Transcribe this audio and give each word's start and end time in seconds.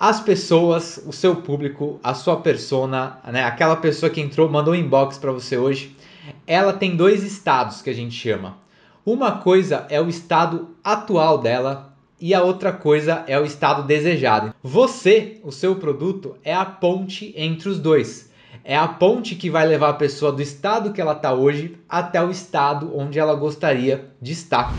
as 0.00 0.18
pessoas, 0.18 0.98
o 1.06 1.12
seu 1.12 1.36
público, 1.36 2.00
a 2.02 2.14
sua 2.14 2.38
persona, 2.38 3.18
né, 3.30 3.44
aquela 3.44 3.76
pessoa 3.76 4.08
que 4.08 4.18
entrou, 4.18 4.48
mandou 4.48 4.72
um 4.72 4.76
inbox 4.76 5.18
para 5.18 5.30
você 5.30 5.58
hoje, 5.58 5.94
ela 6.46 6.72
tem 6.72 6.96
dois 6.96 7.22
estados 7.22 7.82
que 7.82 7.90
a 7.90 7.94
gente 7.94 8.14
chama. 8.14 8.56
Uma 9.04 9.32
coisa 9.32 9.86
é 9.90 10.00
o 10.00 10.08
estado 10.08 10.70
atual 10.82 11.36
dela 11.36 11.94
e 12.18 12.32
a 12.32 12.42
outra 12.42 12.72
coisa 12.72 13.24
é 13.26 13.38
o 13.38 13.44
estado 13.44 13.82
desejado. 13.82 14.54
Você, 14.62 15.38
o 15.44 15.52
seu 15.52 15.76
produto, 15.76 16.34
é 16.42 16.54
a 16.54 16.64
ponte 16.64 17.34
entre 17.36 17.68
os 17.68 17.78
dois. 17.78 18.30
É 18.64 18.76
a 18.76 18.88
ponte 18.88 19.34
que 19.34 19.50
vai 19.50 19.66
levar 19.66 19.90
a 19.90 19.94
pessoa 19.94 20.32
do 20.32 20.40
estado 20.40 20.94
que 20.94 21.00
ela 21.00 21.12
está 21.12 21.34
hoje 21.34 21.78
até 21.86 22.22
o 22.22 22.30
estado 22.30 22.90
onde 22.96 23.18
ela 23.18 23.34
gostaria 23.34 24.10
de 24.20 24.32
estar. 24.32 24.72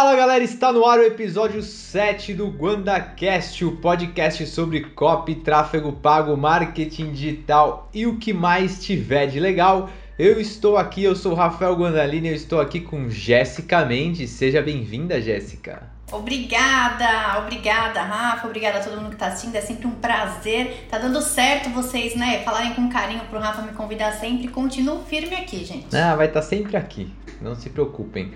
Fala 0.00 0.16
galera, 0.16 0.42
está 0.42 0.72
no 0.72 0.86
ar 0.86 0.98
o 0.98 1.04
episódio 1.04 1.62
7 1.62 2.32
do 2.32 2.46
GuandaCast, 2.46 3.66
o 3.66 3.76
podcast 3.76 4.46
sobre 4.46 4.80
copy, 4.80 5.34
tráfego 5.34 5.92
pago, 5.92 6.34
marketing 6.38 7.12
digital 7.12 7.90
e 7.92 8.06
o 8.06 8.16
que 8.16 8.32
mais 8.32 8.82
tiver 8.82 9.26
de 9.26 9.38
legal. 9.38 9.90
Eu 10.18 10.40
estou 10.40 10.78
aqui, 10.78 11.04
eu 11.04 11.14
sou 11.14 11.34
Rafael 11.34 11.76
Guandalini, 11.76 12.28
eu 12.28 12.34
estou 12.34 12.62
aqui 12.62 12.80
com 12.80 13.10
Jéssica 13.10 13.84
Mendes. 13.84 14.30
Seja 14.30 14.62
bem-vinda, 14.62 15.20
Jéssica. 15.20 15.99
Obrigada, 16.12 17.38
obrigada, 17.38 18.02
Rafa, 18.02 18.46
obrigada 18.46 18.78
a 18.78 18.82
todo 18.82 18.96
mundo 18.96 19.10
que 19.10 19.14
está 19.14 19.26
assistindo. 19.26 19.54
É 19.54 19.60
sempre 19.60 19.86
um 19.86 19.92
prazer. 19.92 20.86
Tá 20.90 20.98
dando 20.98 21.20
certo 21.22 21.70
vocês, 21.70 22.16
né? 22.16 22.42
Falarem 22.44 22.74
com 22.74 22.88
carinho 22.88 23.20
pro 23.30 23.38
Rafa 23.38 23.62
me 23.62 23.72
convidar 23.72 24.12
sempre. 24.12 24.48
Continuo 24.48 25.02
firme 25.04 25.36
aqui, 25.36 25.64
gente. 25.64 25.94
Ah, 25.94 26.16
vai 26.16 26.26
estar 26.26 26.40
tá 26.40 26.46
sempre 26.46 26.76
aqui. 26.76 27.12
Não 27.40 27.54
se 27.54 27.70
preocupem. 27.70 28.32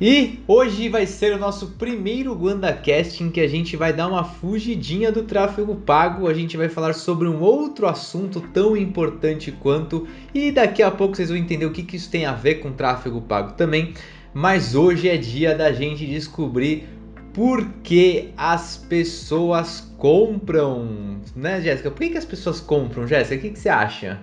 E 0.00 0.40
hoje 0.46 0.88
vai 0.88 1.06
ser 1.06 1.34
o 1.34 1.38
nosso 1.38 1.70
primeiro 1.72 2.34
GuandaCast 2.34 3.24
em 3.24 3.30
que 3.30 3.40
a 3.40 3.48
gente 3.48 3.76
vai 3.76 3.92
dar 3.92 4.06
uma 4.06 4.22
fugidinha 4.22 5.10
do 5.10 5.24
tráfego 5.24 5.74
pago. 5.74 6.28
A 6.28 6.34
gente 6.34 6.56
vai 6.56 6.68
falar 6.68 6.92
sobre 6.94 7.26
um 7.26 7.40
outro 7.40 7.86
assunto 7.86 8.40
tão 8.40 8.76
importante 8.76 9.50
quanto. 9.50 10.06
E 10.32 10.52
daqui 10.52 10.82
a 10.82 10.90
pouco 10.90 11.16
vocês 11.16 11.30
vão 11.30 11.38
entender 11.38 11.66
o 11.66 11.72
que, 11.72 11.82
que 11.82 11.96
isso 11.96 12.10
tem 12.10 12.26
a 12.26 12.32
ver 12.32 12.56
com 12.56 12.72
tráfego 12.72 13.20
pago 13.22 13.52
também. 13.52 13.94
Mas 14.38 14.76
hoje 14.76 15.08
é 15.08 15.16
dia 15.16 15.52
da 15.52 15.72
gente 15.72 16.06
descobrir 16.06 16.88
por 17.34 17.68
que 17.82 18.32
as 18.36 18.76
pessoas 18.76 19.92
compram. 19.98 21.20
Né, 21.34 21.60
Jéssica? 21.60 21.90
Por 21.90 21.98
que, 21.98 22.10
que 22.10 22.18
as 22.18 22.24
pessoas 22.24 22.60
compram, 22.60 23.04
Jéssica? 23.04 23.34
O 23.34 23.38
que, 23.40 23.50
que 23.50 23.58
você 23.58 23.68
acha? 23.68 24.20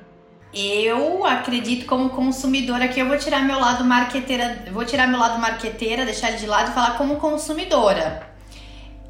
Eu 0.53 1.25
acredito 1.25 1.85
como 1.85 2.11
consumidora 2.11 2.87
que 2.87 2.97
eu 2.97 3.09
vou 3.09 3.17
tirar 3.17 3.43
meu 3.43 3.59
lado 3.59 3.83
marqueteira, 3.83 4.63
vou 4.71 4.85
tirar 4.85 5.05
meu 5.05 5.19
lado 5.19 5.37
marqueteira, 5.37 6.05
deixar 6.05 6.29
ele 6.29 6.37
de 6.37 6.47
lado 6.47 6.71
e 6.71 6.73
falar 6.73 6.97
como 6.97 7.17
consumidora. 7.17 8.25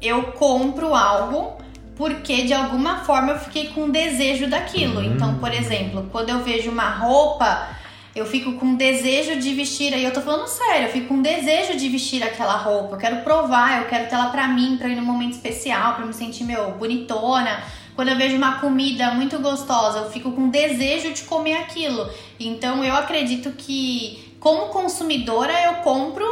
Eu 0.02 0.32
compro 0.32 0.92
algo 0.92 1.56
porque 1.94 2.42
de 2.42 2.52
alguma 2.52 3.04
forma 3.04 3.34
eu 3.34 3.38
fiquei 3.38 3.68
com 3.68 3.90
desejo 3.90 4.50
daquilo. 4.50 4.98
Uhum. 4.98 5.14
Então, 5.14 5.38
por 5.38 5.54
exemplo, 5.54 6.08
quando 6.10 6.30
eu 6.30 6.42
vejo 6.42 6.68
uma 6.68 6.90
roupa, 6.90 7.68
eu 8.16 8.26
fico 8.26 8.54
com 8.54 8.74
desejo 8.74 9.38
de 9.38 9.54
vestir, 9.54 9.92
aí 9.94 10.04
eu 10.04 10.12
tô 10.12 10.20
falando 10.22 10.48
sério, 10.48 10.86
eu 10.86 10.92
fico 10.92 11.08
com 11.08 11.22
desejo 11.22 11.76
de 11.76 11.88
vestir 11.88 12.22
aquela 12.22 12.56
roupa, 12.56 12.94
eu 12.94 12.98
quero 12.98 13.16
provar, 13.18 13.82
eu 13.82 13.88
quero 13.88 14.08
ter 14.08 14.14
ela 14.14 14.30
pra 14.30 14.48
mim, 14.48 14.76
pra 14.76 14.88
ir 14.88 14.96
num 14.96 15.04
momento 15.04 15.32
especial, 15.32 15.94
pra 15.94 16.06
me 16.06 16.14
sentir, 16.14 16.44
meu, 16.44 16.72
bonitona 16.72 17.62
quando 17.96 18.10
eu 18.10 18.16
vejo 18.16 18.36
uma 18.36 18.60
comida 18.60 19.12
muito 19.12 19.38
gostosa, 19.38 20.00
eu 20.00 20.10
fico 20.10 20.30
com 20.32 20.50
desejo 20.50 21.14
de 21.14 21.22
comer 21.22 21.54
aquilo. 21.54 22.06
Então 22.38 22.84
eu 22.84 22.94
acredito 22.94 23.52
que, 23.52 24.36
como 24.38 24.66
consumidora, 24.66 25.52
eu 25.64 25.74
compro 25.76 26.26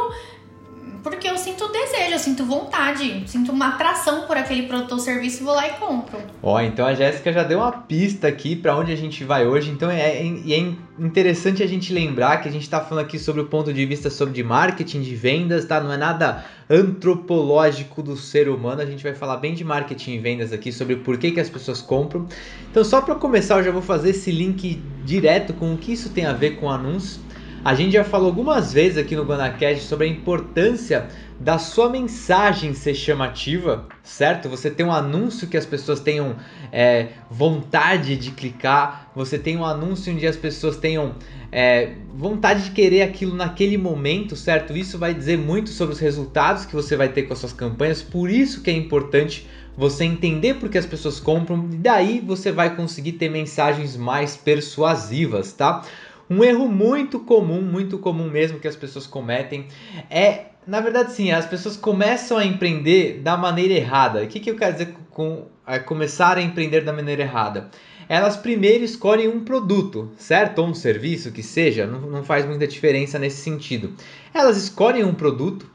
porque 1.05 1.29
eu 1.29 1.37
sinto 1.37 1.67
desejo, 1.67 2.13
eu 2.13 2.17
sinto 2.17 2.43
vontade, 2.43 3.21
sinto 3.27 3.51
uma 3.51 3.67
atração 3.67 4.25
por 4.25 4.35
aquele 4.35 4.63
produto 4.63 4.93
ou 4.93 4.97
serviço, 4.97 5.43
vou 5.43 5.53
lá 5.53 5.67
e 5.67 5.73
compro. 5.73 6.17
Ó, 6.41 6.59
então 6.59 6.83
a 6.83 6.95
Jéssica 6.95 7.31
já 7.31 7.43
deu 7.43 7.59
uma 7.59 7.71
pista 7.71 8.27
aqui 8.27 8.55
para 8.55 8.75
onde 8.75 8.91
a 8.91 8.95
gente 8.95 9.23
vai 9.23 9.45
hoje. 9.45 9.69
Então 9.69 9.87
é, 9.91 10.01
é, 10.01 10.25
é, 10.25 10.73
interessante 10.97 11.61
a 11.61 11.67
gente 11.67 11.93
lembrar 11.93 12.37
que 12.37 12.49
a 12.49 12.51
gente 12.51 12.63
está 12.63 12.81
falando 12.81 13.05
aqui 13.05 13.19
sobre 13.19 13.39
o 13.39 13.45
ponto 13.45 13.71
de 13.71 13.85
vista 13.85 14.09
sobre 14.09 14.33
de 14.33 14.43
marketing, 14.43 15.01
de 15.01 15.13
vendas, 15.13 15.63
tá? 15.65 15.79
Não 15.79 15.93
é 15.93 15.97
nada 15.97 16.43
antropológico 16.67 18.01
do 18.01 18.17
ser 18.17 18.49
humano. 18.49 18.81
A 18.81 18.85
gente 18.87 19.03
vai 19.03 19.13
falar 19.13 19.37
bem 19.37 19.53
de 19.53 19.63
marketing 19.63 20.13
e 20.13 20.17
vendas 20.17 20.51
aqui 20.51 20.71
sobre 20.71 20.95
por 20.95 21.19
que, 21.19 21.29
que 21.29 21.39
as 21.39 21.51
pessoas 21.51 21.83
compram. 21.83 22.27
Então 22.71 22.83
só 22.83 22.99
para 22.99 23.13
começar, 23.13 23.59
eu 23.59 23.63
já 23.63 23.71
vou 23.71 23.83
fazer 23.83 24.09
esse 24.09 24.31
link 24.31 24.81
direto 25.03 25.53
com 25.53 25.71
o 25.71 25.77
que 25.77 25.93
isso 25.93 26.09
tem 26.09 26.25
a 26.25 26.33
ver 26.33 26.55
com 26.55 26.67
anúncio. 26.67 27.21
A 27.65 27.73
gente 27.73 27.93
já 27.93 28.03
falou 28.03 28.27
algumas 28.27 28.71
vezes 28.71 28.95
aqui 28.95 29.15
no 29.15 29.25
GuanaCast 29.25 29.85
sobre 29.85 30.05
a 30.05 30.07
importância 30.07 31.07
da 31.39 31.57
sua 31.57 31.89
mensagem 31.89 32.75
ser 32.75 32.93
chamativa, 32.93 33.87
certo? 34.03 34.47
Você 34.47 34.69
tem 34.69 34.85
um 34.85 34.91
anúncio 34.91 35.47
que 35.47 35.57
as 35.57 35.65
pessoas 35.65 35.99
tenham 35.99 36.35
é, 36.71 37.07
vontade 37.27 38.17
de 38.17 38.29
clicar, 38.29 39.09
você 39.15 39.39
tem 39.39 39.57
um 39.57 39.65
anúncio 39.65 40.13
onde 40.13 40.27
as 40.27 40.37
pessoas 40.37 40.77
tenham 40.77 41.15
é, 41.51 41.93
vontade 42.13 42.65
de 42.65 42.69
querer 42.69 43.01
aquilo 43.01 43.35
naquele 43.35 43.79
momento, 43.79 44.35
certo? 44.35 44.77
Isso 44.77 44.99
vai 44.99 45.15
dizer 45.15 45.35
muito 45.35 45.71
sobre 45.71 45.95
os 45.95 45.99
resultados 45.99 46.65
que 46.65 46.75
você 46.75 46.95
vai 46.95 47.09
ter 47.09 47.23
com 47.23 47.33
as 47.33 47.39
suas 47.39 47.51
campanhas, 47.51 47.99
por 47.99 48.29
isso 48.29 48.61
que 48.61 48.69
é 48.69 48.73
importante 48.73 49.47
você 49.75 50.05
entender 50.05 50.53
por 50.53 50.69
que 50.69 50.77
as 50.77 50.85
pessoas 50.85 51.19
compram, 51.19 51.67
e 51.71 51.77
daí 51.77 52.23
você 52.25 52.51
vai 52.51 52.75
conseguir 52.75 53.13
ter 53.13 53.27
mensagens 53.27 53.97
mais 53.97 54.37
persuasivas, 54.37 55.51
tá? 55.51 55.83
Um 56.29 56.43
erro 56.43 56.67
muito 56.67 57.19
comum, 57.19 57.61
muito 57.61 57.99
comum 57.99 58.29
mesmo 58.29 58.59
que 58.59 58.67
as 58.67 58.75
pessoas 58.75 59.05
cometem 59.05 59.67
é, 60.09 60.45
na 60.65 60.81
verdade, 60.81 61.13
sim, 61.13 61.31
as 61.31 61.45
pessoas 61.45 61.77
começam 61.77 62.37
a 62.37 62.45
empreender 62.45 63.21
da 63.21 63.37
maneira 63.37 63.73
errada. 63.73 64.23
O 64.23 64.27
que, 64.27 64.39
que 64.39 64.49
eu 64.49 64.55
quero 64.55 64.73
dizer 64.73 64.95
com 65.11 65.45
é, 65.67 65.77
começar 65.77 66.37
a 66.37 66.41
empreender 66.41 66.81
da 66.81 66.91
maneira 66.91 67.21
errada? 67.21 67.69
Elas 68.09 68.37
primeiro 68.37 68.83
escolhem 68.83 69.27
um 69.27 69.43
produto, 69.43 70.11
certo? 70.17 70.59
Ou 70.59 70.67
um 70.67 70.73
serviço 70.73 71.31
que 71.31 71.41
seja, 71.41 71.85
não, 71.85 72.01
não 72.01 72.23
faz 72.23 72.45
muita 72.45 72.67
diferença 72.67 73.17
nesse 73.17 73.37
sentido. 73.37 73.93
Elas 74.33 74.57
escolhem 74.57 75.03
um 75.03 75.13
produto 75.13 75.67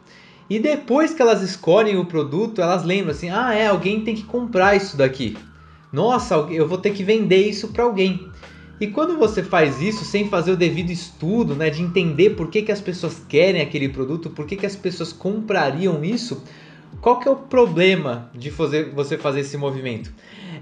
e 0.49 0.59
depois 0.59 1.15
que 1.15 1.23
elas 1.23 1.43
escolhem 1.43 1.97
o 1.97 2.05
produto, 2.05 2.61
elas 2.61 2.85
lembram 2.85 3.13
assim: 3.13 3.31
ah, 3.31 3.55
é, 3.55 3.69
alguém 3.69 4.03
tem 4.03 4.17
que 4.17 4.25
comprar 4.25 4.77
isso 4.77 4.97
daqui. 4.97 5.37
Nossa, 5.93 6.35
eu 6.51 6.69
vou 6.69 6.79
ter 6.79 6.91
que 6.91 7.05
vender 7.05 7.49
isso 7.49 7.69
para 7.69 7.85
alguém. 7.85 8.29
E 8.81 8.87
quando 8.87 9.19
você 9.19 9.43
faz 9.43 9.83
isso 9.83 10.05
sem 10.07 10.29
fazer 10.29 10.53
o 10.53 10.57
devido 10.57 10.91
estudo, 10.91 11.55
né, 11.55 11.69
de 11.69 11.83
entender 11.83 12.31
por 12.31 12.49
que, 12.49 12.63
que 12.63 12.73
as 12.73 12.81
pessoas 12.81 13.23
querem 13.29 13.61
aquele 13.61 13.91
produto, 13.91 14.31
por 14.31 14.47
que, 14.47 14.57
que 14.57 14.65
as 14.65 14.75
pessoas 14.75 15.13
comprariam 15.13 16.03
isso, 16.03 16.43
qual 17.03 17.21
que 17.21 17.29
é 17.29 17.31
o 17.31 17.37
problema 17.37 18.31
de 18.35 18.51
fazer, 18.51 18.91
você 18.95 19.19
fazer 19.19 19.41
esse 19.41 19.57
movimento? 19.59 20.11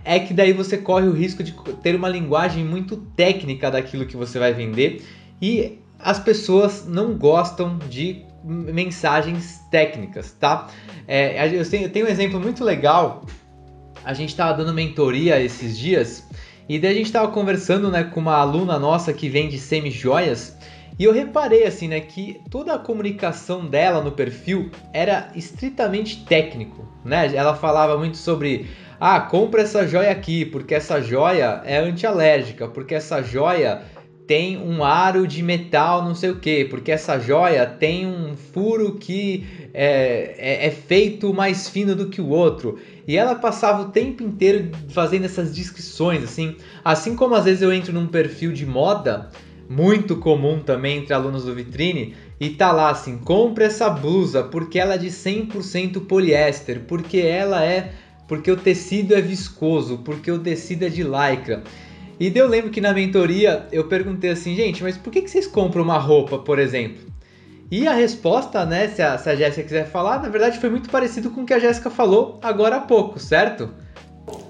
É 0.04 0.18
que 0.18 0.34
daí 0.34 0.52
você 0.52 0.76
corre 0.76 1.06
o 1.06 1.12
risco 1.12 1.44
de 1.44 1.54
ter 1.82 1.94
uma 1.94 2.08
linguagem 2.08 2.64
muito 2.64 2.96
técnica 2.96 3.70
daquilo 3.70 4.04
que 4.04 4.16
você 4.16 4.38
vai 4.38 4.52
vender 4.52 5.04
e 5.40 5.78
as 5.98 6.18
pessoas 6.18 6.86
não 6.86 7.14
gostam 7.14 7.78
de 7.88 8.24
mensagens 8.44 9.60
técnicas, 9.70 10.32
tá? 10.32 10.68
É, 11.06 11.56
eu, 11.56 11.68
tenho, 11.68 11.84
eu 11.84 11.90
tenho 11.90 12.06
um 12.06 12.08
exemplo 12.08 12.40
muito 12.40 12.64
legal. 12.64 13.24
A 14.04 14.14
gente 14.14 14.30
estava 14.30 14.56
dando 14.56 14.72
mentoria 14.72 15.40
esses 15.40 15.76
dias 15.76 16.24
e 16.68 16.78
daí 16.78 16.90
a 16.90 16.94
gente 16.94 17.06
estava 17.06 17.28
conversando 17.32 17.90
né, 17.90 18.04
com 18.04 18.20
uma 18.20 18.36
aluna 18.36 18.78
nossa 18.78 19.12
que 19.12 19.28
vende 19.28 19.58
semi-joias 19.58 20.56
e 20.98 21.04
eu 21.04 21.12
reparei 21.12 21.64
assim, 21.64 21.86
né, 21.86 22.00
que 22.00 22.40
toda 22.50 22.74
a 22.74 22.78
comunicação 22.78 23.64
dela 23.64 24.02
no 24.02 24.10
perfil 24.10 24.70
era 24.92 25.30
estritamente 25.34 26.24
técnico, 26.24 26.88
né? 27.04 27.32
Ela 27.34 27.54
falava 27.54 27.96
muito 27.96 28.16
sobre 28.16 28.68
ah, 28.98 29.20
compra 29.20 29.62
essa 29.62 29.86
joia 29.86 30.10
aqui, 30.10 30.44
porque 30.44 30.74
essa 30.74 31.00
joia 31.00 31.62
é 31.64 31.78
antialérgica, 31.78 32.66
porque 32.66 32.96
essa 32.96 33.22
joia 33.22 33.82
tem 34.28 34.58
um 34.58 34.84
aro 34.84 35.26
de 35.26 35.42
metal, 35.42 36.04
não 36.04 36.14
sei 36.14 36.28
o 36.28 36.38
que, 36.38 36.66
porque 36.66 36.92
essa 36.92 37.18
joia 37.18 37.64
tem 37.64 38.06
um 38.06 38.36
furo 38.36 38.96
que 38.96 39.46
é, 39.72 40.34
é, 40.36 40.66
é, 40.66 40.70
feito 40.70 41.32
mais 41.32 41.66
fino 41.70 41.96
do 41.96 42.10
que 42.10 42.20
o 42.20 42.28
outro. 42.28 42.78
E 43.06 43.16
ela 43.16 43.34
passava 43.34 43.84
o 43.84 43.88
tempo 43.88 44.22
inteiro 44.22 44.70
fazendo 44.90 45.24
essas 45.24 45.54
descrições, 45.54 46.22
assim. 46.22 46.56
Assim 46.84 47.16
como 47.16 47.34
às 47.34 47.46
vezes 47.46 47.62
eu 47.62 47.72
entro 47.72 47.90
num 47.90 48.06
perfil 48.06 48.52
de 48.52 48.66
moda, 48.66 49.30
muito 49.66 50.16
comum 50.16 50.60
também 50.60 50.98
entre 50.98 51.14
alunos 51.14 51.44
do 51.44 51.54
Vitrine, 51.54 52.14
e 52.38 52.50
tá 52.50 52.70
lá 52.70 52.90
assim: 52.90 53.16
compre 53.16 53.64
essa 53.64 53.88
blusa 53.88 54.42
porque 54.42 54.78
ela 54.78 54.96
é 54.96 54.98
de 54.98 55.08
100% 55.08 56.04
poliéster, 56.04 56.80
porque 56.86 57.16
ela 57.16 57.64
é. 57.64 57.92
porque 58.28 58.50
o 58.50 58.58
tecido 58.58 59.14
é 59.14 59.22
viscoso, 59.22 60.02
porque 60.04 60.30
o 60.30 60.38
tecido 60.38 60.84
é 60.84 60.90
de 60.90 61.02
lycra. 61.02 61.64
E 62.20 62.36
eu 62.36 62.48
lembro 62.48 62.70
que 62.70 62.80
na 62.80 62.92
mentoria 62.92 63.66
eu 63.70 63.84
perguntei 63.84 64.30
assim, 64.30 64.56
gente, 64.56 64.82
mas 64.82 64.96
por 64.96 65.12
que, 65.12 65.22
que 65.22 65.30
vocês 65.30 65.46
compram 65.46 65.84
uma 65.84 65.98
roupa, 65.98 66.38
por 66.38 66.58
exemplo? 66.58 67.06
E 67.70 67.86
a 67.86 67.92
resposta, 67.92 68.64
né, 68.64 68.88
se 68.88 69.02
a, 69.02 69.18
se 69.18 69.28
a 69.28 69.36
Jéssica 69.36 69.62
quiser 69.62 69.90
falar, 69.90 70.22
na 70.22 70.28
verdade 70.28 70.58
foi 70.58 70.70
muito 70.70 70.88
parecido 70.88 71.30
com 71.30 71.42
o 71.42 71.46
que 71.46 71.54
a 71.54 71.58
Jéssica 71.58 71.90
falou 71.90 72.38
agora 72.42 72.76
há 72.76 72.80
pouco, 72.80 73.20
certo? 73.20 73.72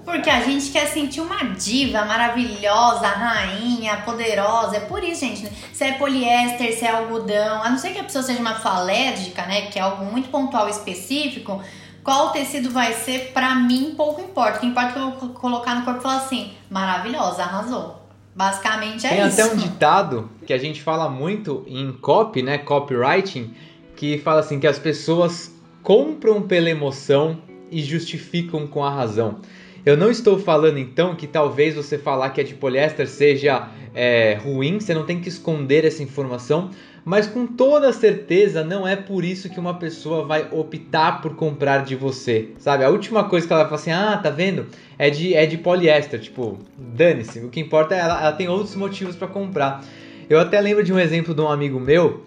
Porque 0.03 0.29
a 0.29 0.41
gente 0.41 0.71
quer 0.71 0.87
sentir 0.87 1.21
uma 1.21 1.43
diva 1.43 2.03
maravilhosa, 2.03 3.07
rainha, 3.07 3.97
poderosa. 3.97 4.77
É 4.77 4.79
por 4.79 5.03
isso, 5.03 5.21
gente. 5.21 5.47
Se 5.71 5.83
é 5.83 5.93
poliéster, 5.93 6.73
se 6.75 6.83
é 6.83 6.89
algodão, 6.89 7.61
a 7.61 7.69
não 7.69 7.77
ser 7.77 7.91
que 7.91 7.99
a 7.99 8.03
pessoa 8.03 8.23
seja 8.23 8.39
uma 8.39 8.55
pessoa 8.55 8.77
alérgica, 8.77 9.45
né? 9.45 9.67
Que 9.67 9.77
é 9.77 9.81
algo 9.81 10.05
muito 10.05 10.29
pontual 10.29 10.67
específico. 10.67 11.61
Qual 12.03 12.31
tecido 12.31 12.69
vai 12.69 12.93
ser, 12.93 13.31
pra 13.33 13.55
mim, 13.55 13.93
pouco 13.95 14.21
importa. 14.21 14.57
O 14.57 14.59
que 14.61 14.67
importa 14.67 14.89
é 14.89 14.93
que 14.93 14.99
eu 14.99 15.11
vou 15.11 15.29
colocar 15.29 15.75
no 15.75 15.83
corpo 15.83 15.99
e 15.99 16.03
falar 16.03 16.17
assim: 16.17 16.51
maravilhosa, 16.69 17.43
arrasou. 17.43 17.99
Basicamente 18.35 19.05
é 19.05 19.09
Tem 19.09 19.27
isso. 19.27 19.35
Tem 19.35 19.45
até 19.45 19.53
um 19.53 19.57
ditado 19.57 20.29
que 20.45 20.53
a 20.53 20.57
gente 20.57 20.81
fala 20.81 21.09
muito 21.09 21.63
em 21.67 21.91
copy, 21.91 22.41
né? 22.41 22.57
Copywriting, 22.57 23.53
que 23.95 24.17
fala 24.19 24.39
assim 24.39 24.59
que 24.59 24.67
as 24.67 24.79
pessoas 24.79 25.53
compram 25.83 26.41
pela 26.41 26.69
emoção 26.69 27.41
e 27.71 27.81
justificam 27.81 28.65
com 28.67 28.83
a 28.83 28.89
razão. 28.89 29.39
Eu 29.85 29.95
não 29.95 30.11
estou 30.11 30.37
falando 30.37 30.77
então 30.77 31.15
que 31.15 31.25
talvez 31.25 31.75
você 31.75 31.97
falar 31.97 32.29
que 32.31 32.41
é 32.41 32.43
de 32.43 32.53
poliéster 32.53 33.07
seja 33.07 33.69
é, 33.93 34.35
ruim, 34.35 34.79
você 34.79 34.93
não 34.93 35.05
tem 35.05 35.19
que 35.19 35.29
esconder 35.29 35.85
essa 35.85 36.03
informação, 36.03 36.69
mas 37.05 37.27
com 37.27 37.45
toda 37.47 37.91
certeza 37.93 38.63
não 38.63 38.87
é 38.87 38.95
por 38.95 39.23
isso 39.23 39.49
que 39.49 39.59
uma 39.59 39.75
pessoa 39.75 40.25
vai 40.25 40.47
optar 40.51 41.21
por 41.21 41.35
comprar 41.35 41.83
de 41.83 41.95
você, 41.95 42.49
sabe? 42.57 42.83
A 42.83 42.89
última 42.89 43.23
coisa 43.23 43.47
que 43.47 43.53
ela 43.53 43.63
vai 43.63 43.69
falar 43.69 43.81
assim, 43.81 43.91
ah, 43.91 44.19
tá 44.21 44.29
vendo? 44.29 44.67
É 44.97 45.09
de, 45.09 45.33
é 45.33 45.45
de 45.45 45.57
poliéster, 45.57 46.19
tipo, 46.19 46.59
dane-se, 46.77 47.39
o 47.39 47.49
que 47.49 47.59
importa 47.59 47.95
é 47.95 47.99
ela, 47.99 48.21
ela 48.21 48.31
tem 48.33 48.47
outros 48.47 48.75
motivos 48.75 49.15
para 49.15 49.27
comprar. 49.27 49.83
Eu 50.29 50.39
até 50.39 50.59
lembro 50.61 50.83
de 50.83 50.93
um 50.93 50.99
exemplo 50.99 51.33
de 51.33 51.41
um 51.41 51.49
amigo 51.49 51.79
meu, 51.79 52.23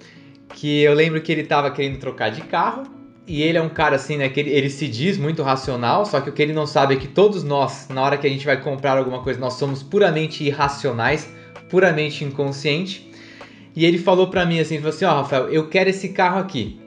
que 0.55 0.83
eu 0.83 0.95
lembro 0.95 1.21
que 1.21 1.31
ele 1.31 1.43
estava 1.43 1.71
querendo 1.71 1.99
trocar 1.99 2.31
de 2.31 2.43
carro, 2.43 2.85
e 3.27 3.43
ele 3.43 3.57
é 3.57 3.63
um 3.63 3.69
cara 3.69 3.97
assim, 3.97 4.17
né, 4.17 4.29
que 4.29 4.41
ele, 4.41 4.51
ele, 4.51 4.69
se 4.69 4.89
diz 4.89 5.17
muito 5.17 5.43
racional, 5.43 6.05
só 6.05 6.21
que 6.21 6.29
o 6.29 6.33
que 6.33 6.43
ele 6.43 6.53
não 6.53 6.67
sabe 6.67 6.95
é 6.95 6.97
que 6.97 7.07
todos 7.07 7.45
nós, 7.45 7.89
na 7.89 8.03
hora 8.03 8.19
que 8.19 8.27
a 8.27 8.31
gente 8.31 8.45
vai 8.45 8.61
comprar 8.61 8.99
alguma 8.99 9.23
coisa, 9.23 9.39
nós 9.39 9.55
somos 9.55 9.83
puramente 9.83 10.43
irracionais, 10.43 11.33
puramente 11.69 12.25
inconsciente. 12.25 13.12
E 13.75 13.85
ele 13.85 13.99
falou 13.99 14.29
para 14.29 14.45
mim 14.45 14.61
assim, 14.61 14.77
falou 14.77 14.91
assim, 14.91 15.05
ó, 15.05 15.13
oh, 15.13 15.17
Rafael, 15.23 15.49
eu 15.49 15.69
quero 15.69 15.91
esse 15.91 16.11
carro 16.11 16.39
aqui. 16.39 16.81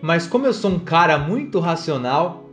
Mas 0.00 0.26
como 0.26 0.46
eu 0.46 0.52
sou 0.52 0.70
um 0.70 0.78
cara 0.78 1.18
muito 1.18 1.58
racional, 1.58 2.48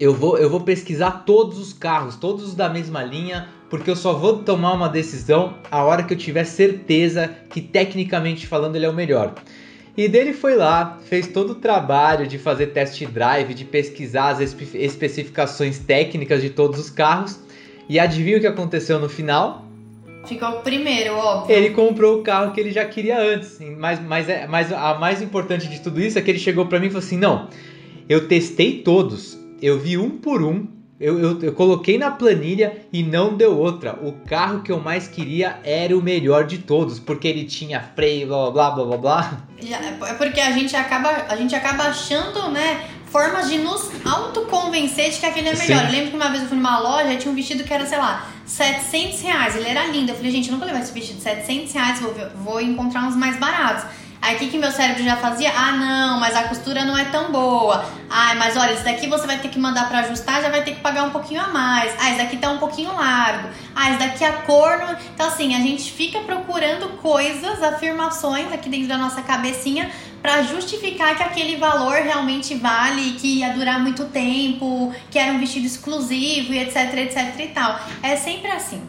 eu 0.00 0.14
vou, 0.14 0.38
eu 0.38 0.48
vou 0.48 0.60
pesquisar 0.60 1.24
todos 1.26 1.58
os 1.58 1.72
carros, 1.72 2.16
todos 2.16 2.44
os 2.44 2.54
da 2.54 2.68
mesma 2.68 3.02
linha, 3.02 3.48
porque 3.68 3.90
eu 3.90 3.96
só 3.96 4.12
vou 4.12 4.38
tomar 4.38 4.72
uma 4.72 4.88
decisão 4.88 5.54
a 5.70 5.82
hora 5.82 6.02
que 6.02 6.14
eu 6.14 6.18
tiver 6.18 6.44
certeza 6.44 7.30
que 7.50 7.60
tecnicamente 7.60 8.46
falando 8.46 8.76
ele 8.76 8.86
é 8.86 8.88
o 8.88 8.94
melhor. 8.94 9.34
E 9.96 10.08
dele 10.08 10.32
foi 10.32 10.56
lá, 10.56 10.98
fez 11.04 11.28
todo 11.28 11.50
o 11.50 11.54
trabalho 11.54 12.26
de 12.26 12.36
fazer 12.36 12.68
test 12.68 13.04
drive, 13.06 13.54
de 13.54 13.64
pesquisar 13.64 14.30
as 14.30 14.40
espe 14.40 14.76
especificações 14.76 15.78
técnicas 15.78 16.42
de 16.42 16.50
todos 16.50 16.80
os 16.80 16.90
carros. 16.90 17.38
E 17.88 17.98
adivinha 17.98 18.38
o 18.38 18.40
que 18.40 18.46
aconteceu 18.46 18.98
no 18.98 19.08
final? 19.08 19.64
Ficou 20.26 20.52
primeiro, 20.60 21.14
óbvio. 21.14 21.54
Ele 21.54 21.70
comprou 21.70 22.20
o 22.20 22.22
carro 22.22 22.52
que 22.52 22.60
ele 22.60 22.72
já 22.72 22.84
queria 22.84 23.20
antes. 23.20 23.58
Mas, 23.78 24.00
mas, 24.00 24.28
é, 24.28 24.46
mas 24.46 24.72
a 24.72 24.94
mais 24.94 25.20
importante 25.20 25.68
de 25.68 25.80
tudo 25.80 26.00
isso 26.00 26.18
é 26.18 26.22
que 26.22 26.30
ele 26.30 26.38
chegou 26.38 26.66
para 26.66 26.80
mim 26.80 26.86
e 26.86 26.90
falou 26.90 27.04
assim: 27.04 27.18
não, 27.18 27.48
eu 28.08 28.26
testei 28.26 28.82
todos, 28.82 29.38
eu 29.60 29.78
vi 29.78 29.96
um 29.98 30.10
por 30.10 30.42
um, 30.42 30.66
eu, 30.98 31.18
eu, 31.18 31.42
eu, 31.42 31.52
coloquei 31.52 31.98
na 31.98 32.10
planilha 32.10 32.86
e 32.92 33.02
não 33.02 33.36
deu 33.36 33.58
outra. 33.58 33.98
O 34.02 34.12
carro 34.12 34.62
que 34.62 34.70
eu 34.70 34.80
mais 34.80 35.08
queria 35.08 35.58
era 35.64 35.96
o 35.96 36.02
melhor 36.02 36.46
de 36.46 36.58
todos, 36.58 37.00
porque 37.00 37.26
ele 37.26 37.44
tinha 37.44 37.80
freio, 37.80 38.28
blá 38.28 38.50
blá 38.50 38.70
blá 38.70 38.84
blá 38.84 38.96
blá. 38.96 39.42
É 40.08 40.14
porque 40.14 40.40
a 40.40 40.52
gente 40.52 40.76
acaba, 40.76 41.26
a 41.28 41.36
gente 41.36 41.54
acaba 41.54 41.84
achando, 41.84 42.50
né, 42.50 42.84
formas 43.14 43.48
de 43.48 43.58
nos 43.58 43.92
autoconvencer 44.04 45.12
de 45.12 45.20
que 45.20 45.26
aquele 45.26 45.50
é 45.50 45.54
melhor. 45.54 45.78
Sim. 45.82 45.86
Eu 45.86 45.92
lembro 45.92 46.10
que 46.10 46.16
uma 46.16 46.30
vez 46.30 46.42
eu 46.42 46.48
fui 46.48 46.56
numa 46.56 46.80
loja 46.80 47.12
e 47.12 47.16
tinha 47.16 47.30
um 47.30 47.34
vestido 47.36 47.62
que 47.62 47.72
era, 47.72 47.86
sei 47.86 47.96
lá, 47.96 48.28
700 48.44 49.20
reais. 49.20 49.54
Ele 49.54 49.68
era 49.68 49.86
lindo. 49.86 50.10
Eu 50.10 50.16
falei, 50.16 50.32
gente, 50.32 50.48
eu 50.48 50.54
nunca 50.54 50.66
levar 50.66 50.80
esse 50.80 50.92
vestido 50.92 51.18
de 51.18 51.22
700 51.22 51.72
reais, 51.72 52.00
vou, 52.00 52.12
vou 52.42 52.60
encontrar 52.60 53.04
uns 53.04 53.14
mais 53.14 53.38
baratos. 53.38 53.84
Aí 54.24 54.36
o 54.36 54.38
que, 54.38 54.48
que 54.48 54.56
meu 54.56 54.72
cérebro 54.72 55.04
já 55.04 55.16
fazia? 55.16 55.52
Ah, 55.54 55.72
não, 55.72 56.18
mas 56.18 56.34
a 56.34 56.44
costura 56.44 56.82
não 56.82 56.96
é 56.96 57.04
tão 57.04 57.30
boa. 57.30 57.84
Ah, 58.08 58.34
mas 58.36 58.56
olha, 58.56 58.72
esse 58.72 58.82
daqui 58.82 59.06
você 59.06 59.26
vai 59.26 59.38
ter 59.38 59.48
que 59.48 59.58
mandar 59.58 59.86
para 59.86 59.98
ajustar, 59.98 60.40
já 60.40 60.48
vai 60.48 60.64
ter 60.64 60.76
que 60.76 60.80
pagar 60.80 61.02
um 61.02 61.10
pouquinho 61.10 61.42
a 61.42 61.48
mais. 61.48 61.94
Ah, 62.00 62.08
esse 62.08 62.16
daqui 62.16 62.38
tá 62.38 62.50
um 62.50 62.56
pouquinho 62.56 62.90
largo. 62.94 63.50
Ah, 63.76 63.90
esse 63.90 63.98
daqui 63.98 64.24
a 64.24 64.32
cor 64.32 64.78
não... 64.78 64.96
Então 65.14 65.26
assim, 65.26 65.54
a 65.54 65.58
gente 65.58 65.92
fica 65.92 66.20
procurando 66.20 66.96
coisas, 67.02 67.62
afirmações 67.62 68.50
aqui 68.50 68.70
dentro 68.70 68.88
da 68.88 68.96
nossa 68.96 69.20
cabecinha 69.20 69.90
para 70.22 70.42
justificar 70.42 71.14
que 71.18 71.22
aquele 71.22 71.58
valor 71.58 71.96
realmente 71.96 72.54
vale, 72.54 73.10
que 73.18 73.40
ia 73.40 73.52
durar 73.52 73.78
muito 73.78 74.06
tempo, 74.06 74.90
que 75.10 75.18
era 75.18 75.34
um 75.34 75.38
vestido 75.38 75.66
exclusivo 75.66 76.54
e 76.54 76.60
etc, 76.60 76.94
etc 76.96 77.40
e 77.40 77.48
tal. 77.48 77.78
É 78.02 78.16
sempre 78.16 78.50
assim. 78.50 78.80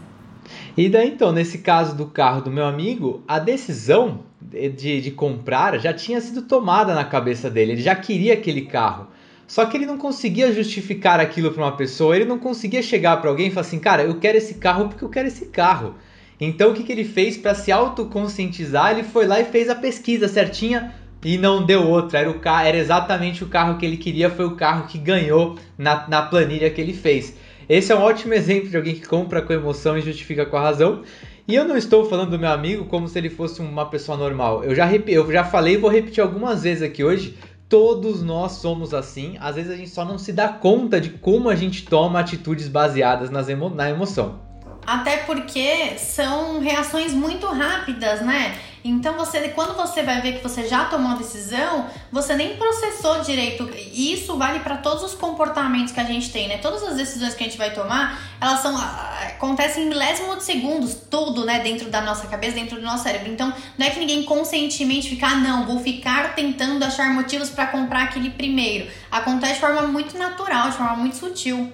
E 0.77 0.87
daí 0.87 1.09
então, 1.09 1.33
nesse 1.33 1.57
caso 1.57 1.93
do 1.93 2.05
carro 2.05 2.39
do 2.39 2.49
meu 2.49 2.65
amigo, 2.65 3.21
a 3.27 3.37
decisão 3.37 4.23
de, 4.69 5.01
de 5.01 5.11
comprar 5.11 5.77
já 5.79 5.93
tinha 5.93 6.19
sido 6.21 6.41
tomada 6.41 6.93
na 6.93 7.03
cabeça 7.03 7.49
dele. 7.49 7.73
Ele 7.73 7.81
já 7.81 7.95
queria 7.95 8.33
aquele 8.33 8.61
carro. 8.61 9.07
Só 9.47 9.65
que 9.65 9.77
ele 9.77 9.85
não 9.85 9.97
conseguia 9.97 10.51
justificar 10.51 11.19
aquilo 11.19 11.51
para 11.51 11.63
uma 11.63 11.77
pessoa, 11.77 12.15
ele 12.15 12.25
não 12.25 12.39
conseguia 12.39 12.81
chegar 12.81 13.17
para 13.17 13.29
alguém 13.29 13.47
e 13.47 13.51
falar 13.51 13.67
assim, 13.67 13.79
cara, 13.79 14.03
eu 14.03 14.19
quero 14.19 14.37
esse 14.37 14.55
carro 14.55 14.87
porque 14.87 15.03
eu 15.03 15.09
quero 15.09 15.27
esse 15.27 15.45
carro. 15.47 15.95
Então 16.39 16.71
o 16.71 16.73
que, 16.73 16.83
que 16.83 16.91
ele 16.91 17.03
fez 17.03 17.37
para 17.37 17.53
se 17.53 17.71
autoconscientizar? 17.71 18.91
Ele 18.91 19.03
foi 19.03 19.27
lá 19.27 19.39
e 19.39 19.45
fez 19.45 19.69
a 19.69 19.75
pesquisa 19.75 20.27
certinha 20.27 20.95
e 21.23 21.37
não 21.37 21.65
deu 21.65 21.87
outra. 21.87 22.19
Era, 22.19 22.29
o 22.29 22.39
carro, 22.39 22.65
era 22.65 22.77
exatamente 22.77 23.43
o 23.43 23.47
carro 23.47 23.77
que 23.77 23.85
ele 23.85 23.97
queria, 23.97 24.29
foi 24.29 24.45
o 24.45 24.55
carro 24.55 24.87
que 24.87 24.97
ganhou 24.97 25.57
na, 25.77 26.07
na 26.07 26.23
planilha 26.23 26.69
que 26.69 26.81
ele 26.81 26.93
fez. 26.93 27.35
Esse 27.67 27.91
é 27.91 27.95
um 27.95 28.01
ótimo 28.01 28.33
exemplo 28.33 28.69
de 28.69 28.77
alguém 28.77 28.93
que 28.93 29.07
compra 29.07 29.41
com 29.41 29.51
emoção 29.51 29.97
e 29.97 30.01
justifica 30.01 30.45
com 30.45 30.57
a 30.57 30.61
razão. 30.61 31.03
E 31.47 31.53
eu 31.53 31.63
não 31.63 31.77
estou 31.77 32.09
falando 32.09 32.31
do 32.31 32.39
meu 32.39 32.49
amigo 32.49 32.85
como 32.85 33.07
se 33.07 33.19
ele 33.19 33.29
fosse 33.29 33.61
uma 33.61 33.85
pessoa 33.85 34.17
normal. 34.17 34.63
Eu 34.63 34.73
já, 34.73 34.91
eu 34.91 35.31
já 35.31 35.43
falei 35.43 35.75
e 35.75 35.77
vou 35.77 35.91
repetir 35.91 36.23
algumas 36.23 36.63
vezes 36.63 36.81
aqui 36.81 37.03
hoje. 37.03 37.37
Todos 37.69 38.23
nós 38.23 38.53
somos 38.53 38.95
assim. 38.95 39.37
Às 39.39 39.55
vezes 39.55 39.71
a 39.71 39.75
gente 39.75 39.91
só 39.91 40.03
não 40.03 40.17
se 40.17 40.33
dá 40.33 40.47
conta 40.47 40.99
de 40.99 41.11
como 41.11 41.47
a 41.47 41.55
gente 41.55 41.85
toma 41.85 42.19
atitudes 42.19 42.67
baseadas 42.67 43.29
nas 43.29 43.47
emo 43.47 43.69
na 43.69 43.87
emoção. 43.87 44.39
Até 44.87 45.17
porque 45.17 45.99
são 45.99 46.59
reações 46.59 47.13
muito 47.13 47.45
rápidas, 47.45 48.21
né? 48.21 48.57
Então 48.87 49.15
você, 49.15 49.49
quando 49.49 49.75
você 49.75 50.03
vai 50.03 50.21
ver 50.21 50.33
que 50.33 50.43
você 50.43 50.67
já 50.67 50.85
tomou 50.85 51.13
a 51.13 51.15
decisão, 51.15 51.89
você 52.11 52.35
nem 52.35 52.55
processou 52.55 53.19
direito. 53.21 53.67
E 53.73 54.13
isso 54.13 54.37
vale 54.37 54.59
para 54.59 54.77
todos 54.77 55.03
os 55.03 55.15
comportamentos 55.15 55.91
que 55.91 55.99
a 55.99 56.03
gente 56.03 56.31
tem, 56.31 56.47
né? 56.47 56.59
Todas 56.59 56.83
as 56.83 56.95
decisões 56.95 57.33
que 57.33 57.43
a 57.43 57.47
gente 57.47 57.57
vai 57.57 57.73
tomar, 57.73 58.21
elas 58.39 58.59
são 58.59 58.77
acontecem 58.77 59.85
em 59.85 59.89
milésimo 59.89 60.35
de 60.35 60.43
segundos, 60.43 60.95
tudo, 61.09 61.45
né, 61.45 61.59
dentro 61.59 61.89
da 61.89 62.01
nossa 62.01 62.27
cabeça, 62.27 62.53
dentro 62.53 62.75
do 62.75 62.83
nosso 62.83 63.03
cérebro. 63.03 63.31
Então, 63.31 63.51
não 63.75 63.87
é 63.87 63.89
que 63.89 63.99
ninguém 63.99 64.23
conscientemente 64.23 65.09
fica, 65.09 65.27
ah, 65.27 65.35
não, 65.35 65.65
vou 65.65 65.79
ficar 65.79 66.35
tentando 66.35 66.83
achar 66.83 67.11
motivos 67.11 67.49
para 67.49 67.67
comprar 67.67 68.03
aquele 68.03 68.29
primeiro. 68.29 68.87
Acontece 69.11 69.55
de 69.55 69.59
forma 69.61 69.81
muito 69.83 70.15
natural, 70.15 70.69
de 70.69 70.77
forma 70.77 70.95
muito 70.95 71.15
sutil. 71.15 71.73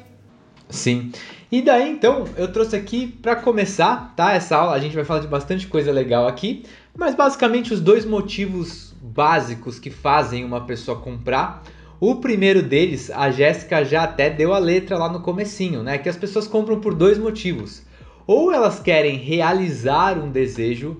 Sim. 0.69 1.11
E 1.51 1.61
daí 1.61 1.91
então 1.91 2.23
eu 2.37 2.49
trouxe 2.49 2.77
aqui 2.77 3.05
para 3.07 3.35
começar, 3.35 4.13
tá? 4.15 4.31
Essa 4.31 4.55
aula 4.55 4.73
a 4.73 4.79
gente 4.79 4.95
vai 4.95 5.03
falar 5.03 5.19
de 5.19 5.27
bastante 5.27 5.67
coisa 5.67 5.91
legal 5.91 6.25
aqui, 6.25 6.63
mas 6.97 7.13
basicamente 7.13 7.73
os 7.73 7.81
dois 7.81 8.05
motivos 8.05 8.95
básicos 9.01 9.77
que 9.77 9.89
fazem 9.89 10.45
uma 10.45 10.61
pessoa 10.61 11.01
comprar. 11.01 11.61
O 11.99 12.15
primeiro 12.15 12.63
deles, 12.63 13.11
a 13.11 13.29
Jéssica 13.31 13.83
já 13.83 14.03
até 14.03 14.29
deu 14.29 14.53
a 14.53 14.59
letra 14.59 14.97
lá 14.97 15.11
no 15.11 15.19
comecinho, 15.19 15.83
né? 15.83 15.97
Que 15.97 16.07
as 16.07 16.15
pessoas 16.15 16.47
compram 16.47 16.79
por 16.79 16.95
dois 16.95 17.17
motivos. 17.17 17.83
Ou 18.25 18.51
elas 18.51 18.79
querem 18.79 19.17
realizar 19.17 20.17
um 20.17 20.31
desejo, 20.31 20.97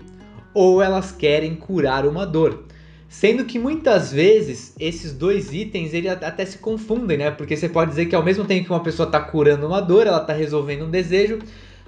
ou 0.54 0.82
elas 0.82 1.14
querem 1.14 1.56
curar 1.56 2.06
uma 2.06 2.26
dor. 2.26 2.66
Sendo 3.12 3.44
que 3.44 3.60
muitas 3.60 4.10
vezes 4.10 4.74
esses 4.80 5.12
dois 5.12 5.52
itens 5.54 5.94
ele 5.94 6.08
até 6.08 6.46
se 6.46 6.58
confundem, 6.58 7.18
né? 7.18 7.30
Porque 7.30 7.58
você 7.58 7.68
pode 7.68 7.90
dizer 7.90 8.06
que 8.06 8.16
ao 8.16 8.24
mesmo 8.24 8.46
tempo 8.46 8.64
que 8.64 8.72
uma 8.72 8.80
pessoa 8.80 9.06
está 9.06 9.20
curando 9.20 9.68
uma 9.68 9.82
dor, 9.82 10.08
ela 10.08 10.22
está 10.22 10.32
resolvendo 10.32 10.86
um 10.86 10.90
desejo. 10.90 11.40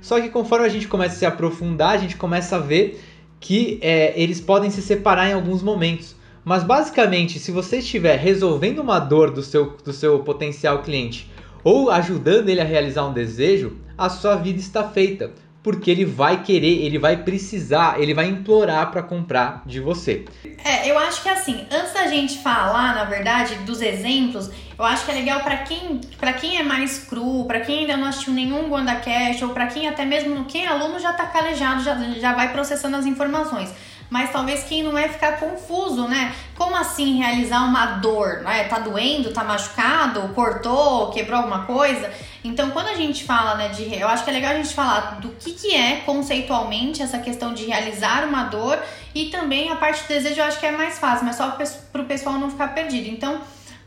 Só 0.02 0.20
que 0.20 0.28
conforme 0.28 0.66
a 0.66 0.70
gente 0.70 0.86
começa 0.86 1.16
a 1.16 1.18
se 1.18 1.26
aprofundar, 1.26 1.92
a 1.92 1.98
gente 1.98 2.18
começa 2.18 2.58
a 2.58 2.60
ver 2.60 3.02
que 3.40 3.80
é, 3.82 4.14
eles 4.22 4.42
podem 4.42 4.70
se 4.70 4.82
separar 4.82 5.30
em 5.30 5.34
alguns 5.34 5.64
momentos. 5.64 6.14
Mas 6.44 6.62
basicamente, 6.62 7.40
se 7.40 7.54
você 7.54 7.78
estiver 7.78 8.20
resolvendo 8.20 8.80
uma 8.80 9.00
dor 9.00 9.32
do 9.32 9.42
seu, 9.42 9.78
do 9.82 9.94
seu 9.94 10.20
potencial 10.20 10.84
cliente 10.84 11.32
ou 11.64 11.90
ajudando 11.90 12.50
ele 12.50 12.60
a 12.60 12.66
realizar 12.66 13.08
um 13.08 13.14
desejo, 13.14 13.78
a 13.98 14.10
sua 14.10 14.36
vida 14.36 14.60
está 14.60 14.90
feita 14.90 15.32
porque 15.64 15.90
ele 15.90 16.04
vai 16.04 16.44
querer, 16.44 16.84
ele 16.86 17.00
vai 17.00 17.16
precisar, 17.16 18.00
ele 18.00 18.14
vai 18.14 18.28
implorar 18.28 18.92
para 18.92 19.02
comprar 19.02 19.64
de 19.66 19.80
você. 19.80 20.26
É, 20.64 20.92
eu 20.92 21.00
acho 21.00 21.24
que 21.24 21.30
assim, 21.30 21.66
antes 21.72 21.94
da 21.94 22.08
gente 22.08 22.40
falar, 22.40 22.94
na 22.94 23.06
verdade, 23.06 23.56
dos 23.66 23.82
exemplos, 23.82 24.52
eu 24.78 24.84
acho 24.84 25.06
que 25.06 25.12
é 25.12 25.14
legal 25.16 25.40
para 25.40 25.58
quem, 25.58 26.02
para 26.20 26.34
quem 26.34 26.58
é 26.58 26.64
mais 26.64 27.00
cru, 27.00 27.46
para 27.46 27.62
quem 27.62 27.80
ainda 27.80 27.96
não 27.96 28.08
assistiu 28.08 28.34
nenhum 28.34 28.70
WandaCast 28.70 29.46
ou 29.46 29.52
para 29.52 29.68
quem 29.68 29.88
até 29.88 30.04
mesmo 30.04 30.44
quem 30.46 30.66
é 30.66 30.68
aluno 30.68 31.00
já 31.00 31.14
tá 31.14 31.26
calejado, 31.28 31.82
já, 31.82 31.96
já 32.20 32.34
vai 32.34 32.52
processando 32.52 32.98
as 32.98 33.06
informações. 33.06 33.74
Mas 34.14 34.32
talvez 34.32 34.64
quem 34.66 34.84
não 34.84 34.96
é 34.96 35.10
ficar 35.10 35.40
confuso, 35.40 36.08
né? 36.08 36.36
Como 36.56 36.76
assim 36.76 37.18
realizar 37.18 37.64
uma 37.64 37.98
dor, 37.98 38.42
né? 38.44 38.66
Tá 38.66 38.78
doendo, 38.78 39.34
tá 39.34 39.44
machucado, 39.44 40.22
cortou, 40.36 41.10
quebrou 41.10 41.40
alguma 41.40 41.66
coisa? 41.66 42.12
Então, 42.44 42.70
quando 42.70 42.90
a 42.90 42.94
gente 42.94 43.24
fala, 43.24 43.56
né, 43.56 43.70
de. 43.70 43.92
Eu 43.92 44.08
acho 44.08 44.24
que 44.24 44.30
é 44.30 44.34
legal 44.34 44.52
a 44.52 44.58
gente 44.58 44.72
falar 44.76 45.20
do 45.20 45.30
que, 45.30 45.54
que 45.54 45.76
é 45.76 46.02
conceitualmente 46.06 47.02
essa 47.02 47.18
questão 47.18 47.56
de 47.56 47.66
realizar 47.66 48.28
uma 48.28 48.44
dor 48.44 48.78
e 49.16 49.30
também 49.30 49.72
a 49.72 49.78
parte 49.78 50.04
do 50.04 50.08
desejo 50.10 50.40
eu 50.40 50.46
acho 50.46 50.60
que 50.60 50.68
é 50.68 50.72
mais 50.72 51.00
fácil, 51.00 51.26
mas 51.26 51.36
só 51.36 51.58
para 51.92 52.02
o 52.04 52.06
pessoal 52.06 52.36
não 52.36 52.52
ficar 52.52 52.68
perdido. 52.68 53.10
Então, 53.10 53.42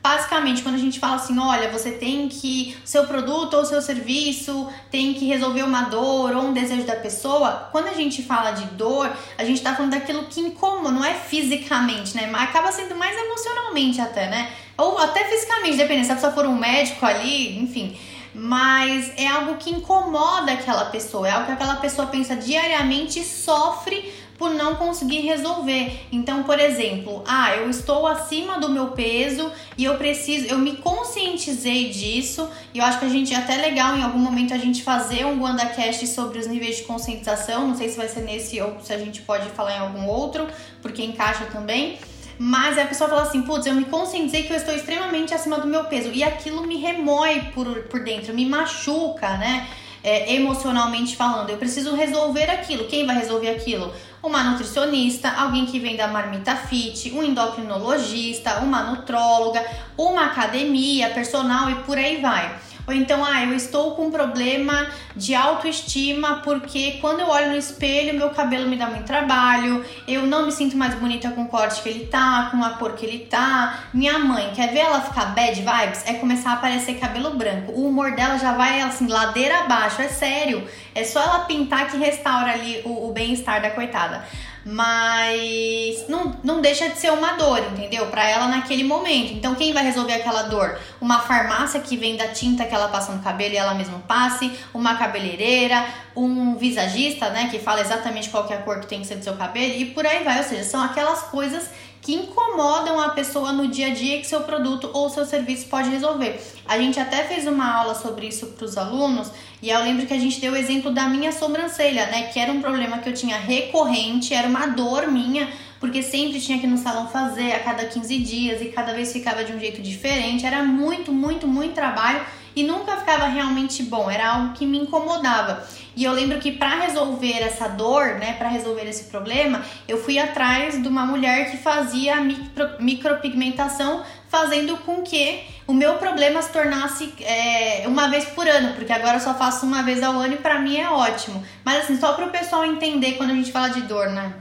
basicamente, 0.06 0.62
quando 0.62 0.76
a 0.76 0.78
gente 0.78 1.00
fala 1.00 1.16
assim, 1.16 1.36
olha, 1.36 1.68
você 1.68 1.90
tem 1.90 2.28
que. 2.28 2.76
Seu 2.84 3.06
produto 3.06 3.54
ou 3.54 3.64
seu 3.64 3.82
serviço 3.82 4.68
tem 4.88 5.14
que 5.14 5.26
resolver 5.26 5.64
uma 5.64 5.82
dor 5.82 6.36
ou 6.36 6.44
um 6.44 6.52
desejo 6.52 6.84
da 6.84 6.94
pessoa, 6.94 7.68
quando 7.72 7.88
a 7.88 7.92
gente 7.92 8.22
fala 8.22 8.52
de 8.52 8.64
dor, 8.66 9.10
a 9.36 9.44
gente 9.44 9.60
tá 9.60 9.75
falando 9.75 9.90
daquilo 9.90 10.26
que 10.26 10.40
incomoda, 10.40 10.92
não 10.92 11.04
é 11.04 11.14
fisicamente, 11.14 12.14
né? 12.16 12.30
Acaba 12.34 12.70
sendo 12.70 12.94
mais 12.94 13.16
emocionalmente 13.18 14.00
até, 14.00 14.30
né? 14.30 14.48
Ou 14.78 14.96
até 14.98 15.25
fisicamente, 15.25 15.76
dependendo. 15.76 16.06
Se 16.06 16.12
a 16.12 16.14
pessoa 16.14 16.32
for 16.32 16.46
um 16.46 16.54
médico 16.54 17.04
ali, 17.04 17.58
enfim 17.58 17.98
mas 18.38 19.12
é 19.16 19.26
algo 19.26 19.54
que 19.54 19.70
incomoda 19.70 20.52
aquela 20.52 20.84
pessoa, 20.86 21.26
é 21.26 21.30
algo 21.30 21.46
que 21.46 21.52
aquela 21.52 21.76
pessoa 21.76 22.06
pensa 22.08 22.36
diariamente 22.36 23.20
e 23.20 23.25
sofre 23.25 24.12
por 24.38 24.50
não 24.50 24.76
conseguir 24.76 25.21
resolver. 25.21 26.07
Então, 26.12 26.43
por 26.43 26.59
exemplo, 26.59 27.23
ah, 27.26 27.55
eu 27.57 27.71
estou 27.71 28.07
acima 28.07 28.59
do 28.59 28.69
meu 28.69 28.88
peso 28.88 29.50
e 29.76 29.85
eu 29.85 29.97
preciso, 29.97 30.47
eu 30.47 30.59
me 30.59 30.76
conscientizei 30.76 31.90
disso, 31.90 32.49
e 32.75 32.78
eu 32.78 32.85
acho 32.85 32.99
que 32.99 33.05
a 33.05 33.09
gente 33.09 33.33
é 33.35 33.37
até 33.37 33.57
legal 33.57 33.97
em 33.97 34.02
algum 34.02 34.19
momento 34.19 34.52
a 34.52 34.59
gente 34.59 34.83
fazer 34.83 35.25
um 35.25 35.43
WandaCast 35.43 36.07
sobre 36.07 36.38
os 36.38 36.47
níveis 36.47 36.76
de 36.76 36.83
conscientização, 36.85 37.69
não 37.69 37.76
sei 37.76 37.88
se 37.88 37.97
vai 37.97 38.09
ser 38.09 38.21
nesse 38.21 38.61
ou 38.61 38.78
se 38.81 38.93
a 38.93 38.99
gente 38.99 39.23
pode 39.23 39.49
falar 39.50 39.76
em 39.76 39.81
algum 39.81 40.07
outro, 40.07 40.47
porque 40.83 41.02
encaixa 41.02 41.47
também. 41.47 41.99
Mas 42.38 42.76
a 42.76 42.85
pessoa 42.85 43.09
fala 43.09 43.23
assim, 43.23 43.43
putz, 43.43 43.66
eu 43.66 43.75
me 43.75 43.87
conscientizei 43.87 44.43
que 44.43 44.52
eu 44.52 44.57
estou 44.57 44.75
extremamente 44.75 45.33
acima 45.33 45.59
do 45.59 45.66
meu 45.66 45.85
peso. 45.85 46.11
E 46.12 46.23
aquilo 46.23 46.66
me 46.66 46.76
remói 46.76 47.40
por, 47.55 47.85
por 47.85 48.05
dentro, 48.05 48.35
me 48.35 48.45
machuca, 48.45 49.37
né? 49.38 49.66
É, 50.05 50.35
emocionalmente 50.35 51.16
falando. 51.16 51.50
Eu 51.50 51.57
preciso 51.57 51.95
resolver 51.95 52.49
aquilo. 52.50 52.85
Quem 52.85 53.07
vai 53.07 53.16
resolver 53.16 53.49
aquilo? 53.49 53.93
Uma 54.26 54.42
nutricionista, 54.42 55.30
alguém 55.30 55.66
que 55.66 55.78
vem 55.78 55.97
da 55.97 56.09
Marmita 56.09 56.56
Fit, 56.56 57.12
um 57.12 57.23
endocrinologista, 57.23 58.59
uma 58.59 58.83
nutróloga, 58.83 59.64
uma 59.97 60.25
academia, 60.25 61.11
personal 61.11 61.71
e 61.71 61.76
por 61.85 61.97
aí 61.97 62.21
vai. 62.21 62.59
Ou 62.87 62.95
então, 62.95 63.25
ah, 63.25 63.45
eu 63.45 63.55
estou 63.55 63.97
com 63.97 64.07
um 64.07 64.11
problema 64.11 64.88
de 65.16 65.35
autoestima 65.35 66.40
porque 66.45 66.99
quando 67.00 67.21
eu 67.21 67.28
olho 67.28 67.50
no 67.50 67.57
espelho, 67.57 68.16
meu 68.16 68.31
cabelo 68.31 68.69
me 68.69 68.76
dá 68.76 68.87
muito 68.87 69.05
trabalho, 69.05 69.85
eu 70.07 70.23
não 70.26 70.47
me 70.47 70.52
sinto 70.52 70.76
mais 70.76 70.95
bonita 70.95 71.31
com 71.31 71.43
o 71.43 71.49
corte 71.49 71.83
que 71.83 71.88
ele 71.88 72.07
tá, 72.07 72.49
com 72.50 72.62
a 72.62 72.71
cor 72.71 72.93
que 72.93 73.05
ele 73.05 73.26
tá. 73.26 73.81
Minha 73.93 74.19
mãe, 74.19 74.52
quer 74.55 74.73
ver 74.73 74.81
ela 74.81 75.00
ficar 75.00 75.26
bad 75.35 75.55
vibes? 75.55 76.07
É 76.07 76.14
começar 76.14 76.50
a 76.50 76.55
aparecer 76.55 76.99
cabelo 76.99 77.31
branco. 77.31 77.73
O 77.73 77.88
humor 77.88 78.12
dela 78.12 78.38
já 78.38 78.52
vai 78.52 78.81
assim, 78.81 79.09
ladeira 79.09 79.61
abaixo, 79.61 80.00
é 80.00 80.09
sério. 80.09 80.66
É 80.95 81.02
só 81.02 81.21
ela 81.21 81.40
pintar 81.40 81.90
que 81.90 81.97
restaura 81.97 82.52
ali 82.52 82.83
o, 82.85 83.09
o 83.09 83.12
bem-estar 83.12 83.61
da 83.61 83.71
coitada 83.71 84.25
mas 84.68 86.08
não, 86.08 86.37
não 86.42 86.61
deixa 86.61 86.88
de 86.88 86.99
ser 86.99 87.12
uma 87.12 87.35
dor, 87.35 87.61
entendeu? 87.70 88.06
Para 88.06 88.28
ela 88.28 88.49
naquele 88.49 88.82
momento. 88.82 89.32
Então, 89.32 89.54
quem 89.54 89.73
vai 89.73 89.85
resolver 89.85 90.14
aquela 90.14 90.42
dor? 90.42 90.76
Uma 91.00 91.20
farmácia 91.20 91.78
que 91.78 91.96
vem 91.96 92.16
da 92.16 92.26
tinta 92.28 92.64
que 92.64 92.75
ela 92.75 92.88
passa 92.88 93.12
no 93.12 93.23
cabelo 93.23 93.54
e 93.54 93.56
ela 93.56 93.75
mesma 93.75 94.00
passe, 94.08 94.50
uma 94.75 94.96
cabeleireira, 94.96 95.87
um 96.16 96.56
visagista, 96.56 97.30
né, 97.30 97.49
que 97.49 97.61
fala 97.61 97.80
exatamente 97.80 98.28
qual 98.28 98.44
que 98.44 98.52
é 98.52 98.56
a 98.56 98.62
cor 98.62 98.80
que 98.80 98.88
tem 98.88 99.02
que 99.02 99.06
ser 99.06 99.14
do 99.14 99.23
seu 99.23 99.37
cabelo 99.37 99.73
e 99.73 99.85
por 99.85 100.04
aí 100.04 100.25
vai. 100.25 100.38
Ou 100.38 100.44
seja, 100.44 100.64
são 100.64 100.82
aquelas 100.82 101.23
coisas 101.25 101.70
que 102.06 102.14
incomodam 102.14 103.00
a 103.00 103.08
pessoa 103.08 103.50
no 103.50 103.66
dia 103.66 103.88
a 103.88 103.90
dia 103.90 104.20
que 104.20 104.26
seu 104.28 104.42
produto 104.42 104.88
ou 104.92 105.10
seu 105.10 105.26
serviço 105.26 105.66
pode 105.66 105.90
resolver. 105.90 106.40
A 106.64 106.78
gente 106.78 107.00
até 107.00 107.25
fez 107.25 107.48
uma 107.48 107.68
aula 107.68 107.96
sobre 107.96 108.28
isso 108.28 108.46
para 108.46 108.64
os 108.64 108.78
alunos 108.78 109.28
e 109.60 109.70
eu 109.70 109.82
lembro 109.82 110.06
que 110.06 110.14
a 110.14 110.18
gente 110.18 110.40
deu 110.40 110.52
o 110.52 110.56
exemplo 110.56 110.92
da 110.92 111.08
minha 111.08 111.32
sobrancelha, 111.32 112.06
né? 112.06 112.28
Que 112.28 112.38
era 112.38 112.52
um 112.52 112.60
problema 112.60 112.98
que 112.98 113.08
eu 113.08 113.12
tinha 113.12 113.36
recorrente, 113.36 114.32
era 114.32 114.46
uma 114.46 114.68
dor 114.68 115.08
minha, 115.08 115.48
porque 115.80 116.00
sempre 116.00 116.40
tinha 116.40 116.60
que 116.60 116.66
ir 116.66 116.70
no 116.70 116.78
salão 116.78 117.08
fazer 117.08 117.50
a 117.54 117.58
cada 117.58 117.84
15 117.84 118.18
dias 118.20 118.62
e 118.62 118.66
cada 118.66 118.92
vez 118.92 119.12
ficava 119.12 119.42
de 119.42 119.52
um 119.52 119.58
jeito 119.58 119.82
diferente. 119.82 120.46
Era 120.46 120.62
muito, 120.62 121.10
muito, 121.10 121.48
muito 121.48 121.75
trabalho 121.75 122.25
e 122.56 122.64
nunca 122.64 122.96
ficava 122.96 123.26
realmente 123.26 123.82
bom, 123.82 124.10
era 124.10 124.30
algo 124.30 124.54
que 124.54 124.64
me 124.64 124.78
incomodava. 124.78 125.62
E 125.94 126.04
eu 126.04 126.12
lembro 126.12 126.38
que 126.38 126.52
para 126.52 126.80
resolver 126.80 127.42
essa 127.42 127.68
dor, 127.68 128.14
né, 128.14 128.32
para 128.32 128.48
resolver 128.48 128.88
esse 128.88 129.04
problema, 129.04 129.62
eu 129.86 130.02
fui 130.02 130.18
atrás 130.18 130.80
de 130.80 130.88
uma 130.88 131.04
mulher 131.04 131.50
que 131.50 131.58
fazia 131.58 132.16
micro, 132.16 132.70
micropigmentação, 132.80 134.02
fazendo 134.28 134.76
com 134.78 135.02
que 135.02 135.42
o 135.66 135.75
meu 135.75 135.94
problema 135.94 136.40
se 136.40 136.50
tornasse 136.50 137.12
é, 137.20 137.84
uma 137.86 138.08
vez 138.08 138.25
por 138.26 138.48
ano, 138.48 138.75
porque 138.75 138.92
agora 138.92 139.16
eu 139.16 139.20
só 139.20 139.34
faço 139.34 139.66
uma 139.66 139.82
vez 139.82 140.02
ao 140.02 140.14
ano 140.14 140.34
e 140.34 140.38
para 140.38 140.58
mim 140.58 140.78
é 140.78 140.88
ótimo. 140.88 141.44
Mas 141.64 141.84
assim, 141.84 141.98
só 141.98 142.14
para 142.14 142.26
o 142.26 142.30
pessoal 142.30 142.64
entender 142.64 143.12
quando 143.12 143.30
a 143.30 143.34
gente 143.34 143.52
fala 143.52 143.68
de 143.68 143.82
dor, 143.82 144.08
né? 144.10 144.32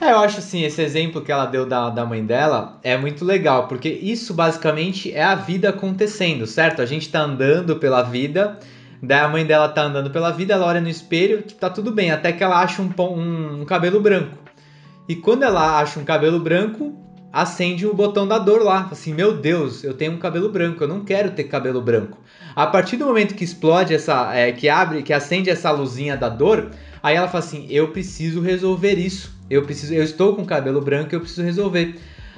É, 0.00 0.10
eu 0.10 0.18
acho 0.18 0.38
assim, 0.38 0.62
esse 0.62 0.82
exemplo 0.82 1.22
que 1.22 1.32
ela 1.32 1.46
deu 1.46 1.64
da, 1.64 1.88
da 1.88 2.04
mãe 2.04 2.24
dela 2.24 2.78
é 2.82 2.96
muito 2.96 3.24
legal, 3.24 3.68
porque 3.68 3.88
isso 3.88 4.34
basicamente 4.34 5.12
é 5.12 5.22
a 5.22 5.34
vida 5.34 5.70
acontecendo, 5.70 6.46
certo? 6.46 6.82
A 6.82 6.86
gente 6.86 7.08
tá 7.08 7.20
andando 7.20 7.76
pela 7.76 8.02
vida 8.02 8.58
Daí 9.04 9.20
a 9.20 9.28
mãe 9.28 9.44
dela 9.44 9.68
tá 9.68 9.82
andando 9.82 10.10
pela 10.10 10.30
vida, 10.30 10.54
ela 10.54 10.66
olha 10.66 10.80
no 10.80 10.88
espelho, 10.88 11.42
tá 11.42 11.68
tudo 11.68 11.90
bem, 11.92 12.10
até 12.10 12.32
que 12.32 12.42
ela 12.42 12.60
acha 12.60 12.80
um, 12.80 12.90
um, 12.98 13.60
um 13.60 13.64
cabelo 13.64 14.00
branco. 14.00 14.38
E 15.08 15.14
quando 15.14 15.42
ela 15.42 15.78
acha 15.78 16.00
um 16.00 16.04
cabelo 16.04 16.40
branco, 16.40 17.03
acende 17.34 17.84
o 17.84 17.92
botão 17.92 18.28
da 18.28 18.38
dor 18.38 18.62
lá. 18.62 18.88
Assim, 18.92 19.12
meu 19.12 19.36
Deus, 19.36 19.82
eu 19.82 19.92
tenho 19.92 20.12
um 20.12 20.18
cabelo 20.18 20.48
branco, 20.48 20.84
eu 20.84 20.88
não 20.88 21.04
quero 21.04 21.32
ter 21.32 21.42
cabelo 21.44 21.82
branco. 21.82 22.16
A 22.54 22.64
partir 22.64 22.96
do 22.96 23.06
momento 23.06 23.34
que 23.34 23.42
explode 23.42 23.92
essa, 23.92 24.32
é, 24.32 24.52
que 24.52 24.68
abre, 24.68 25.02
que 25.02 25.12
acende 25.12 25.50
essa 25.50 25.72
luzinha 25.72 26.16
da 26.16 26.28
dor, 26.28 26.70
aí 27.02 27.16
ela 27.16 27.26
fala 27.26 27.42
assim, 27.42 27.66
eu 27.68 27.88
preciso 27.88 28.40
resolver 28.40 28.94
isso. 28.94 29.34
Eu 29.50 29.62
preciso, 29.62 29.92
eu 29.92 30.04
estou 30.04 30.36
com 30.36 30.46
cabelo 30.46 30.80
branco, 30.80 31.12
eu 31.12 31.18
preciso 31.18 31.42
resolver. 31.42 31.96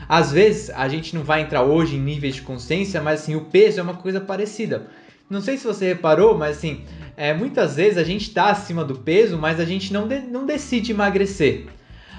Às 0.08 0.32
vezes 0.32 0.70
a 0.70 0.88
gente 0.88 1.14
não 1.14 1.22
vai 1.22 1.42
entrar 1.42 1.62
hoje 1.62 1.96
em 1.96 2.00
níveis 2.00 2.36
de 2.36 2.42
consciência, 2.42 3.02
mas 3.02 3.20
assim 3.20 3.36
o 3.36 3.42
peso 3.42 3.78
é 3.78 3.82
uma 3.82 3.96
coisa 3.96 4.18
parecida. 4.18 4.86
Não 5.28 5.42
sei 5.42 5.58
se 5.58 5.66
você 5.66 5.88
reparou, 5.88 6.38
mas 6.38 6.56
assim, 6.56 6.84
é, 7.18 7.34
muitas 7.34 7.76
vezes 7.76 7.98
a 7.98 8.04
gente 8.04 8.22
está 8.22 8.46
acima 8.46 8.82
do 8.82 8.94
peso, 8.94 9.36
mas 9.36 9.60
a 9.60 9.64
gente 9.66 9.92
não, 9.92 10.08
de, 10.08 10.20
não 10.20 10.46
decide 10.46 10.92
emagrecer. 10.92 11.66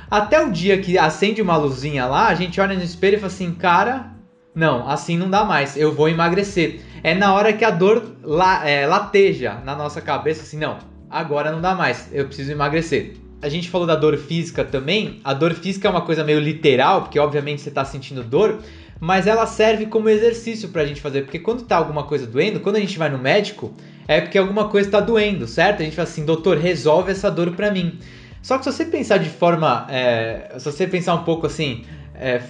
Até 0.10 0.42
o 0.42 0.52
dia 0.52 0.78
que 0.78 0.98
acende 0.98 1.42
uma 1.42 1.58
luzinha 1.58 2.06
lá, 2.06 2.28
a 2.28 2.36
gente 2.36 2.60
olha 2.62 2.76
no 2.76 2.84
espelho 2.84 3.16
e 3.16 3.20
fala 3.20 3.32
assim, 3.32 3.54
cara, 3.54 4.12
não, 4.56 4.88
assim 4.90 5.18
não 5.18 5.30
dá 5.30 5.44
mais, 5.44 5.76
eu 5.76 5.94
vou 5.94 6.08
emagrecer. 6.08 6.82
É 7.04 7.14
na 7.14 7.34
hora 7.34 7.52
que 7.52 7.66
a 7.66 7.70
dor 7.70 8.16
la, 8.24 8.68
é, 8.68 8.88
lateja 8.88 9.56
na 9.66 9.76
nossa 9.76 10.00
cabeça 10.00 10.44
assim, 10.44 10.58
não, 10.58 10.78
agora 11.10 11.52
não 11.52 11.60
dá 11.60 11.76
mais, 11.76 12.10
eu 12.14 12.26
preciso 12.26 12.52
emagrecer. 12.52 13.18
A 13.42 13.50
gente 13.50 13.70
falou 13.70 13.86
da 13.86 13.96
dor 13.96 14.18
física 14.18 14.66
também. 14.66 15.20
A 15.24 15.32
dor 15.32 15.54
física 15.54 15.88
é 15.88 15.92
uma 15.92 16.02
coisa 16.02 16.24
meio 16.24 16.40
literal, 16.40 17.04
porque 17.04 17.20
obviamente 17.20 17.62
você 17.62 17.70
está 17.70 17.86
sentindo 17.86 18.24
dor, 18.24 18.60
mas 19.00 19.28
ela 19.28 19.46
serve 19.46 19.86
como 19.86 20.10
exercício 20.10 20.70
para 20.70 20.82
a 20.82 20.86
gente 20.86 21.02
fazer, 21.02 21.22
porque 21.22 21.38
quando 21.38 21.64
tá 21.64 21.78
alguma 21.78 22.04
coisa 22.04 22.26
doendo, 22.26 22.60
quando 22.60 22.78
a 22.78 22.80
gente 22.80 22.98
vai 22.98 23.10
no 23.10 23.20
médico, 23.20 23.76
é 24.08 24.22
porque 24.22 24.38
alguma 24.38 24.70
coisa 24.70 24.88
está 24.88 25.00
doendo, 25.00 25.46
certo? 25.46 25.82
A 25.82 25.84
gente 25.86 25.96
fala 25.96 26.08
assim, 26.08 26.26
doutor, 26.26 26.58
resolve 26.58 27.12
essa 27.12 27.30
dor 27.30 27.52
para 27.52 27.70
mim. 27.70 28.00
Só 28.42 28.58
que 28.58 28.64
se 28.64 28.72
você 28.72 28.86
pensar 28.86 29.18
de 29.18 29.30
forma, 29.30 29.86
é, 29.90 30.56
se 30.58 30.66
você 30.66 30.88
pensar 30.88 31.16
um 31.16 31.24
pouco 31.24 31.48
assim, 31.48 31.84
é, 32.16 32.42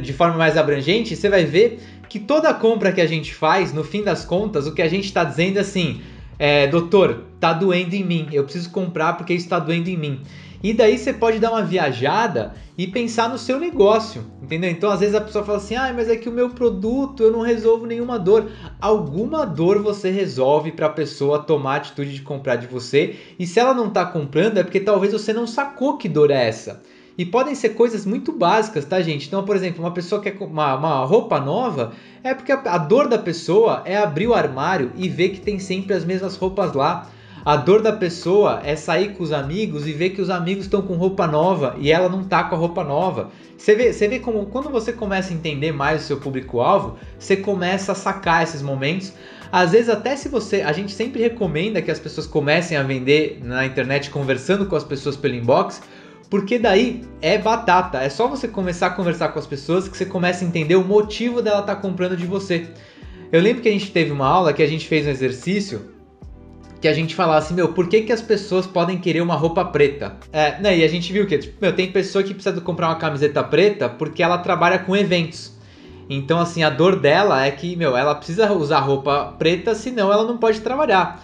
de 0.00 0.12
forma 0.12 0.36
mais 0.36 0.56
abrangente, 0.56 1.16
você 1.16 1.28
vai 1.28 1.44
ver 1.44 1.80
que 2.08 2.18
toda 2.18 2.52
compra 2.54 2.92
que 2.92 3.00
a 3.00 3.06
gente 3.06 3.34
faz, 3.34 3.72
no 3.72 3.84
fim 3.84 4.02
das 4.02 4.24
contas, 4.24 4.66
o 4.66 4.72
que 4.72 4.80
a 4.80 4.88
gente 4.88 5.04
está 5.04 5.24
dizendo 5.24 5.58
é 5.58 5.60
assim, 5.60 6.00
é, 6.38 6.66
doutor, 6.66 7.24
tá 7.38 7.52
doendo 7.52 7.94
em 7.94 8.04
mim, 8.04 8.28
eu 8.32 8.44
preciso 8.44 8.70
comprar 8.70 9.14
porque 9.14 9.34
isso 9.34 9.44
está 9.44 9.58
doendo 9.58 9.90
em 9.90 9.96
mim. 9.96 10.20
E 10.62 10.72
daí 10.72 10.98
você 10.98 11.12
pode 11.12 11.38
dar 11.38 11.52
uma 11.52 11.62
viajada 11.62 12.52
e 12.76 12.86
pensar 12.86 13.28
no 13.28 13.38
seu 13.38 13.60
negócio, 13.60 14.24
entendeu? 14.42 14.68
Então 14.68 14.90
às 14.90 14.98
vezes 14.98 15.14
a 15.14 15.20
pessoa 15.20 15.44
fala 15.44 15.58
assim: 15.58 15.76
ah, 15.76 15.92
mas 15.94 16.08
é 16.08 16.16
que 16.16 16.28
o 16.28 16.32
meu 16.32 16.50
produto 16.50 17.22
eu 17.22 17.30
não 17.30 17.42
resolvo 17.42 17.86
nenhuma 17.86 18.18
dor. 18.18 18.50
Alguma 18.80 19.46
dor 19.46 19.80
você 19.80 20.10
resolve 20.10 20.72
para 20.72 20.86
a 20.86 20.90
pessoa 20.90 21.38
tomar 21.38 21.74
a 21.74 21.76
atitude 21.76 22.12
de 22.12 22.22
comprar 22.22 22.56
de 22.56 22.66
você. 22.66 23.16
E 23.38 23.46
se 23.46 23.60
ela 23.60 23.72
não 23.72 23.86
está 23.86 24.04
comprando 24.04 24.58
é 24.58 24.64
porque 24.64 24.80
talvez 24.80 25.12
você 25.12 25.32
não 25.32 25.46
sacou 25.46 25.96
que 25.96 26.08
dor 26.08 26.30
é 26.30 26.48
essa. 26.48 26.82
E 27.16 27.24
podem 27.24 27.54
ser 27.54 27.70
coisas 27.70 28.06
muito 28.06 28.30
básicas, 28.30 28.84
tá, 28.84 29.00
gente? 29.00 29.26
Então, 29.26 29.44
por 29.44 29.56
exemplo, 29.56 29.82
uma 29.82 29.90
pessoa 29.90 30.20
quer 30.20 30.36
uma, 30.40 30.76
uma 30.76 31.04
roupa 31.04 31.40
nova, 31.40 31.92
é 32.22 32.32
porque 32.32 32.52
a, 32.52 32.60
a 32.60 32.78
dor 32.78 33.08
da 33.08 33.18
pessoa 33.18 33.82
é 33.84 33.96
abrir 33.96 34.28
o 34.28 34.34
armário 34.34 34.92
e 34.96 35.08
ver 35.08 35.30
que 35.30 35.40
tem 35.40 35.58
sempre 35.58 35.94
as 35.94 36.04
mesmas 36.04 36.36
roupas 36.36 36.74
lá. 36.74 37.10
A 37.44 37.56
dor 37.56 37.82
da 37.82 37.92
pessoa 37.92 38.60
é 38.64 38.74
sair 38.74 39.14
com 39.14 39.22
os 39.22 39.32
amigos 39.32 39.86
e 39.86 39.92
ver 39.92 40.10
que 40.10 40.20
os 40.20 40.28
amigos 40.28 40.64
estão 40.64 40.82
com 40.82 40.94
roupa 40.94 41.26
nova 41.26 41.76
e 41.78 41.90
ela 41.90 42.08
não 42.08 42.24
tá 42.24 42.44
com 42.44 42.54
a 42.54 42.58
roupa 42.58 42.82
nova. 42.82 43.30
Você 43.56 43.74
vê, 43.74 43.92
você 43.92 44.08
vê 44.08 44.18
como 44.18 44.46
quando 44.46 44.68
você 44.68 44.92
começa 44.92 45.32
a 45.32 45.36
entender 45.36 45.72
mais 45.72 46.02
o 46.02 46.06
seu 46.06 46.16
público-alvo, 46.18 46.96
você 47.18 47.36
começa 47.36 47.92
a 47.92 47.94
sacar 47.94 48.42
esses 48.42 48.60
momentos. 48.60 49.12
Às 49.50 49.72
vezes 49.72 49.88
até 49.88 50.14
se 50.16 50.28
você, 50.28 50.62
a 50.62 50.72
gente 50.72 50.92
sempre 50.92 51.22
recomenda 51.22 51.80
que 51.80 51.90
as 51.90 51.98
pessoas 51.98 52.26
comecem 52.26 52.76
a 52.76 52.82
vender 52.82 53.40
na 53.42 53.64
internet 53.64 54.10
conversando 54.10 54.66
com 54.66 54.76
as 54.76 54.84
pessoas 54.84 55.16
pelo 55.16 55.34
inbox, 55.34 55.80
Porque 56.28 56.58
daí 56.58 57.04
é 57.22 57.38
batata. 57.38 58.02
É 58.02 58.10
só 58.10 58.28
você 58.28 58.46
começar 58.46 58.88
a 58.88 58.90
conversar 58.90 59.28
com 59.28 59.38
as 59.38 59.46
pessoas 59.46 59.88
que 59.88 59.96
você 59.96 60.04
começa 60.04 60.44
a 60.44 60.48
entender 60.48 60.76
o 60.76 60.84
motivo 60.84 61.40
dela 61.40 61.60
estar 61.60 61.76
tá 61.76 61.80
comprando 61.80 62.16
de 62.16 62.26
você. 62.26 62.66
Eu 63.32 63.40
lembro 63.40 63.62
que 63.62 63.68
a 63.68 63.72
gente 63.72 63.90
teve 63.90 64.10
uma 64.10 64.26
aula 64.26 64.52
que 64.52 64.62
a 64.62 64.66
gente 64.66 64.86
fez 64.86 65.06
um 65.06 65.10
exercício 65.10 65.97
que 66.80 66.86
a 66.86 66.92
gente 66.92 67.14
falasse, 67.14 67.46
assim, 67.46 67.54
meu, 67.54 67.72
por 67.72 67.88
que, 67.88 68.02
que 68.02 68.12
as 68.12 68.22
pessoas 68.22 68.66
podem 68.66 68.98
querer 68.98 69.20
uma 69.20 69.34
roupa 69.34 69.64
preta? 69.64 70.16
É, 70.32 70.60
né, 70.60 70.78
e 70.78 70.84
a 70.84 70.88
gente 70.88 71.12
viu 71.12 71.26
que, 71.26 71.36
tipo, 71.38 71.56
meu, 71.60 71.74
tem 71.74 71.90
pessoa 71.90 72.22
que 72.22 72.32
precisa 72.32 72.60
comprar 72.60 72.88
uma 72.88 72.96
camiseta 72.96 73.42
preta 73.42 73.88
porque 73.88 74.22
ela 74.22 74.38
trabalha 74.38 74.78
com 74.78 74.96
eventos. 74.96 75.52
Então, 76.08 76.38
assim, 76.38 76.62
a 76.62 76.70
dor 76.70 76.96
dela 76.96 77.44
é 77.44 77.50
que, 77.50 77.76
meu, 77.76 77.96
ela 77.96 78.14
precisa 78.14 78.50
usar 78.52 78.80
roupa 78.80 79.34
preta, 79.38 79.74
senão 79.74 80.12
ela 80.12 80.24
não 80.24 80.38
pode 80.38 80.60
trabalhar. 80.60 81.22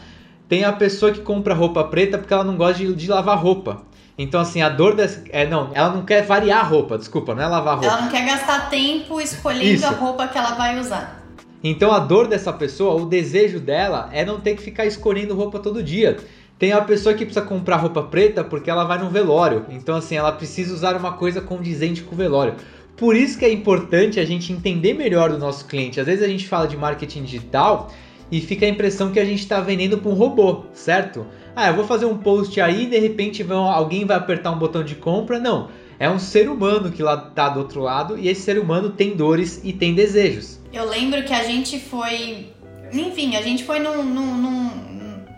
Tem 0.48 0.64
a 0.64 0.72
pessoa 0.72 1.10
que 1.10 1.20
compra 1.20 1.54
roupa 1.54 1.84
preta 1.84 2.18
porque 2.18 2.34
ela 2.34 2.44
não 2.44 2.56
gosta 2.56 2.84
de, 2.84 2.92
de 2.94 3.08
lavar 3.08 3.38
roupa. 3.38 3.82
Então, 4.18 4.40
assim, 4.40 4.60
a 4.60 4.68
dor 4.68 4.94
dessa. 4.94 5.24
É, 5.30 5.46
não, 5.46 5.70
ela 5.74 5.90
não 5.90 6.04
quer 6.04 6.22
variar 6.22 6.60
a 6.60 6.62
roupa, 6.62 6.98
desculpa, 6.98 7.34
não 7.34 7.42
é 7.42 7.46
lavar 7.46 7.78
roupa. 7.78 7.86
Ela 7.86 8.02
não 8.02 8.08
quer 8.08 8.26
gastar 8.26 8.68
tempo 8.68 9.20
escolhendo 9.20 9.64
Isso. 9.64 9.86
a 9.86 9.90
roupa 9.90 10.28
que 10.28 10.38
ela 10.38 10.52
vai 10.52 10.78
usar. 10.78 11.23
Então 11.66 11.90
a 11.90 11.98
dor 11.98 12.28
dessa 12.28 12.52
pessoa, 12.52 13.00
o 13.00 13.06
desejo 13.06 13.58
dela 13.58 14.10
é 14.12 14.22
não 14.22 14.38
ter 14.38 14.54
que 14.54 14.62
ficar 14.62 14.84
escolhendo 14.84 15.34
roupa 15.34 15.58
todo 15.58 15.82
dia. 15.82 16.18
Tem 16.58 16.72
a 16.72 16.82
pessoa 16.82 17.14
que 17.14 17.24
precisa 17.24 17.44
comprar 17.44 17.76
roupa 17.76 18.02
preta 18.02 18.44
porque 18.44 18.68
ela 18.70 18.84
vai 18.84 18.98
no 18.98 19.08
velório. 19.08 19.64
Então 19.70 19.96
assim, 19.96 20.14
ela 20.14 20.30
precisa 20.30 20.74
usar 20.74 20.94
uma 20.94 21.14
coisa 21.14 21.40
condizente 21.40 22.02
com 22.02 22.14
o 22.14 22.18
velório. 22.18 22.54
Por 22.98 23.16
isso 23.16 23.38
que 23.38 23.46
é 23.46 23.50
importante 23.50 24.20
a 24.20 24.26
gente 24.26 24.52
entender 24.52 24.92
melhor 24.92 25.30
do 25.30 25.38
nosso 25.38 25.64
cliente. 25.66 25.98
Às 25.98 26.04
vezes 26.06 26.22
a 26.22 26.28
gente 26.28 26.46
fala 26.46 26.68
de 26.68 26.76
marketing 26.76 27.22
digital 27.22 27.90
e 28.30 28.42
fica 28.42 28.66
a 28.66 28.68
impressão 28.68 29.10
que 29.10 29.18
a 29.18 29.24
gente 29.24 29.40
está 29.40 29.58
vendendo 29.58 29.96
para 29.96 30.10
um 30.10 30.14
robô, 30.14 30.64
certo? 30.74 31.26
Ah, 31.56 31.68
eu 31.68 31.74
vou 31.74 31.84
fazer 31.86 32.04
um 32.04 32.18
post 32.18 32.60
aí 32.60 32.84
e 32.84 32.86
de 32.86 32.98
repente 32.98 33.42
vão, 33.42 33.70
alguém 33.70 34.04
vai 34.04 34.18
apertar 34.18 34.50
um 34.50 34.58
botão 34.58 34.84
de 34.84 34.96
compra. 34.96 35.40
Não, 35.40 35.70
é 36.04 36.10
um 36.10 36.18
ser 36.18 36.50
humano 36.50 36.92
que 36.92 37.02
lá 37.02 37.16
tá 37.16 37.48
do 37.48 37.60
outro 37.60 37.80
lado 37.80 38.18
e 38.18 38.28
esse 38.28 38.42
ser 38.42 38.58
humano 38.58 38.90
tem 38.90 39.16
dores 39.16 39.62
e 39.64 39.72
tem 39.72 39.94
desejos. 39.94 40.60
Eu 40.70 40.86
lembro 40.86 41.24
que 41.24 41.32
a 41.32 41.42
gente 41.44 41.80
foi. 41.80 42.52
Enfim, 42.92 43.36
a 43.36 43.40
gente 43.40 43.64
foi 43.64 43.78
num, 43.78 44.02
num, 44.02 44.34
num, 44.36 44.70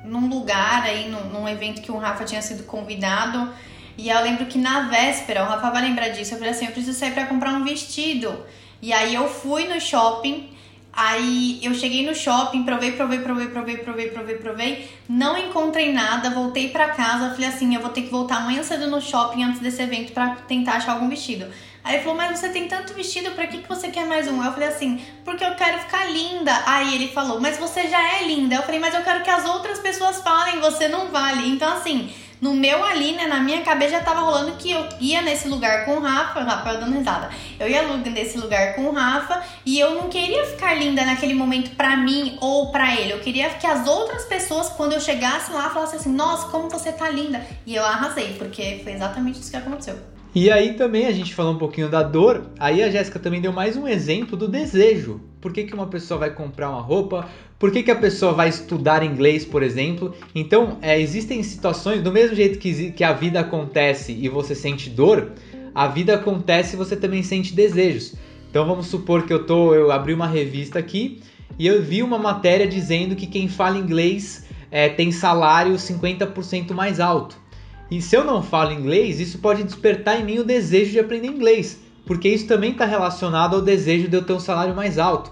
num 0.05 0.29
lugar 0.29 0.83
aí, 0.83 1.09
num, 1.09 1.25
num 1.31 1.49
evento 1.49 1.81
que 1.81 1.93
o 1.93 1.97
Rafa 1.97 2.25
tinha 2.25 2.43
sido 2.43 2.65
convidado. 2.65 3.49
E 3.97 4.09
eu 4.11 4.21
lembro 4.23 4.47
que 4.47 4.59
na 4.59 4.89
véspera, 4.89 5.45
o 5.45 5.47
Rafa 5.47 5.71
vai 5.71 5.83
lembrar 5.83 6.09
disso, 6.09 6.35
eu 6.35 6.39
falei 6.39 6.53
assim, 6.53 6.67
eu 6.67 6.73
preciso 6.73 6.99
sair 6.99 7.13
para 7.13 7.27
comprar 7.27 7.53
um 7.53 7.63
vestido. 7.63 8.37
E 8.83 8.93
aí 8.93 9.15
eu 9.15 9.29
fui 9.29 9.69
no 9.69 9.81
shopping, 9.81 10.51
aí 10.97 11.61
eu 11.63 11.75
cheguei 11.75 12.07
no 12.07 12.15
shopping, 12.15 12.63
provei, 12.65 12.93
provei, 12.93 13.21
provei, 13.21 13.49
provei, 13.49 13.77
provei, 13.77 14.09
provei, 14.09 14.35
provei, 14.37 14.91
não 15.09 15.37
encontrei 15.37 15.93
nada, 15.93 16.31
voltei 16.31 16.71
para 16.71 16.89
casa, 16.89 17.31
falei 17.31 17.49
assim, 17.49 17.75
eu 17.75 17.81
vou 17.81 17.91
ter 17.91 18.03
que 18.03 18.11
voltar 18.11 18.39
amanhã 18.39 18.63
cedo 18.63 18.87
no 18.89 19.01
shopping 19.01 19.45
antes 19.45 19.61
desse 19.61 19.83
evento 19.83 20.13
para 20.13 20.37
tentar 20.49 20.73
achar 20.75 20.93
algum 20.93 21.09
vestido. 21.09 21.47
Aí 21.87 21.95
ele 21.95 22.03
falou, 22.03 22.19
mas 22.19 22.37
você 22.37 22.49
tem 22.49 22.67
tanto 22.67 22.95
vestido, 22.95 23.31
pra 23.31 23.47
que, 23.47 23.59
que 23.59 23.69
você 23.69 23.89
quer 23.89 24.07
mais 24.07 24.27
um? 24.27 24.43
Eu 24.43 24.51
falei 24.51 24.67
assim, 24.67 25.01
porque 25.25 25.45
eu 25.45 25.55
quero 25.55 25.79
ficar 25.79 26.11
linda. 26.11 26.53
Aí 26.67 26.93
ele 26.97 27.07
falou, 27.13 27.41
mas 27.41 27.59
você 27.59 27.87
já 27.87 28.19
é 28.19 28.27
linda. 28.27 28.57
Eu 28.57 28.63
falei, 28.65 28.81
mas 28.81 28.93
eu 28.93 29.03
quero 29.03 29.23
que 29.23 29.31
as 29.31 29.45
outras 29.45 29.79
pessoas 29.79 30.21
falem, 30.21 30.59
você 30.59 30.89
não 30.89 31.13
vale. 31.13 31.49
Então, 31.49 31.73
assim, 31.73 32.13
no 32.41 32.55
meu 32.55 32.85
ali, 32.85 33.13
né, 33.13 33.27
na 33.27 33.41
minha 33.41 33.63
cabeça 33.63 33.93
já 33.93 34.01
tava 34.01 34.21
rolando 34.21 34.53
que 34.53 34.71
eu 34.71 34.87
ia 35.01 35.23
nesse 35.23 35.49
lugar 35.49 35.85
com 35.85 35.97
o 35.97 36.01
Rafa, 36.01 36.41
o 36.41 36.45
Rafael 36.45 36.81
dando 36.81 36.97
risada. 36.97 37.31
Eu 37.59 37.69
ia 37.69 37.83
nesse 37.97 38.39
lugar 38.39 38.75
com 38.75 38.83
o 38.83 38.93
Rafa 38.93 39.43
e 39.65 39.79
eu 39.79 39.95
não 39.95 40.09
queria 40.09 40.45
ficar 40.47 40.75
linda 40.75 41.05
naquele 41.05 41.35
momento 41.35 41.75
pra 41.77 41.97
mim 41.97 42.37
ou 42.41 42.71
pra 42.71 42.95
ele. 42.95 43.13
Eu 43.13 43.21
queria 43.21 43.49
que 43.51 43.67
as 43.67 43.87
outras 43.87 44.25
pessoas, 44.25 44.69
quando 44.71 44.93
eu 44.93 45.01
chegasse 45.01 45.53
lá, 45.53 45.71
falassem 45.71 45.99
assim: 45.99 46.13
Nossa, 46.13 46.49
como 46.49 46.69
você 46.69 46.93
tá 46.93 47.09
linda. 47.09 47.45
E 47.65 47.75
eu 47.75 47.85
arrasei, 47.85 48.35
porque 48.35 48.81
foi 48.83 48.93
exatamente 48.93 49.41
isso 49.41 49.51
que 49.51 49.57
aconteceu. 49.57 50.16
E 50.37 50.51
aí 50.51 50.75
também 50.75 51.07
a 51.07 51.13
gente 51.13 51.35
falou 51.35 51.55
um 51.55 51.59
pouquinho 51.59 51.89
da 51.89 52.03
dor, 52.03 52.51
aí 52.59 52.83
a 52.83 52.91
Jéssica 52.91 53.19
também 53.19 53.41
deu 53.41 53.55
mais 53.55 53.75
um 53.75 53.89
exemplo 53.89 54.37
do 54.37 54.47
desejo. 54.47 55.19
Por 55.41 55.51
que, 55.51 55.65
que 55.65 55.73
uma 55.73 55.87
pessoa 55.87 56.21
vai 56.21 56.31
comprar 56.31 56.69
uma 56.69 56.83
roupa? 56.83 57.27
Por 57.59 57.73
que, 57.73 57.83
que 57.83 57.91
a 57.91 57.97
pessoa 57.97 58.35
vai 58.35 58.51
estudar 58.51 59.03
inglês, 59.03 59.47
por 59.47 59.63
exemplo? 59.63 60.15
Então, 60.35 60.77
é, 60.83 61.01
existem 61.01 61.43
situações, 61.43 62.03
do 62.03 62.13
mesmo 62.13 62.37
jeito 62.37 62.59
que, 62.59 62.93
que 62.93 63.03
a 63.03 63.15
vida 63.15 63.41
acontece 63.41 64.13
e 64.13 64.29
você 64.29 64.55
sente 64.55 64.91
dor, 64.91 65.33
a 65.75 65.89
vida 65.89 66.15
acontece 66.15 66.75
e 66.75 66.77
você 66.77 66.97
também 66.97 67.23
sente 67.23 67.55
desejos. 67.55 68.15
Então 68.51 68.67
vamos 68.67 68.89
supor 68.89 69.23
que 69.23 69.33
eu 69.33 69.47
tô, 69.47 69.75
eu 69.75 69.91
abri 69.91 70.13
uma 70.13 70.27
revista 70.27 70.79
aqui 70.79 71.23
e 71.59 71.67
eu 71.67 71.83
vi 71.83 72.03
uma 72.03 72.19
matéria 72.19 72.67
dizendo 72.67 73.17
que 73.17 73.27
quem 73.27 73.49
fala 73.49 73.79
inglês 73.79 74.45
é, 74.71 74.91
tem 74.91 75.11
salário 75.11 75.77
50% 75.77 76.75
mais 76.75 77.01
alto. 77.01 77.46
E 77.91 78.03
se 78.03 78.17
eu 78.17 78.25
não 78.25 78.43
falo 78.43 78.73
inglês, 78.73 79.21
isso 79.21 79.39
pode 79.39 79.63
despertar 79.63 80.21
em 80.21 80.25
mim 80.25 80.39
o 80.39 80.45
desejo 80.45 80.91
de 80.91 80.99
aprender 80.99 81.29
inglês, 81.29 81.81
porque 82.05 82.29
isso 82.29 82.47
também 82.47 82.73
está 82.73 82.85
relacionado 82.85 83.55
ao 83.55 83.63
desejo 83.63 84.09
de 84.09 84.17
eu 84.17 84.23
ter 84.23 84.33
um 84.33 84.41
salário 84.41 84.75
mais 84.75 84.99
alto. 84.99 85.31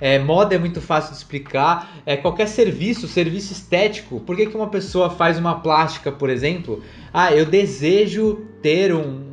É, 0.00 0.18
moda 0.18 0.54
é 0.54 0.58
muito 0.58 0.80
fácil 0.80 1.12
de 1.12 1.18
explicar. 1.18 2.02
É, 2.04 2.16
qualquer 2.16 2.48
serviço, 2.48 3.06
serviço 3.06 3.52
estético. 3.52 4.20
Por 4.20 4.36
que, 4.36 4.46
que 4.46 4.56
uma 4.56 4.68
pessoa 4.68 5.08
faz 5.08 5.38
uma 5.38 5.60
plástica, 5.60 6.10
por 6.10 6.28
exemplo? 6.28 6.82
Ah, 7.12 7.32
eu 7.32 7.46
desejo 7.46 8.44
ter 8.60 8.92
um, 8.92 9.23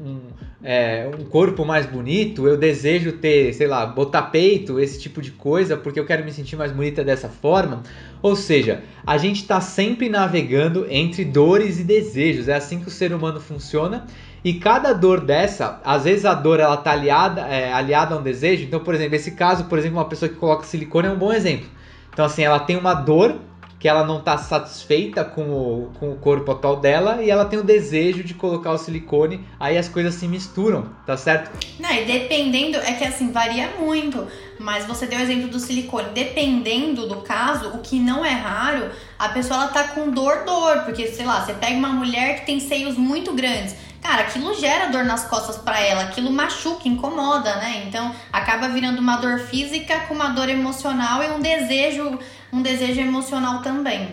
é, 0.63 1.09
um 1.19 1.23
corpo 1.25 1.65
mais 1.65 1.85
bonito, 1.85 2.47
eu 2.47 2.55
desejo 2.55 3.13
ter, 3.13 3.53
sei 3.53 3.67
lá, 3.67 3.85
botar 3.85 4.23
peito, 4.23 4.79
esse 4.79 4.99
tipo 4.99 5.21
de 5.21 5.31
coisa, 5.31 5.75
porque 5.75 5.99
eu 5.99 6.05
quero 6.05 6.23
me 6.23 6.31
sentir 6.31 6.55
mais 6.55 6.71
bonita 6.71 7.03
dessa 7.03 7.29
forma. 7.29 7.81
Ou 8.21 8.35
seja, 8.35 8.83
a 9.05 9.17
gente 9.17 9.41
está 9.41 9.59
sempre 9.59 10.07
navegando 10.07 10.85
entre 10.89 11.25
dores 11.25 11.79
e 11.79 11.83
desejos. 11.83 12.47
É 12.47 12.55
assim 12.55 12.79
que 12.79 12.87
o 12.87 12.91
ser 12.91 13.11
humano 13.11 13.39
funciona. 13.39 14.05
E 14.43 14.55
cada 14.55 14.93
dor 14.93 15.21
dessa, 15.21 15.79
às 15.83 16.03
vezes 16.03 16.25
a 16.25 16.33
dor 16.33 16.59
ela 16.59 16.77
tá 16.77 16.91
aliada, 16.91 17.41
é, 17.41 17.71
aliada 17.71 18.15
a 18.15 18.17
um 18.17 18.23
desejo. 18.23 18.63
Então, 18.63 18.79
por 18.79 18.93
exemplo, 18.93 19.15
esse 19.15 19.31
caso, 19.31 19.65
por 19.65 19.79
exemplo, 19.79 19.97
uma 19.97 20.05
pessoa 20.05 20.29
que 20.29 20.35
coloca 20.35 20.63
silicone 20.63 21.07
é 21.07 21.11
um 21.11 21.17
bom 21.17 21.33
exemplo. 21.33 21.67
Então, 22.13 22.25
assim, 22.25 22.43
ela 22.43 22.59
tem 22.59 22.75
uma 22.75 22.93
dor 22.93 23.39
que 23.81 23.87
ela 23.87 24.05
não 24.05 24.19
está 24.19 24.37
satisfeita 24.37 25.25
com 25.25 25.41
o, 25.41 25.91
com 25.99 26.11
o 26.11 26.15
corpo 26.15 26.51
atual 26.51 26.75
dela 26.75 27.23
e 27.23 27.31
ela 27.31 27.45
tem 27.45 27.57
o 27.57 27.63
desejo 27.63 28.23
de 28.23 28.35
colocar 28.35 28.71
o 28.71 28.77
silicone, 28.77 29.43
aí 29.59 29.75
as 29.75 29.89
coisas 29.89 30.13
se 30.13 30.27
misturam, 30.27 30.85
tá 31.03 31.17
certo? 31.17 31.49
Não, 31.79 31.91
e 31.91 32.05
dependendo, 32.05 32.77
é 32.77 32.93
que 32.93 33.03
assim, 33.03 33.31
varia 33.31 33.71
muito, 33.79 34.27
mas 34.59 34.85
você 34.85 35.07
deu 35.07 35.17
o 35.17 35.21
exemplo 35.23 35.47
do 35.47 35.59
silicone, 35.59 36.09
dependendo 36.13 37.07
do 37.07 37.21
caso, 37.21 37.69
o 37.69 37.79
que 37.79 37.99
não 37.99 38.23
é 38.23 38.33
raro, 38.33 38.91
a 39.17 39.29
pessoa 39.29 39.61
ela 39.61 39.69
tá 39.69 39.83
com 39.85 40.11
dor, 40.11 40.43
dor, 40.45 40.83
porque 40.83 41.07
sei 41.07 41.25
lá, 41.25 41.43
você 41.43 41.53
pega 41.53 41.75
uma 41.75 41.89
mulher 41.89 42.41
que 42.41 42.45
tem 42.45 42.59
seios 42.59 42.95
muito 42.95 43.33
grandes, 43.33 43.75
cara, 44.01 44.23
aquilo 44.23 44.53
gera 44.59 44.87
dor 44.87 45.05
nas 45.05 45.25
costas 45.25 45.57
para 45.57 45.79
ela, 45.79 46.03
aquilo 46.03 46.31
machuca, 46.31 46.87
incomoda, 46.87 47.55
né? 47.57 47.83
Então 47.87 48.13
acaba 48.33 48.67
virando 48.67 48.99
uma 48.99 49.17
dor 49.17 49.39
física 49.39 50.01
com 50.01 50.13
uma 50.13 50.29
dor 50.29 50.49
emocional 50.49 51.23
e 51.23 51.29
um 51.29 51.39
desejo 51.39 52.19
um 52.51 52.61
desejo 52.61 52.99
emocional 52.99 53.61
também. 53.61 54.09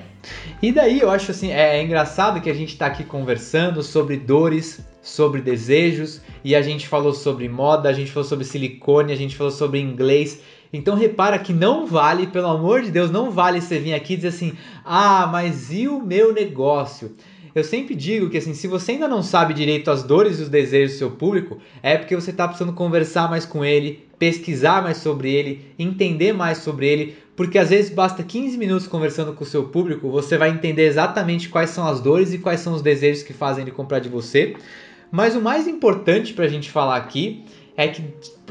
E 0.63 0.71
daí 0.71 1.01
eu 1.01 1.11
acho 1.11 1.31
assim, 1.31 1.51
é, 1.51 1.79
é 1.79 1.83
engraçado 1.83 2.41
que 2.41 2.51
a 2.51 2.55
gente 2.55 2.73
está 2.73 2.87
aqui 2.87 3.05
conversando 3.05 3.83
sobre 3.83 4.17
dores, 4.17 4.81
sobre 5.03 5.41
desejos, 5.41 6.21
e 6.45 6.55
a 6.55 6.63
gente 6.63 6.87
falou 6.87 7.13
sobre 7.13 7.49
moda, 7.49 7.89
a 7.89 7.93
gente 7.93 8.11
falou 8.11 8.29
sobre 8.29 8.45
silicone, 8.45 9.13
a 9.13 9.17
gente 9.17 9.37
falou 9.37 9.53
sobre 9.53 9.81
inglês. 9.81 10.41
Então 10.73 10.95
repara 10.95 11.39
que 11.39 11.53
não 11.53 11.87
vale, 11.87 12.27
pelo 12.27 12.49
amor 12.49 12.83
de 12.83 12.91
Deus, 12.91 13.11
não 13.11 13.31
vale 13.31 13.61
você 13.61 13.79
vir 13.79 13.95
aqui 13.95 14.15
e 14.15 14.17
dizer 14.17 14.29
assim: 14.29 14.53
"Ah, 14.85 15.27
mas 15.27 15.73
e 15.73 15.89
o 15.89 16.01
meu 16.01 16.33
negócio?" 16.33 17.17
Eu 17.55 17.65
sempre 17.65 17.95
digo 17.95 18.29
que 18.29 18.39
assim, 18.39 18.55
se 18.55 18.67
você 18.67 18.93
ainda 18.93 19.09
não 19.09 19.23
sabe 19.23 19.55
direito 19.55 19.91
as 19.91 20.03
dores 20.03 20.39
e 20.39 20.43
os 20.43 20.49
desejos 20.49 20.97
do 20.97 20.99
seu 20.99 21.11
público, 21.11 21.59
é 21.83 21.97
porque 21.97 22.15
você 22.15 22.31
está 22.31 22.47
precisando 22.47 22.73
conversar 22.73 23.29
mais 23.29 23.45
com 23.45 23.65
ele, 23.65 24.07
pesquisar 24.19 24.83
mais 24.83 24.99
sobre 24.99 25.33
ele, 25.33 25.67
entender 25.79 26.33
mais 26.33 26.59
sobre 26.59 26.87
ele, 26.89 27.17
porque 27.37 27.59
às 27.59 27.71
vezes 27.71 27.91
basta 27.91 28.23
15 28.23 28.59
minutos 28.59 28.87
conversando 28.87 29.33
com 29.33 29.45
o 29.45 29.47
seu 29.47 29.65
público, 29.65 30.11
você 30.11 30.37
vai 30.37 30.51
entender 30.51 30.87
exatamente 30.87 31.49
quais 31.49 31.71
são 31.71 31.87
as 31.87 32.01
dores 32.01 32.33
e 32.33 32.39
quais 32.39 32.61
são 32.61 32.75
os 32.75 32.83
desejos 32.83 33.23
que 33.23 33.33
fazem 33.33 33.63
ele 33.63 33.71
comprar 33.71 34.01
de 34.01 34.09
você. 34.09 34.57
Mas 35.11 35.35
o 35.35 35.41
mais 35.41 35.67
importante 35.67 36.35
para 36.35 36.45
a 36.45 36.49
gente 36.49 36.71
falar 36.71 36.97
aqui 36.97 37.45
é 37.77 37.89
que 37.89 38.03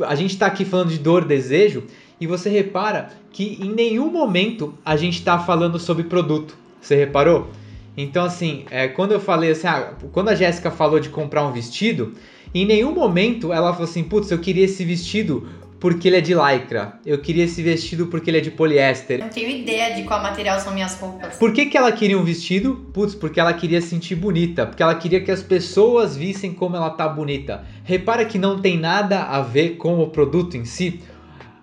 a 0.02 0.16
gente 0.16 0.32
está 0.32 0.48
aqui 0.48 0.64
falando 0.64 0.90
de 0.90 1.00
dor, 1.00 1.26
desejo, 1.26 1.84
e 2.20 2.26
você 2.26 2.50
repara 2.50 3.10
que 3.32 3.60
em 3.62 3.72
nenhum 3.72 4.10
momento 4.10 4.74
a 4.84 4.96
gente 4.96 5.20
está 5.20 5.38
falando 5.38 5.78
sobre 5.78 6.06
produto. 6.06 6.58
Você 6.82 6.96
reparou? 6.96 7.50
Então, 7.98 8.24
assim, 8.24 8.64
é, 8.70 8.88
quando 8.88 9.12
eu 9.12 9.20
falei 9.20 9.50
assim, 9.50 9.66
ah, 9.66 9.94
quando 10.12 10.30
a 10.30 10.36
Jéssica 10.36 10.70
falou 10.70 11.00
de 11.00 11.10
comprar 11.10 11.44
um 11.44 11.52
vestido, 11.52 12.14
em 12.54 12.64
nenhum 12.64 12.94
momento 12.94 13.52
ela 13.52 13.74
falou 13.74 13.90
assim, 13.90 14.04
putz, 14.04 14.30
eu 14.30 14.38
queria 14.38 14.66
esse 14.66 14.86
vestido 14.86 15.50
porque 15.80 16.08
ele 16.08 16.18
é 16.18 16.22
de 16.22 16.34
lycra. 16.34 17.00
Eu 17.06 17.20
queria 17.20 17.44
esse 17.44 17.62
vestido 17.62 18.08
porque 18.08 18.30
ele 18.30 18.38
é 18.38 18.42
de 18.42 18.52
poliéster. 18.52 19.20
Não 19.20 19.30
tenho 19.30 19.50
ideia 19.50 19.96
de 19.96 20.04
qual 20.04 20.22
material 20.22 20.60
são 20.60 20.74
minhas 20.74 20.96
roupas. 21.00 21.38
Por 21.38 21.52
que, 21.52 21.66
que 21.68 21.78
ela 21.78 21.92
queria 21.92 22.18
um 22.18 22.24
vestido? 22.24 22.88
Putz, 22.94 23.14
porque 23.14 23.40
ela 23.40 23.54
queria 23.54 23.82
se 23.82 23.90
sentir 23.90 24.16
bonita. 24.16 24.66
Porque 24.66 24.82
ela 24.82 24.96
queria 24.96 25.22
que 25.22 25.32
as 25.32 25.42
pessoas 25.42 26.16
vissem 26.16 26.54
como 26.54 26.76
ela 26.76 26.90
tá 26.90 27.08
bonita. 27.08 27.64
Repara 27.84 28.26
que 28.26 28.40
não 28.40 28.60
tem 28.60 28.78
nada 28.78 29.24
a 29.24 29.42
ver 29.42 29.78
com 29.78 30.00
o 30.00 30.10
produto 30.10 30.58
em 30.58 30.66
si. 30.66 31.00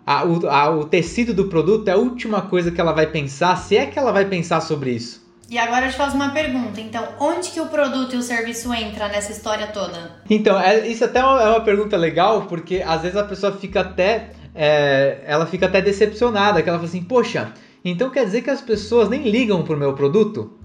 A, 0.07 0.25
o, 0.25 0.47
a, 0.49 0.71
o 0.71 0.85
tecido 0.85 1.33
do 1.33 1.47
produto 1.47 1.89
é 1.89 1.93
a 1.93 1.97
última 1.97 2.43
coisa 2.43 2.71
que 2.71 2.81
ela 2.81 2.93
vai 2.93 3.07
pensar, 3.07 3.57
se 3.57 3.77
é 3.77 3.87
que 3.87 3.99
ela 3.99 4.13
vai 4.13 4.27
pensar 4.27 4.61
sobre 4.61 4.91
isso. 4.91 5.24
E 5.55 5.59
agora 5.59 5.87
eu 5.87 5.91
te 5.93 5.97
faço 5.97 6.17
uma 6.17 6.31
pergunta. 6.31 6.81
Então, 6.81 7.07
onde 7.21 7.51
que 7.51 7.61
o 7.61 7.67
produto 7.67 8.17
e 8.17 8.19
o 8.19 8.23
serviço 8.23 8.75
entra 8.75 9.07
nessa 9.07 9.31
história 9.31 9.69
toda? 9.69 10.11
Então, 10.29 10.59
é, 10.59 10.85
isso 10.89 11.05
até 11.05 11.21
é 11.21 11.25
uma, 11.25 11.41
é 11.41 11.49
uma 11.49 11.61
pergunta 11.61 11.97
legal, 11.97 12.47
porque 12.47 12.83
às 12.85 13.03
vezes 13.03 13.17
a 13.17 13.23
pessoa 13.23 13.53
fica 13.53 13.83
até. 13.83 14.31
É, 14.53 15.21
ela 15.25 15.47
fica 15.47 15.67
até 15.67 15.81
decepcionada, 15.81 16.61
que 16.61 16.69
ela 16.69 16.79
fala 16.79 16.89
assim, 16.89 17.05
poxa, 17.05 17.53
então 17.85 18.11
quer 18.11 18.25
dizer 18.25 18.43
que 18.43 18.51
as 18.51 18.61
pessoas 18.61 19.09
nem 19.09 19.31
ligam 19.31 19.63
pro 19.63 19.77
meu 19.77 19.93
produto? 19.93 20.59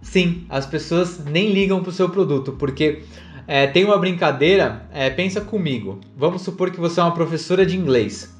Sim, 0.00 0.46
as 0.48 0.64
pessoas 0.64 1.24
nem 1.24 1.52
ligam 1.52 1.82
pro 1.82 1.90
seu 1.90 2.08
produto, 2.08 2.52
porque 2.52 3.02
é, 3.48 3.66
tem 3.66 3.84
uma 3.84 3.98
brincadeira, 3.98 4.86
é, 4.92 5.10
pensa 5.10 5.40
comigo. 5.40 5.98
Vamos 6.16 6.42
supor 6.42 6.70
que 6.70 6.78
você 6.78 7.00
é 7.00 7.02
uma 7.02 7.14
professora 7.14 7.66
de 7.66 7.76
inglês. 7.76 8.32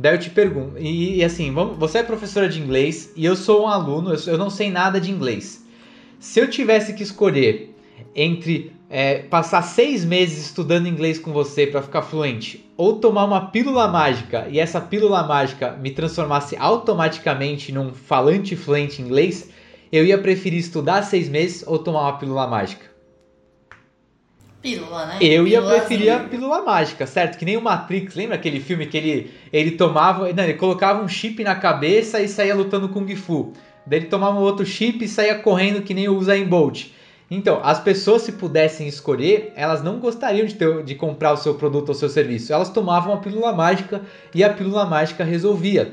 Daí 0.00 0.14
eu 0.14 0.18
te 0.20 0.30
pergunto, 0.30 0.78
e, 0.78 1.16
e 1.16 1.24
assim, 1.24 1.52
vamos, 1.52 1.76
você 1.76 1.98
é 1.98 2.02
professora 2.04 2.48
de 2.48 2.60
inglês 2.60 3.12
e 3.16 3.24
eu 3.24 3.34
sou 3.34 3.64
um 3.64 3.66
aluno, 3.66 4.14
eu, 4.14 4.32
eu 4.32 4.38
não 4.38 4.48
sei 4.48 4.70
nada 4.70 5.00
de 5.00 5.10
inglês. 5.10 5.66
Se 6.20 6.38
eu 6.38 6.48
tivesse 6.48 6.92
que 6.92 7.02
escolher 7.02 7.74
entre 8.14 8.72
é, 8.88 9.22
passar 9.22 9.60
seis 9.60 10.04
meses 10.04 10.46
estudando 10.46 10.86
inglês 10.86 11.18
com 11.18 11.32
você 11.32 11.66
para 11.66 11.82
ficar 11.82 12.02
fluente, 12.02 12.64
ou 12.76 13.00
tomar 13.00 13.24
uma 13.24 13.46
pílula 13.46 13.88
mágica 13.88 14.46
e 14.48 14.60
essa 14.60 14.80
pílula 14.80 15.24
mágica 15.24 15.72
me 15.72 15.90
transformasse 15.90 16.56
automaticamente 16.56 17.72
num 17.72 17.92
falante 17.92 18.54
fluente 18.54 19.02
inglês, 19.02 19.50
eu 19.90 20.06
ia 20.06 20.16
preferir 20.16 20.60
estudar 20.60 21.02
seis 21.02 21.28
meses 21.28 21.64
ou 21.66 21.76
tomar 21.76 22.02
uma 22.02 22.18
pílula 22.18 22.46
mágica. 22.46 22.86
Pílula, 24.60 25.06
né? 25.06 25.18
Eu 25.20 25.46
ia 25.46 25.60
preferir 25.62 26.12
a 26.12 26.18
pílula 26.20 26.62
mágica, 26.62 27.06
certo? 27.06 27.38
Que 27.38 27.44
nem 27.44 27.56
o 27.56 27.62
Matrix, 27.62 28.14
lembra 28.14 28.34
aquele 28.34 28.58
filme 28.58 28.86
que 28.86 28.96
ele, 28.96 29.30
ele 29.52 29.72
tomava, 29.72 30.32
não, 30.32 30.42
ele 30.44 30.54
colocava 30.54 31.02
um 31.02 31.06
chip 31.08 31.42
na 31.44 31.54
cabeça 31.54 32.20
e 32.20 32.28
saía 32.28 32.54
lutando 32.54 32.88
Kung 32.88 33.06
Fu. 33.14 33.52
Daí 33.86 34.00
ele 34.00 34.06
tomava 34.08 34.36
um 34.38 34.42
outro 34.42 34.66
chip 34.66 35.04
e 35.04 35.08
saía 35.08 35.36
correndo 35.36 35.82
que 35.82 35.94
nem 35.94 36.08
o 36.08 36.16
Usain 36.16 36.44
Bolt. 36.44 36.86
Então, 37.30 37.60
as 37.62 37.78
pessoas 37.78 38.22
se 38.22 38.32
pudessem 38.32 38.88
escolher, 38.88 39.52
elas 39.54 39.82
não 39.82 39.98
gostariam 39.98 40.46
de, 40.46 40.54
ter, 40.54 40.82
de 40.82 40.94
comprar 40.94 41.32
o 41.32 41.36
seu 41.36 41.54
produto 41.54 41.90
ou 41.90 41.94
seu 41.94 42.08
serviço. 42.08 42.52
Elas 42.52 42.70
tomavam 42.70 43.12
a 43.14 43.18
pílula 43.18 43.52
mágica 43.52 44.00
e 44.34 44.42
a 44.42 44.50
pílula 44.52 44.86
mágica 44.86 45.22
resolvia. 45.24 45.92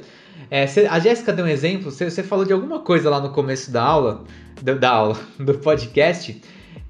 É, 0.49 0.65
cê- 0.65 0.87
a 0.89 0.97
Jéssica 0.99 1.31
deu 1.33 1.45
um 1.45 1.47
exemplo, 1.47 1.91
você 1.91 2.09
você 2.09 2.23
falou 2.23 2.45
de 2.45 2.53
alguma 2.53 2.79
coisa 2.79 3.09
lá 3.09 3.19
no 3.19 3.29
começo 3.31 3.69
da 3.71 3.83
aula, 3.83 4.23
do- 4.61 4.79
da 4.79 4.89
aula, 4.89 5.17
do 5.39 5.53
podcast, 5.55 6.41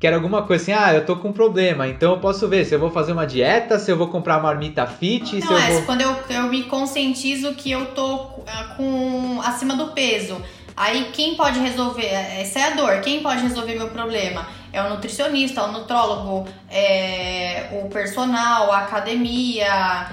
que 0.05 0.07
era 0.07 0.17
alguma 0.17 0.43
coisa 0.43 0.61
assim, 0.61 0.71
ah, 0.71 0.93
eu 0.93 1.03
tô 1.03 1.15
com 1.15 1.29
um 1.29 1.33
problema, 1.33 1.87
então 1.87 2.11
eu 2.11 2.19
posso 2.19 2.47
ver 2.47 2.63
se 2.63 2.75
eu 2.75 2.79
vou 2.79 2.91
fazer 2.91 3.11
uma 3.11 3.25
dieta, 3.25 3.79
se 3.79 3.89
eu 3.89 3.97
vou 3.97 4.07
comprar 4.07 4.39
marmita 4.39 4.85
fit, 4.85 5.41
se 5.41 5.43
Não, 5.43 5.53
eu 5.53 5.57
é 5.57 5.71
vou... 5.71 5.81
quando 5.81 6.01
eu, 6.01 6.15
eu 6.29 6.43
me 6.43 6.61
conscientizo 6.65 7.55
que 7.55 7.71
eu 7.71 7.87
tô 7.87 8.43
ah, 8.45 8.75
com 8.77 9.41
acima 9.43 9.75
do 9.75 9.87
peso. 9.93 10.39
Aí 10.77 11.09
quem 11.11 11.33
pode 11.33 11.57
resolver? 11.57 12.05
Essa 12.05 12.59
é 12.59 12.63
a 12.65 12.69
dor. 12.75 13.01
Quem 13.01 13.23
pode 13.23 13.41
resolver 13.41 13.73
meu 13.73 13.87
problema? 13.87 14.45
É 14.71 14.79
o 14.83 14.89
nutricionista, 14.89 15.63
o 15.63 15.71
nutrólogo, 15.71 16.47
é 16.69 17.69
o 17.71 17.89
personal, 17.89 18.71
a 18.71 18.81
academia, 18.81 20.07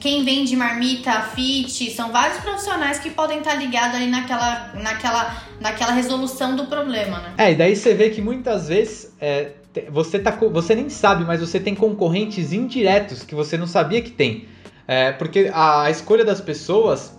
quem 0.00 0.24
vende 0.24 0.56
marmita 0.56 1.12
fit, 1.22 1.90
são 1.90 2.12
vários 2.12 2.38
profissionais 2.38 2.98
que 2.98 3.10
podem 3.10 3.38
estar 3.38 3.54
ligados 3.56 3.96
ali 3.96 4.06
naquela, 4.06 4.72
naquela, 4.74 5.42
naquela 5.60 5.92
resolução 5.92 6.54
do 6.54 6.66
problema, 6.66 7.18
né? 7.18 7.34
É, 7.38 7.52
e 7.52 7.54
daí 7.56 7.74
você 7.74 7.92
vê 7.92 8.10
que 8.10 8.22
muitas 8.22 8.68
vezes 8.68 9.12
é, 9.20 9.52
você, 9.90 10.18
tá, 10.18 10.30
você 10.30 10.74
nem 10.74 10.88
sabe, 10.88 11.24
mas 11.24 11.40
você 11.40 11.58
tem 11.58 11.74
concorrentes 11.74 12.52
indiretos 12.52 13.24
que 13.24 13.34
você 13.34 13.56
não 13.56 13.66
sabia 13.66 14.00
que 14.00 14.10
tem. 14.10 14.46
É, 14.86 15.12
porque 15.12 15.50
a, 15.52 15.82
a 15.82 15.90
escolha 15.90 16.24
das 16.24 16.40
pessoas, 16.40 17.18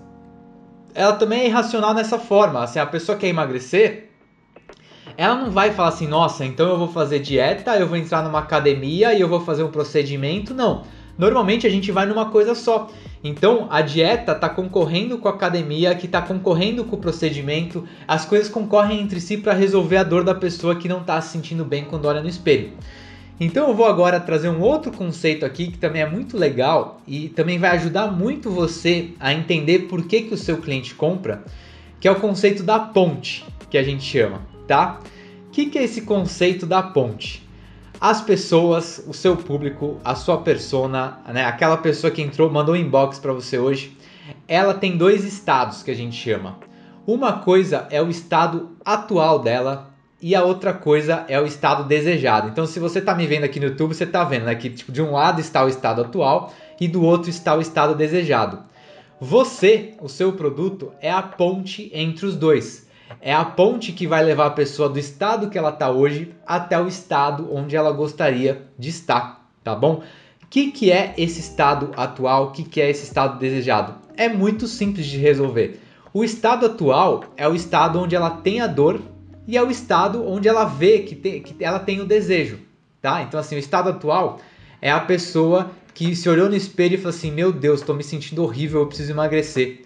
ela 0.93 1.13
também 1.13 1.41
é 1.41 1.47
irracional 1.47 1.93
nessa 1.93 2.17
forma. 2.17 2.63
Assim, 2.63 2.79
a 2.79 2.85
pessoa 2.85 3.17
quer 3.17 3.27
emagrecer, 3.27 4.11
ela 5.17 5.35
não 5.35 5.51
vai 5.51 5.71
falar 5.71 5.89
assim, 5.89 6.07
nossa, 6.07 6.45
então 6.45 6.69
eu 6.69 6.77
vou 6.77 6.87
fazer 6.87 7.19
dieta, 7.19 7.75
eu 7.77 7.87
vou 7.87 7.97
entrar 7.97 8.23
numa 8.23 8.39
academia 8.39 9.13
e 9.13 9.19
eu 9.19 9.27
vou 9.27 9.41
fazer 9.41 9.63
um 9.63 9.71
procedimento. 9.71 10.53
Não. 10.53 10.83
Normalmente 11.17 11.65
a 11.65 11.69
gente 11.69 11.91
vai 11.91 12.05
numa 12.05 12.29
coisa 12.29 12.53
só. 12.53 12.89
Então 13.23 13.67
a 13.69 13.81
dieta 13.81 14.33
está 14.33 14.49
concorrendo 14.49 15.17
com 15.17 15.27
a 15.27 15.31
academia, 15.31 15.95
que 15.95 16.05
está 16.05 16.21
concorrendo 16.21 16.83
com 16.83 16.95
o 16.95 16.99
procedimento. 16.99 17.87
As 18.07 18.25
coisas 18.25 18.49
concorrem 18.49 19.01
entre 19.01 19.19
si 19.19 19.37
para 19.37 19.53
resolver 19.53 19.97
a 19.97 20.03
dor 20.03 20.23
da 20.23 20.35
pessoa 20.35 20.75
que 20.75 20.87
não 20.87 21.01
está 21.01 21.19
se 21.21 21.29
sentindo 21.29 21.65
bem 21.65 21.85
quando 21.85 22.05
olha 22.05 22.21
no 22.21 22.29
espelho. 22.29 22.73
Então 23.39 23.67
eu 23.67 23.75
vou 23.75 23.85
agora 23.85 24.19
trazer 24.19 24.47
um 24.47 24.61
outro 24.61 24.91
conceito 24.91 25.45
aqui 25.45 25.71
que 25.71 25.77
também 25.77 26.01
é 26.01 26.09
muito 26.09 26.37
legal 26.37 27.01
e 27.05 27.27
também 27.29 27.59
vai 27.59 27.71
ajudar 27.71 28.07
muito 28.07 28.49
você 28.49 29.09
a 29.19 29.33
entender 29.33 29.87
por 29.87 30.05
que, 30.07 30.21
que 30.21 30.33
o 30.33 30.37
seu 30.37 30.57
cliente 30.57 30.95
compra, 30.95 31.43
que 31.99 32.07
é 32.07 32.11
o 32.11 32.19
conceito 32.19 32.63
da 32.63 32.79
ponte, 32.79 33.43
que 33.69 33.77
a 33.77 33.83
gente 33.83 34.03
chama, 34.03 34.41
tá? 34.67 35.01
O 35.47 35.51
que, 35.51 35.65
que 35.65 35.77
é 35.77 35.83
esse 35.83 36.03
conceito 36.03 36.65
da 36.65 36.81
ponte? 36.81 37.44
As 37.99 38.21
pessoas, 38.21 39.03
o 39.07 39.13
seu 39.13 39.37
público, 39.37 39.99
a 40.03 40.15
sua 40.15 40.39
persona, 40.39 41.19
né, 41.31 41.45
aquela 41.45 41.77
pessoa 41.77 42.11
que 42.11 42.21
entrou, 42.21 42.49
mandou 42.49 42.75
um 42.75 42.77
inbox 42.77 43.19
para 43.19 43.31
você 43.31 43.57
hoje, 43.57 43.97
ela 44.47 44.73
tem 44.73 44.97
dois 44.97 45.23
estados 45.23 45.81
que 45.81 45.91
a 45.91 45.95
gente 45.95 46.15
chama. 46.15 46.57
Uma 47.07 47.33
coisa 47.33 47.87
é 47.89 48.01
o 48.01 48.09
estado 48.09 48.71
atual 48.83 49.39
dela 49.39 49.93
e 50.21 50.35
a 50.35 50.43
outra 50.43 50.73
coisa 50.73 51.25
é 51.27 51.39
o 51.39 51.45
estado 51.45 51.83
desejado. 51.83 52.49
Então, 52.49 52.65
se 52.65 52.79
você 52.79 52.99
está 52.99 53.15
me 53.15 53.27
vendo 53.27 53.43
aqui 53.43 53.59
no 53.59 53.67
YouTube, 53.67 53.93
você 53.93 54.03
está 54.03 54.23
vendo 54.23 54.45
né, 54.45 54.55
que 54.55 54.69
tipo, 54.69 54.91
de 54.91 55.01
um 55.01 55.11
lado 55.11 55.39
está 55.39 55.63
o 55.63 55.69
estado 55.69 56.01
atual 56.01 56.53
e 56.79 56.87
do 56.87 57.03
outro 57.03 57.29
está 57.29 57.55
o 57.55 57.61
estado 57.61 57.95
desejado. 57.95 58.59
Você, 59.19 59.93
o 60.01 60.09
seu 60.09 60.33
produto, 60.33 60.91
é 60.99 61.09
a 61.11 61.21
ponte 61.21 61.89
entre 61.93 62.25
os 62.25 62.35
dois. 62.35 62.84
É 63.21 63.33
a 63.33 63.45
ponte 63.45 63.91
que 63.91 64.07
vai 64.07 64.23
levar 64.23 64.47
a 64.47 64.51
pessoa 64.51 64.89
do 64.89 64.99
estado 64.99 65.49
que 65.49 65.57
ela 65.57 65.69
está 65.69 65.89
hoje 65.89 66.33
até 66.45 66.79
o 66.79 66.87
estado 66.87 67.49
onde 67.51 67.75
ela 67.75 67.91
gostaria 67.91 68.67
de 68.77 68.89
estar, 68.89 69.49
tá 69.63 69.75
bom? 69.75 70.03
O 70.43 70.47
que, 70.47 70.71
que 70.71 70.91
é 70.91 71.13
esse 71.17 71.39
estado 71.39 71.91
atual? 71.95 72.45
O 72.45 72.51
que, 72.51 72.63
que 72.63 72.81
é 72.81 72.89
esse 72.89 73.03
estado 73.03 73.39
desejado? 73.39 73.95
É 74.15 74.29
muito 74.29 74.67
simples 74.67 75.05
de 75.05 75.17
resolver. 75.17 75.79
O 76.13 76.23
estado 76.23 76.65
atual 76.65 77.25
é 77.35 77.47
o 77.47 77.55
estado 77.55 77.99
onde 77.99 78.15
ela 78.15 78.29
tem 78.29 78.61
a 78.61 78.67
dor 78.67 79.01
e 79.47 79.57
é 79.57 79.63
o 79.63 79.69
estado 79.69 80.25
onde 80.25 80.47
ela 80.47 80.65
vê 80.65 80.99
que, 80.99 81.15
tem, 81.15 81.41
que 81.41 81.63
ela 81.63 81.79
tem 81.79 81.99
o 81.99 82.05
desejo, 82.05 82.59
tá? 83.01 83.21
Então, 83.21 83.39
assim, 83.39 83.55
o 83.55 83.59
estado 83.59 83.89
atual 83.89 84.39
é 84.81 84.91
a 84.91 84.99
pessoa 84.99 85.71
que 85.93 86.15
se 86.15 86.27
olhou 86.29 86.49
no 86.49 86.55
espelho 86.55 86.95
e 86.95 86.97
falou 86.97 87.09
assim: 87.09 87.31
Meu 87.31 87.51
Deus, 87.51 87.81
estou 87.81 87.95
me 87.95 88.03
sentindo 88.03 88.43
horrível, 88.43 88.81
eu 88.81 88.87
preciso 88.87 89.11
emagrecer. 89.11 89.84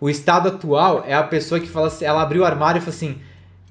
O 0.00 0.08
estado 0.08 0.48
atual 0.48 1.02
é 1.04 1.14
a 1.14 1.24
pessoa 1.24 1.60
que 1.60 1.68
fala 1.68 1.88
assim, 1.88 2.04
ela 2.04 2.22
abriu 2.22 2.42
o 2.42 2.44
armário 2.44 2.78
e 2.78 2.80
falou 2.80 2.94
assim: 2.94 3.18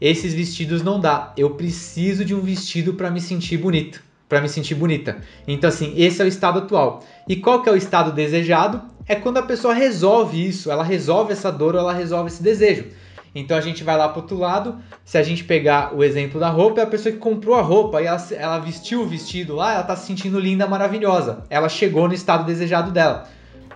esses 0.02 0.34
vestidos 0.34 0.84
não 0.84 1.00
dá, 1.00 1.34
eu 1.38 1.52
preciso 1.52 2.26
de 2.26 2.36
um 2.36 2.42
vestido 2.42 2.94
para 2.94 3.10
me 3.10 3.22
sentir 3.22 3.58
bonito, 3.58 4.04
para 4.28 4.42
me 4.42 4.50
sentir 4.50 4.76
bonita. 4.76 5.18
Então 5.48 5.70
assim, 5.70 5.94
esse 5.96 6.22
é 6.22 6.26
o 6.26 6.28
estado 6.28 6.60
atual. 6.60 7.04
E 7.28 7.38
qual 7.38 7.62
que 7.62 7.70
é 7.70 7.72
o 7.72 7.78
estado 7.78 8.12
desejado? 8.12 8.82
É 9.08 9.16
quando 9.16 9.38
a 9.38 9.44
pessoa 9.44 9.74
resolve 9.74 10.46
isso, 10.46 10.70
ela 10.70 10.84
resolve 10.84 11.32
essa 11.32 11.50
dor 11.50 11.76
ou 11.76 11.80
ela 11.80 11.94
resolve 11.94 12.30
esse 12.30 12.44
desejo. 12.44 12.88
Então 13.34 13.56
a 13.56 13.62
gente 13.62 13.84
vai 13.84 13.96
lá 13.96 14.10
pro 14.10 14.22
outro 14.22 14.38
lado, 14.38 14.80
se 15.06 15.18
a 15.18 15.24
gente 15.24 15.44
pegar 15.44 15.96
o 15.96 16.04
exemplo 16.04 16.40
da 16.40 16.50
roupa, 16.50 16.82
é 16.82 16.84
a 16.84 16.88
pessoa 16.88 17.13
que 17.13 17.20
comprou 17.20 17.56
a 17.56 17.62
roupa 17.62 18.02
e 18.02 18.06
ela, 18.06 18.22
ela 18.32 18.58
vestiu 18.58 19.02
o 19.02 19.08
vestido 19.08 19.56
lá, 19.56 19.76
ela 19.76 19.84
tá 19.84 19.96
se 19.96 20.08
sentindo 20.08 20.40
linda, 20.40 20.68
maravilhosa. 20.68 21.44
Ela 21.50 21.70
chegou 21.70 22.08
no 22.08 22.13
estado 22.13 22.46
desejado 22.46 22.92
dela. 22.92 23.30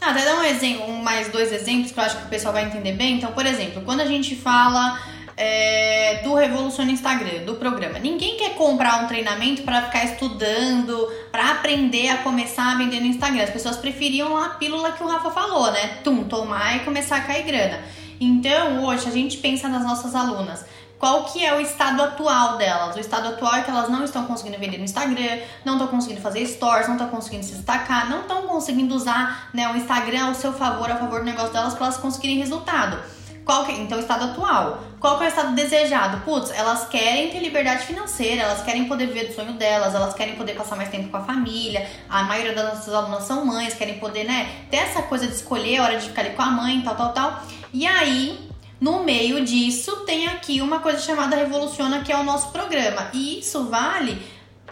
Ah, 0.03 0.09
até 0.09 0.25
dar 0.25 0.39
um 0.39 0.43
exemplo, 0.43 0.89
um, 0.89 1.03
mais 1.03 1.29
dois 1.29 1.53
exemplos 1.53 1.91
que 1.91 1.99
eu 1.99 2.03
acho 2.03 2.17
que 2.17 2.25
o 2.25 2.29
pessoal 2.29 2.51
vai 2.51 2.65
entender 2.65 2.93
bem. 2.93 3.17
Então, 3.17 3.31
por 3.33 3.45
exemplo, 3.45 3.83
quando 3.83 3.99
a 3.99 4.05
gente 4.07 4.35
fala 4.35 4.99
é, 5.37 6.21
do 6.23 6.33
Revoluciona 6.33 6.89
Instagram, 6.89 7.43
do 7.45 7.53
programa, 7.53 7.99
ninguém 7.99 8.35
quer 8.35 8.55
comprar 8.55 9.03
um 9.03 9.07
treinamento 9.07 9.61
para 9.61 9.83
ficar 9.83 10.03
estudando, 10.05 11.07
para 11.31 11.51
aprender 11.51 12.09
a 12.09 12.17
começar 12.17 12.71
a 12.71 12.75
vender 12.75 12.99
no 12.99 13.05
Instagram. 13.05 13.43
As 13.43 13.51
pessoas 13.51 13.77
preferiam 13.77 14.35
a 14.35 14.49
pílula 14.49 14.91
que 14.91 15.03
o 15.03 15.07
Rafa 15.07 15.29
falou, 15.29 15.71
né? 15.71 15.99
Tum, 16.03 16.23
tomar 16.23 16.77
e 16.77 16.79
começar 16.79 17.17
a 17.17 17.21
cair 17.21 17.43
grana. 17.43 17.79
Então, 18.19 18.83
hoje, 18.83 19.07
a 19.07 19.11
gente 19.11 19.37
pensa 19.37 19.69
nas 19.69 19.83
nossas 19.83 20.15
alunas 20.15 20.65
qual 21.01 21.23
que 21.23 21.43
é 21.43 21.51
o 21.57 21.59
estado 21.59 21.99
atual 21.99 22.57
delas. 22.59 22.95
O 22.95 22.99
estado 22.99 23.29
atual 23.29 23.55
é 23.55 23.63
que 23.63 23.71
elas 23.71 23.89
não 23.89 24.03
estão 24.03 24.23
conseguindo 24.27 24.59
vender 24.59 24.77
no 24.77 24.83
Instagram, 24.83 25.39
não 25.65 25.73
estão 25.73 25.87
conseguindo 25.87 26.21
fazer 26.21 26.45
stores, 26.45 26.85
não 26.85 26.93
estão 26.93 27.09
conseguindo 27.09 27.43
se 27.43 27.55
destacar, 27.55 28.07
não 28.07 28.21
estão 28.21 28.43
conseguindo 28.43 28.93
usar 28.93 29.49
né, 29.51 29.67
o 29.67 29.75
Instagram 29.75 30.27
ao 30.27 30.35
seu 30.35 30.53
favor, 30.53 30.91
a 30.91 30.97
favor 30.97 31.21
do 31.21 31.25
negócio 31.25 31.51
delas 31.51 31.73
para 31.73 31.87
elas 31.87 31.97
conseguirem 31.97 32.37
resultado. 32.37 32.99
Qual 33.43 33.65
que, 33.65 33.71
então, 33.71 33.97
o 33.97 34.01
estado 34.01 34.25
atual. 34.25 34.83
Qual 34.99 35.17
que 35.17 35.23
é 35.23 35.25
o 35.25 35.29
estado 35.29 35.55
desejado? 35.55 36.19
Putz, 36.19 36.51
elas 36.51 36.87
querem 36.87 37.31
ter 37.31 37.39
liberdade 37.39 37.83
financeira, 37.87 38.43
elas 38.43 38.61
querem 38.61 38.85
poder 38.85 39.07
viver 39.07 39.29
do 39.29 39.33
sonho 39.33 39.53
delas, 39.53 39.95
elas 39.95 40.13
querem 40.13 40.35
poder 40.35 40.53
passar 40.53 40.75
mais 40.75 40.89
tempo 40.89 41.09
com 41.09 41.17
a 41.17 41.23
família. 41.23 41.89
A 42.07 42.21
maioria 42.25 42.53
das 42.53 42.75
nossas 42.75 42.93
alunas 42.93 43.23
são 43.23 43.43
mães, 43.43 43.73
querem 43.73 43.97
poder, 43.97 44.25
né, 44.25 44.47
ter 44.69 44.77
essa 44.77 45.01
coisa 45.01 45.25
de 45.25 45.33
escolher 45.33 45.77
a 45.77 45.83
hora 45.83 45.97
de 45.97 46.09
ficar 46.09 46.21
ali 46.21 46.35
com 46.35 46.43
a 46.43 46.51
mãe, 46.51 46.79
tal, 46.81 46.95
tal, 46.95 47.11
tal. 47.11 47.43
E 47.73 47.87
aí, 47.87 48.50
no 48.81 49.03
meio 49.03 49.45
disso, 49.45 49.97
tem 50.07 50.27
aqui 50.27 50.59
uma 50.59 50.79
coisa 50.79 50.97
chamada 50.97 51.35
Revoluciona, 51.35 52.01
que 52.01 52.11
é 52.11 52.17
o 52.17 52.23
nosso 52.23 52.51
programa. 52.51 53.11
E 53.13 53.37
isso 53.37 53.65
vale 53.65 54.19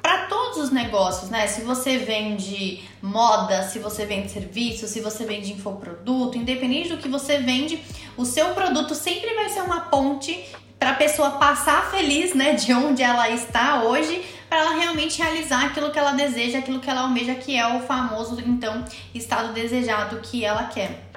para 0.01 0.25
todos 0.25 0.57
os 0.57 0.71
negócios, 0.71 1.29
né? 1.29 1.45
Se 1.45 1.61
você 1.61 1.99
vende 1.99 2.83
moda, 3.03 3.61
se 3.61 3.77
você 3.77 4.07
vende 4.07 4.31
serviço, 4.31 4.87
se 4.87 4.99
você 4.99 5.25
vende 5.25 5.53
infoproduto, 5.53 6.39
independente 6.39 6.89
do 6.89 6.97
que 6.97 7.07
você 7.07 7.37
vende, 7.37 7.79
o 8.17 8.25
seu 8.25 8.47
produto 8.55 8.95
sempre 8.95 9.31
vai 9.35 9.47
ser 9.49 9.61
uma 9.61 9.81
ponte 9.81 10.43
para 10.79 10.91
a 10.91 10.95
pessoa 10.95 11.31
passar 11.31 11.91
feliz, 11.91 12.33
né, 12.33 12.53
de 12.53 12.73
onde 12.73 13.03
ela 13.03 13.29
está 13.29 13.83
hoje, 13.83 14.23
para 14.49 14.59
ela 14.59 14.73
realmente 14.73 15.21
realizar 15.21 15.65
aquilo 15.65 15.91
que 15.91 15.99
ela 15.99 16.13
deseja, 16.13 16.57
aquilo 16.57 16.79
que 16.79 16.89
ela 16.89 17.01
almeja, 17.01 17.35
que 17.35 17.55
é 17.55 17.75
o 17.75 17.81
famoso 17.81 18.41
então 18.43 18.83
estado 19.13 19.53
desejado 19.53 20.19
que 20.21 20.43
ela 20.43 20.63
quer. 20.63 21.08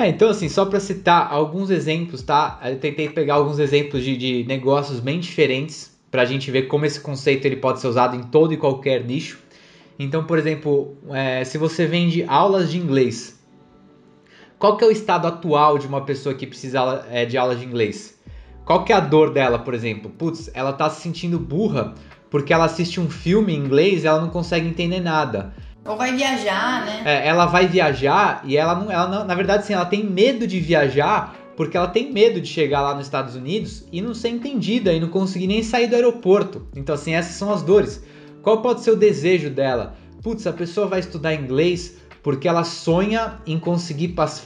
É, 0.00 0.08
então 0.08 0.30
assim, 0.30 0.48
só 0.48 0.64
para 0.64 0.80
citar 0.80 1.30
alguns 1.30 1.68
exemplos, 1.68 2.22
tá? 2.22 2.58
Eu 2.64 2.78
tentei 2.78 3.10
pegar 3.10 3.34
alguns 3.34 3.58
exemplos 3.58 4.02
de, 4.02 4.16
de 4.16 4.44
negócios 4.44 4.98
bem 4.98 5.20
diferentes 5.20 5.94
para 6.10 6.22
a 6.22 6.24
gente 6.24 6.50
ver 6.50 6.68
como 6.68 6.86
esse 6.86 6.98
conceito 6.98 7.44
ele 7.44 7.56
pode 7.56 7.80
ser 7.80 7.88
usado 7.88 8.16
em 8.16 8.22
todo 8.22 8.54
e 8.54 8.56
qualquer 8.56 9.04
nicho. 9.04 9.38
Então, 9.98 10.24
por 10.24 10.38
exemplo, 10.38 10.96
é, 11.10 11.44
se 11.44 11.58
você 11.58 11.84
vende 11.84 12.24
aulas 12.26 12.70
de 12.70 12.78
inglês, 12.78 13.38
qual 14.58 14.78
que 14.78 14.84
é 14.84 14.86
o 14.86 14.90
estado 14.90 15.26
atual 15.26 15.76
de 15.76 15.86
uma 15.86 16.00
pessoa 16.00 16.34
que 16.34 16.46
precisa 16.46 17.04
é, 17.10 17.26
de 17.26 17.36
aulas 17.36 17.60
de 17.60 17.66
inglês? 17.66 18.18
Qual 18.64 18.84
que 18.84 18.94
é 18.94 18.96
a 18.96 19.00
dor 19.00 19.34
dela, 19.34 19.58
por 19.58 19.74
exemplo? 19.74 20.10
Putz, 20.10 20.50
ela 20.54 20.72
tá 20.72 20.88
se 20.88 21.02
sentindo 21.02 21.38
burra 21.38 21.94
porque 22.30 22.54
ela 22.54 22.64
assiste 22.64 22.98
um 22.98 23.10
filme 23.10 23.52
em 23.52 23.58
inglês 23.58 24.02
e 24.02 24.06
ela 24.06 24.22
não 24.22 24.30
consegue 24.30 24.66
entender 24.66 25.00
nada. 25.00 25.52
Ou 25.84 25.96
vai 25.96 26.14
viajar, 26.14 26.84
né? 26.84 27.02
É, 27.04 27.26
ela 27.26 27.46
vai 27.46 27.66
viajar 27.66 28.42
e 28.44 28.56
ela 28.56 28.74
não, 28.74 28.90
ela 28.90 29.08
não, 29.08 29.24
na 29.24 29.34
verdade, 29.34 29.66
sim, 29.66 29.72
ela 29.72 29.86
tem 29.86 30.04
medo 30.04 30.46
de 30.46 30.60
viajar 30.60 31.34
porque 31.56 31.76
ela 31.76 31.88
tem 31.88 32.12
medo 32.12 32.40
de 32.40 32.48
chegar 32.48 32.80
lá 32.80 32.94
nos 32.94 33.06
Estados 33.06 33.34
Unidos 33.34 33.84
e 33.92 34.00
não 34.00 34.14
ser 34.14 34.30
entendida 34.30 34.92
e 34.92 35.00
não 35.00 35.08
conseguir 35.08 35.46
nem 35.46 35.62
sair 35.62 35.86
do 35.86 35.94
aeroporto. 35.94 36.66
Então, 36.74 36.94
assim, 36.94 37.12
essas 37.12 37.34
são 37.34 37.52
as 37.52 37.62
dores. 37.62 38.02
Qual 38.42 38.62
pode 38.62 38.82
ser 38.82 38.92
o 38.92 38.96
desejo 38.96 39.50
dela? 39.50 39.94
Putz, 40.22 40.46
a 40.46 40.52
pessoa 40.52 40.86
vai 40.86 41.00
estudar 41.00 41.34
inglês 41.34 41.98
porque 42.22 42.48
ela 42.48 42.64
sonha 42.64 43.38
em 43.46 43.58
conseguir 43.58 44.08
pass 44.08 44.42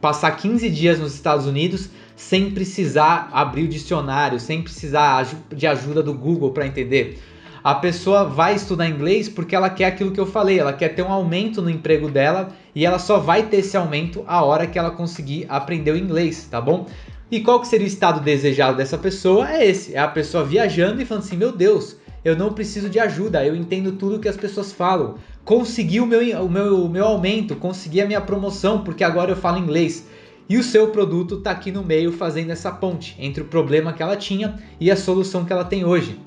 passar 0.00 0.30
15 0.36 0.70
dias 0.70 0.98
nos 0.98 1.14
Estados 1.14 1.46
Unidos 1.46 1.90
sem 2.16 2.50
precisar 2.50 3.28
abrir 3.32 3.64
o 3.64 3.68
dicionário, 3.68 4.40
sem 4.40 4.62
precisar 4.62 5.24
de 5.54 5.66
ajuda 5.66 6.02
do 6.02 6.12
Google 6.12 6.50
para 6.50 6.66
entender. 6.66 7.20
A 7.62 7.74
pessoa 7.74 8.24
vai 8.24 8.54
estudar 8.54 8.88
inglês 8.88 9.28
porque 9.28 9.54
ela 9.54 9.68
quer 9.68 9.86
aquilo 9.86 10.12
que 10.12 10.20
eu 10.20 10.26
falei, 10.26 10.58
ela 10.58 10.72
quer 10.72 10.90
ter 10.90 11.02
um 11.02 11.12
aumento 11.12 11.60
no 11.60 11.68
emprego 11.68 12.08
dela 12.08 12.50
e 12.74 12.86
ela 12.86 12.98
só 12.98 13.18
vai 13.18 13.44
ter 13.44 13.58
esse 13.58 13.76
aumento 13.76 14.24
a 14.26 14.44
hora 14.44 14.66
que 14.66 14.78
ela 14.78 14.90
conseguir 14.90 15.46
aprender 15.48 15.90
o 15.92 15.96
inglês, 15.96 16.46
tá 16.50 16.60
bom? 16.60 16.86
E 17.30 17.40
qual 17.40 17.60
que 17.60 17.68
seria 17.68 17.84
o 17.84 17.88
estado 17.88 18.20
desejado 18.20 18.76
dessa 18.76 18.96
pessoa? 18.96 19.50
É 19.50 19.66
esse, 19.66 19.94
é 19.94 19.98
a 19.98 20.08
pessoa 20.08 20.44
viajando 20.44 21.02
e 21.02 21.04
falando 21.04 21.24
assim, 21.24 21.36
meu 21.36 21.52
Deus, 21.52 21.96
eu 22.24 22.36
não 22.36 22.52
preciso 22.52 22.88
de 22.88 22.98
ajuda, 22.98 23.44
eu 23.44 23.54
entendo 23.54 23.92
tudo 23.92 24.18
que 24.18 24.28
as 24.28 24.36
pessoas 24.36 24.72
falam. 24.72 25.16
Consegui 25.44 26.00
o 26.00 26.06
meu, 26.06 26.20
o 26.44 26.48
meu, 26.48 26.84
o 26.84 26.88
meu 26.88 27.04
aumento, 27.04 27.56
consegui 27.56 28.00
a 28.00 28.06
minha 28.06 28.20
promoção, 28.20 28.82
porque 28.82 29.04
agora 29.04 29.32
eu 29.32 29.36
falo 29.36 29.58
inglês. 29.58 30.06
E 30.48 30.56
o 30.56 30.62
seu 30.62 30.88
produto 30.88 31.36
está 31.36 31.50
aqui 31.50 31.70
no 31.70 31.84
meio 31.84 32.10
fazendo 32.10 32.50
essa 32.50 32.72
ponte 32.72 33.14
entre 33.18 33.42
o 33.42 33.46
problema 33.46 33.92
que 33.92 34.02
ela 34.02 34.16
tinha 34.16 34.58
e 34.80 34.90
a 34.90 34.96
solução 34.96 35.44
que 35.44 35.52
ela 35.52 35.64
tem 35.64 35.84
hoje. 35.84 36.18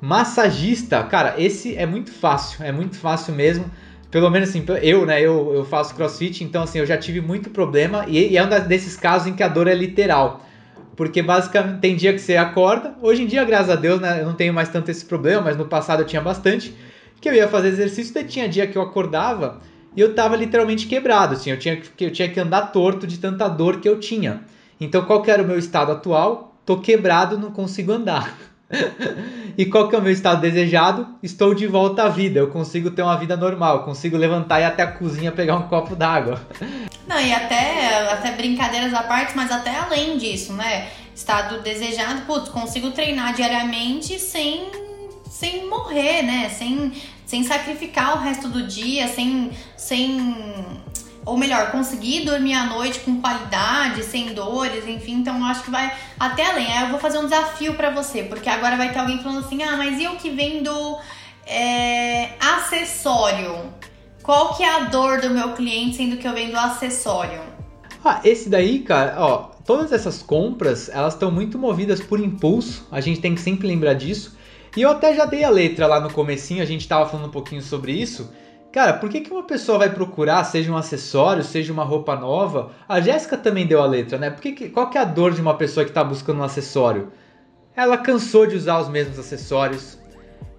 Massagista, 0.00 1.02
cara, 1.02 1.34
esse 1.38 1.74
é 1.76 1.84
muito 1.84 2.12
fácil, 2.12 2.64
é 2.64 2.70
muito 2.70 2.96
fácil 2.96 3.34
mesmo. 3.34 3.68
Pelo 4.10 4.30
menos 4.30 4.48
assim, 4.48 4.64
eu, 4.80 5.04
né, 5.04 5.20
eu, 5.20 5.52
eu 5.52 5.64
faço 5.64 5.94
crossfit, 5.94 6.42
então 6.42 6.62
assim, 6.62 6.78
eu 6.78 6.86
já 6.86 6.96
tive 6.96 7.20
muito 7.20 7.50
problema 7.50 8.04
e, 8.06 8.32
e 8.32 8.36
é 8.36 8.44
um 8.44 8.48
desses 8.66 8.96
casos 8.96 9.28
em 9.28 9.34
que 9.34 9.42
a 9.42 9.48
dor 9.48 9.66
é 9.66 9.74
literal. 9.74 10.46
Porque 10.96 11.22
basicamente 11.22 11.80
tem 11.80 11.94
dia 11.94 12.12
que 12.12 12.18
você 12.18 12.36
acorda, 12.36 12.94
hoje 13.02 13.22
em 13.22 13.26
dia, 13.26 13.44
graças 13.44 13.70
a 13.70 13.76
Deus, 13.76 14.00
né, 14.00 14.20
eu 14.20 14.26
não 14.26 14.34
tenho 14.34 14.54
mais 14.54 14.68
tanto 14.68 14.90
esse 14.90 15.04
problema, 15.04 15.42
mas 15.42 15.56
no 15.56 15.66
passado 15.66 16.02
eu 16.02 16.06
tinha 16.06 16.22
bastante, 16.22 16.74
que 17.20 17.28
eu 17.28 17.34
ia 17.34 17.48
fazer 17.48 17.68
exercício 17.68 18.18
e 18.18 18.24
tinha 18.24 18.48
dia 18.48 18.66
que 18.66 18.78
eu 18.78 18.82
acordava 18.82 19.60
e 19.96 20.00
eu 20.00 20.14
tava 20.14 20.36
literalmente 20.36 20.86
quebrado, 20.86 21.34
assim, 21.34 21.50
eu 21.50 21.58
tinha, 21.58 21.76
que, 21.76 22.04
eu 22.04 22.12
tinha 22.12 22.28
que 22.28 22.38
andar 22.38 22.72
torto 22.72 23.06
de 23.06 23.18
tanta 23.18 23.48
dor 23.48 23.80
que 23.80 23.88
eu 23.88 23.98
tinha. 23.98 24.42
Então 24.80 25.04
qual 25.04 25.22
que 25.22 25.30
era 25.30 25.42
o 25.42 25.46
meu 25.46 25.58
estado 25.58 25.92
atual? 25.92 26.56
Tô 26.64 26.78
quebrado, 26.78 27.36
não 27.36 27.50
consigo 27.50 27.92
andar. 27.92 28.36
e 29.56 29.64
qual 29.66 29.88
que 29.88 29.96
é 29.96 29.98
o 29.98 30.02
meu 30.02 30.12
estado 30.12 30.40
desejado? 30.40 31.06
Estou 31.22 31.54
de 31.54 31.66
volta 31.66 32.04
à 32.04 32.08
vida, 32.08 32.38
eu 32.38 32.48
consigo 32.48 32.90
ter 32.90 33.02
uma 33.02 33.16
vida 33.16 33.36
normal, 33.36 33.84
consigo 33.84 34.16
levantar 34.16 34.60
e 34.60 34.62
ir 34.62 34.66
até 34.66 34.82
a 34.82 34.92
cozinha 34.92 35.32
pegar 35.32 35.56
um 35.56 35.68
copo 35.68 35.96
d'água. 35.96 36.40
Não, 37.06 37.18
e 37.18 37.32
até, 37.32 38.10
até 38.12 38.32
brincadeiras 38.32 38.92
à 38.92 39.02
parte, 39.02 39.34
mas 39.34 39.50
até 39.50 39.74
além 39.74 40.18
disso, 40.18 40.52
né? 40.52 40.88
Estado 41.14 41.62
desejado, 41.62 42.22
putz, 42.26 42.50
consigo 42.50 42.90
treinar 42.90 43.34
diariamente 43.34 44.18
sem, 44.18 44.70
sem 45.30 45.66
morrer, 45.66 46.22
né? 46.22 46.50
Sem, 46.50 46.92
sem 47.24 47.42
sacrificar 47.44 48.18
o 48.18 48.20
resto 48.20 48.48
do 48.48 48.66
dia, 48.66 49.08
sem, 49.08 49.50
sem 49.76 50.36
ou 51.28 51.36
melhor, 51.36 51.70
conseguir 51.70 52.24
dormir 52.24 52.54
à 52.54 52.64
noite 52.64 53.00
com 53.00 53.20
qualidade, 53.20 54.02
sem 54.02 54.32
dores, 54.32 54.86
enfim. 54.88 55.16
Então, 55.16 55.38
eu 55.38 55.44
acho 55.44 55.62
que 55.62 55.70
vai 55.70 55.92
até 56.18 56.44
além. 56.46 56.66
Aí 56.66 56.84
eu 56.84 56.90
vou 56.90 56.98
fazer 56.98 57.18
um 57.18 57.24
desafio 57.24 57.74
para 57.74 57.90
você, 57.90 58.22
porque 58.22 58.48
agora 58.48 58.76
vai 58.76 58.92
ter 58.92 58.98
alguém 58.98 59.22
falando 59.22 59.40
assim: 59.40 59.62
ah, 59.62 59.76
mas 59.76 59.98
e 60.00 60.04
eu 60.04 60.16
que 60.16 60.30
vendo 60.30 60.98
é, 61.46 62.30
acessório? 62.40 63.54
Qual 64.22 64.54
que 64.56 64.62
é 64.62 64.74
a 64.74 64.80
dor 64.84 65.20
do 65.20 65.30
meu 65.30 65.52
cliente 65.52 65.96
sendo 65.96 66.16
que 66.16 66.26
eu 66.26 66.32
vendo 66.32 66.56
acessório? 66.56 67.40
Ah, 68.04 68.20
esse 68.24 68.48
daí, 68.48 68.78
cara, 68.80 69.16
ó, 69.18 69.50
todas 69.66 69.92
essas 69.92 70.22
compras, 70.22 70.88
elas 70.88 71.14
estão 71.14 71.30
muito 71.30 71.58
movidas 71.58 72.00
por 72.00 72.20
impulso. 72.20 72.86
A 72.90 73.00
gente 73.00 73.20
tem 73.20 73.34
que 73.34 73.40
sempre 73.40 73.66
lembrar 73.66 73.94
disso. 73.94 74.36
E 74.76 74.82
eu 74.82 74.90
até 74.90 75.14
já 75.14 75.24
dei 75.24 75.44
a 75.44 75.50
letra 75.50 75.86
lá 75.86 76.00
no 76.00 76.10
comecinho, 76.10 76.62
a 76.62 76.66
gente 76.66 76.86
tava 76.86 77.08
falando 77.08 77.26
um 77.26 77.30
pouquinho 77.30 77.60
sobre 77.60 77.92
isso. 77.92 78.30
Cara, 78.72 78.92
por 78.94 79.08
que, 79.08 79.22
que 79.22 79.30
uma 79.30 79.44
pessoa 79.44 79.78
vai 79.78 79.90
procurar, 79.90 80.44
seja 80.44 80.70
um 80.70 80.76
acessório, 80.76 81.42
seja 81.42 81.72
uma 81.72 81.84
roupa 81.84 82.14
nova? 82.14 82.70
A 82.86 83.00
Jéssica 83.00 83.36
também 83.36 83.66
deu 83.66 83.80
a 83.80 83.86
letra, 83.86 84.18
né? 84.18 84.30
Por 84.30 84.42
que, 84.42 84.68
qual 84.68 84.90
que 84.90 84.98
é 84.98 85.00
a 85.00 85.04
dor 85.04 85.32
de 85.32 85.40
uma 85.40 85.54
pessoa 85.54 85.84
que 85.84 85.90
está 85.90 86.04
buscando 86.04 86.40
um 86.40 86.44
acessório? 86.44 87.10
Ela 87.74 87.96
cansou 87.96 88.46
de 88.46 88.56
usar 88.56 88.78
os 88.78 88.88
mesmos 88.88 89.18
acessórios. 89.18 89.98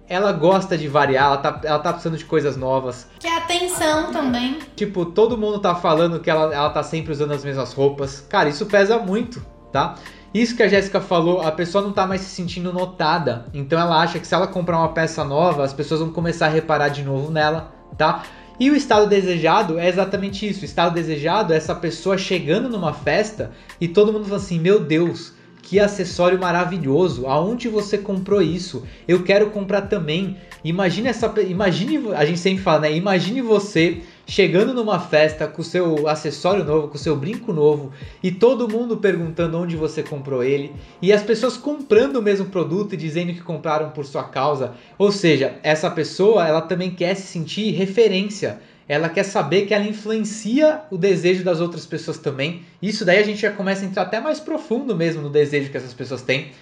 Ela 0.08 0.32
gosta 0.32 0.76
de 0.76 0.88
variar, 0.88 1.26
ela 1.26 1.36
tá, 1.36 1.60
ela 1.62 1.78
tá 1.78 1.92
precisando 1.92 2.18
de 2.18 2.24
coisas 2.24 2.56
novas. 2.56 3.08
Que 3.20 3.28
é 3.28 3.36
atenção 3.36 4.10
também. 4.10 4.58
Tipo, 4.74 5.06
todo 5.06 5.38
mundo 5.38 5.60
tá 5.60 5.76
falando 5.76 6.18
que 6.18 6.28
ela, 6.28 6.52
ela 6.52 6.70
tá 6.70 6.82
sempre 6.82 7.12
usando 7.12 7.30
as 7.30 7.44
mesmas 7.44 7.72
roupas. 7.72 8.26
Cara, 8.28 8.48
isso 8.48 8.66
pesa 8.66 8.98
muito, 8.98 9.40
tá? 9.70 9.94
Isso 10.34 10.56
que 10.56 10.64
a 10.64 10.68
Jéssica 10.68 11.00
falou, 11.00 11.42
a 11.42 11.52
pessoa 11.52 11.82
não 11.84 11.92
tá 11.92 12.08
mais 12.08 12.22
se 12.22 12.30
sentindo 12.30 12.72
notada. 12.72 13.46
Então 13.54 13.78
ela 13.78 14.00
acha 14.00 14.18
que 14.18 14.26
se 14.26 14.34
ela 14.34 14.48
comprar 14.48 14.78
uma 14.78 14.88
peça 14.88 15.22
nova, 15.22 15.62
as 15.62 15.72
pessoas 15.72 16.00
vão 16.00 16.10
começar 16.10 16.46
a 16.46 16.50
reparar 16.50 16.88
de 16.88 17.04
novo 17.04 17.30
nela 17.30 17.79
tá? 17.96 18.24
E 18.58 18.70
o 18.70 18.76
estado 18.76 19.08
desejado 19.08 19.78
é 19.78 19.88
exatamente 19.88 20.46
isso. 20.46 20.60
O 20.60 20.64
estado 20.66 20.94
desejado 20.94 21.52
é 21.52 21.56
essa 21.56 21.74
pessoa 21.74 22.18
chegando 22.18 22.68
numa 22.68 22.92
festa 22.92 23.52
e 23.80 23.88
todo 23.88 24.12
mundo 24.12 24.24
fala 24.26 24.36
assim: 24.36 24.58
Meu 24.58 24.78
Deus, 24.78 25.32
que 25.62 25.80
acessório 25.80 26.38
maravilhoso! 26.38 27.26
Aonde 27.26 27.68
você 27.68 27.96
comprou 27.96 28.42
isso? 28.42 28.84
Eu 29.08 29.22
quero 29.22 29.50
comprar 29.50 29.82
também. 29.82 30.36
Imagine 30.62 31.08
essa, 31.08 31.32
imagine, 31.40 32.12
a 32.14 32.24
gente 32.26 32.38
sempre 32.38 32.62
fala, 32.62 32.80
né? 32.80 32.94
Imagine 32.94 33.40
você 33.40 34.02
chegando 34.30 34.72
numa 34.72 35.00
festa 35.00 35.48
com 35.48 35.60
seu 35.60 36.06
acessório 36.06 36.64
novo, 36.64 36.86
com 36.86 36.96
seu 36.96 37.16
brinco 37.16 37.52
novo 37.52 37.90
e 38.22 38.30
todo 38.30 38.68
mundo 38.68 38.96
perguntando 38.96 39.58
onde 39.58 39.74
você 39.74 40.04
comprou 40.04 40.44
ele 40.44 40.72
e 41.02 41.12
as 41.12 41.20
pessoas 41.20 41.56
comprando 41.56 42.14
o 42.14 42.22
mesmo 42.22 42.46
produto 42.46 42.92
e 42.92 42.96
dizendo 42.96 43.32
que 43.32 43.40
compraram 43.40 43.90
por 43.90 44.06
sua 44.06 44.22
causa. 44.22 44.74
Ou 44.96 45.10
seja, 45.10 45.56
essa 45.64 45.90
pessoa, 45.90 46.46
ela 46.46 46.60
também 46.60 46.92
quer 46.92 47.16
se 47.16 47.26
sentir 47.26 47.72
referência. 47.72 48.60
Ela 48.86 49.08
quer 49.08 49.24
saber 49.24 49.66
que 49.66 49.74
ela 49.74 49.84
influencia 49.84 50.82
o 50.92 50.96
desejo 50.96 51.42
das 51.42 51.60
outras 51.60 51.84
pessoas 51.84 52.16
também. 52.16 52.62
Isso 52.80 53.04
daí 53.04 53.18
a 53.18 53.24
gente 53.24 53.40
já 53.40 53.50
começa 53.50 53.84
a 53.84 53.88
entrar 53.88 54.02
até 54.02 54.20
mais 54.20 54.38
profundo 54.38 54.94
mesmo 54.94 55.22
no 55.22 55.28
desejo 55.28 55.72
que 55.72 55.76
essas 55.76 55.92
pessoas 55.92 56.22
têm. 56.22 56.52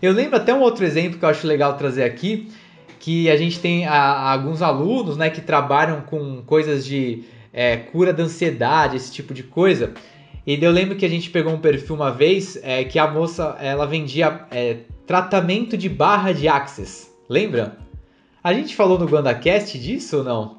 Eu 0.00 0.12
lembro 0.12 0.36
até 0.36 0.54
um 0.54 0.60
outro 0.60 0.84
exemplo 0.84 1.18
que 1.18 1.24
eu 1.24 1.28
acho 1.28 1.46
legal 1.46 1.76
trazer 1.76 2.04
aqui, 2.04 2.48
que 2.98 3.30
a 3.30 3.36
gente 3.36 3.60
tem 3.60 3.86
a, 3.86 4.32
alguns 4.32 4.62
alunos 4.62 5.16
né, 5.16 5.30
que 5.30 5.40
trabalham 5.40 6.00
com 6.02 6.42
coisas 6.42 6.84
de 6.84 7.24
é, 7.52 7.76
cura 7.76 8.12
da 8.12 8.24
ansiedade, 8.24 8.96
esse 8.96 9.12
tipo 9.12 9.32
de 9.32 9.42
coisa. 9.42 9.94
E 10.46 10.62
eu 10.62 10.70
lembro 10.70 10.96
que 10.96 11.04
a 11.04 11.08
gente 11.08 11.30
pegou 11.30 11.52
um 11.52 11.58
perfil 11.58 11.96
uma 11.96 12.12
vez 12.12 12.58
é, 12.62 12.84
que 12.84 12.98
a 12.98 13.10
moça 13.10 13.56
ela 13.60 13.86
vendia 13.86 14.46
é, 14.50 14.78
tratamento 15.06 15.76
de 15.76 15.88
barra 15.88 16.32
de 16.32 16.46
axis. 16.46 17.10
Lembra? 17.28 17.78
A 18.44 18.52
gente 18.52 18.76
falou 18.76 18.98
no 18.98 19.08
GuandaCast 19.08 19.76
disso 19.78 20.18
ou 20.18 20.24
não? 20.24 20.56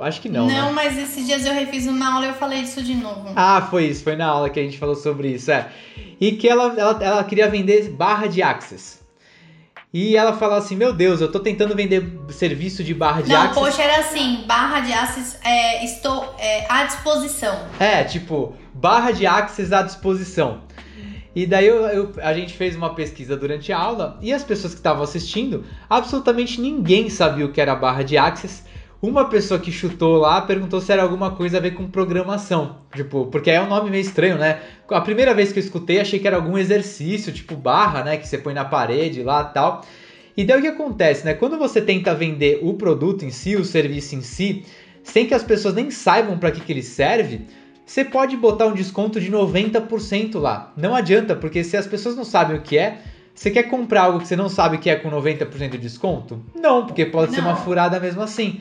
Acho 0.00 0.20
que 0.20 0.28
não. 0.28 0.46
Não, 0.46 0.66
né? 0.66 0.72
mas 0.72 0.98
esses 0.98 1.24
dias 1.24 1.46
eu 1.46 1.54
refiz 1.54 1.86
uma 1.86 2.14
aula 2.14 2.26
e 2.26 2.28
eu 2.30 2.34
falei 2.34 2.60
isso 2.60 2.82
de 2.82 2.94
novo. 2.94 3.32
Ah, 3.34 3.66
foi 3.70 3.86
isso, 3.86 4.02
foi 4.02 4.16
na 4.16 4.26
aula 4.26 4.50
que 4.50 4.58
a 4.60 4.62
gente 4.62 4.76
falou 4.76 4.94
sobre 4.94 5.28
isso, 5.28 5.50
é. 5.50 5.70
E 6.20 6.32
que 6.32 6.48
ela, 6.48 6.74
ela, 6.76 7.04
ela 7.04 7.24
queria 7.24 7.48
vender 7.48 7.90
barra 7.90 8.26
de 8.26 8.42
axis. 8.42 9.00
E 9.92 10.16
ela 10.16 10.34
fala 10.34 10.58
assim: 10.58 10.76
Meu 10.76 10.92
Deus, 10.92 11.20
eu 11.20 11.30
tô 11.30 11.40
tentando 11.40 11.74
vender 11.74 12.20
serviço 12.30 12.84
de 12.84 12.92
barra 12.92 13.22
de 13.22 13.30
Não, 13.30 13.42
Axis. 13.42 13.58
Poxa, 13.58 13.82
era 13.82 14.00
assim: 14.00 14.44
barra 14.46 14.80
de 14.80 14.92
Axis, 14.92 15.38
é, 15.42 15.84
estou 15.84 16.34
é, 16.38 16.66
à 16.68 16.84
disposição. 16.84 17.58
É, 17.80 18.04
tipo, 18.04 18.54
barra 18.74 19.12
de 19.12 19.26
Axis 19.26 19.72
à 19.72 19.82
disposição. 19.82 20.60
E 21.34 21.46
daí 21.46 21.66
eu, 21.66 21.76
eu, 21.86 22.12
a 22.20 22.34
gente 22.34 22.52
fez 22.52 22.74
uma 22.74 22.94
pesquisa 22.94 23.36
durante 23.36 23.72
a 23.72 23.78
aula 23.78 24.18
e 24.20 24.32
as 24.32 24.42
pessoas 24.42 24.72
que 24.72 24.80
estavam 24.80 25.04
assistindo, 25.04 25.64
absolutamente 25.88 26.60
ninguém 26.60 27.08
sabia 27.08 27.46
o 27.46 27.52
que 27.52 27.60
era 27.60 27.76
barra 27.76 28.02
de 28.02 28.18
Axis. 28.18 28.64
Uma 29.00 29.26
pessoa 29.26 29.60
que 29.60 29.70
chutou 29.70 30.16
lá 30.16 30.40
perguntou 30.40 30.80
se 30.80 30.92
era 30.92 31.02
alguma 31.02 31.30
coisa 31.30 31.58
a 31.58 31.60
ver 31.60 31.72
com 31.72 31.86
programação. 31.86 32.78
Tipo, 32.94 33.26
porque 33.26 33.50
é 33.50 33.60
um 33.60 33.68
nome 33.68 33.90
meio 33.90 34.00
estranho, 34.00 34.36
né? 34.36 34.60
A 34.90 35.00
primeira 35.00 35.32
vez 35.32 35.52
que 35.52 35.58
eu 35.58 35.62
escutei, 35.62 36.00
achei 36.00 36.18
que 36.18 36.26
era 36.26 36.36
algum 36.36 36.58
exercício, 36.58 37.32
tipo 37.32 37.54
barra, 37.54 38.02
né? 38.02 38.16
Que 38.16 38.26
você 38.26 38.38
põe 38.38 38.52
na 38.52 38.64
parede 38.64 39.22
lá 39.22 39.44
tal. 39.44 39.84
E 40.36 40.44
daí 40.44 40.58
o 40.58 40.62
que 40.62 40.68
acontece, 40.68 41.24
né? 41.24 41.34
Quando 41.34 41.56
você 41.58 41.80
tenta 41.80 42.14
vender 42.14 42.60
o 42.62 42.74
produto 42.74 43.24
em 43.24 43.30
si, 43.30 43.56
o 43.56 43.64
serviço 43.64 44.16
em 44.16 44.20
si, 44.20 44.64
sem 45.04 45.26
que 45.26 45.34
as 45.34 45.42
pessoas 45.44 45.74
nem 45.74 45.90
saibam 45.90 46.36
para 46.36 46.50
que, 46.50 46.60
que 46.60 46.72
ele 46.72 46.82
serve, 46.82 47.46
você 47.86 48.04
pode 48.04 48.36
botar 48.36 48.66
um 48.66 48.74
desconto 48.74 49.20
de 49.20 49.30
90% 49.30 50.38
lá. 50.38 50.72
Não 50.76 50.94
adianta, 50.94 51.34
porque 51.34 51.62
se 51.64 51.76
as 51.76 51.86
pessoas 51.86 52.16
não 52.16 52.24
sabem 52.24 52.56
o 52.56 52.62
que 52.62 52.76
é, 52.76 52.98
você 53.34 53.50
quer 53.50 53.64
comprar 53.64 54.02
algo 54.02 54.18
que 54.18 54.26
você 54.26 54.34
não 54.34 54.48
sabe 54.48 54.78
que 54.78 54.90
é 54.90 54.96
com 54.96 55.08
90% 55.08 55.70
de 55.70 55.78
desconto? 55.78 56.42
Não, 56.54 56.84
porque 56.84 57.06
pode 57.06 57.28
não. 57.28 57.34
ser 57.34 57.40
uma 57.40 57.56
furada 57.56 57.98
mesmo 58.00 58.20
assim. 58.20 58.60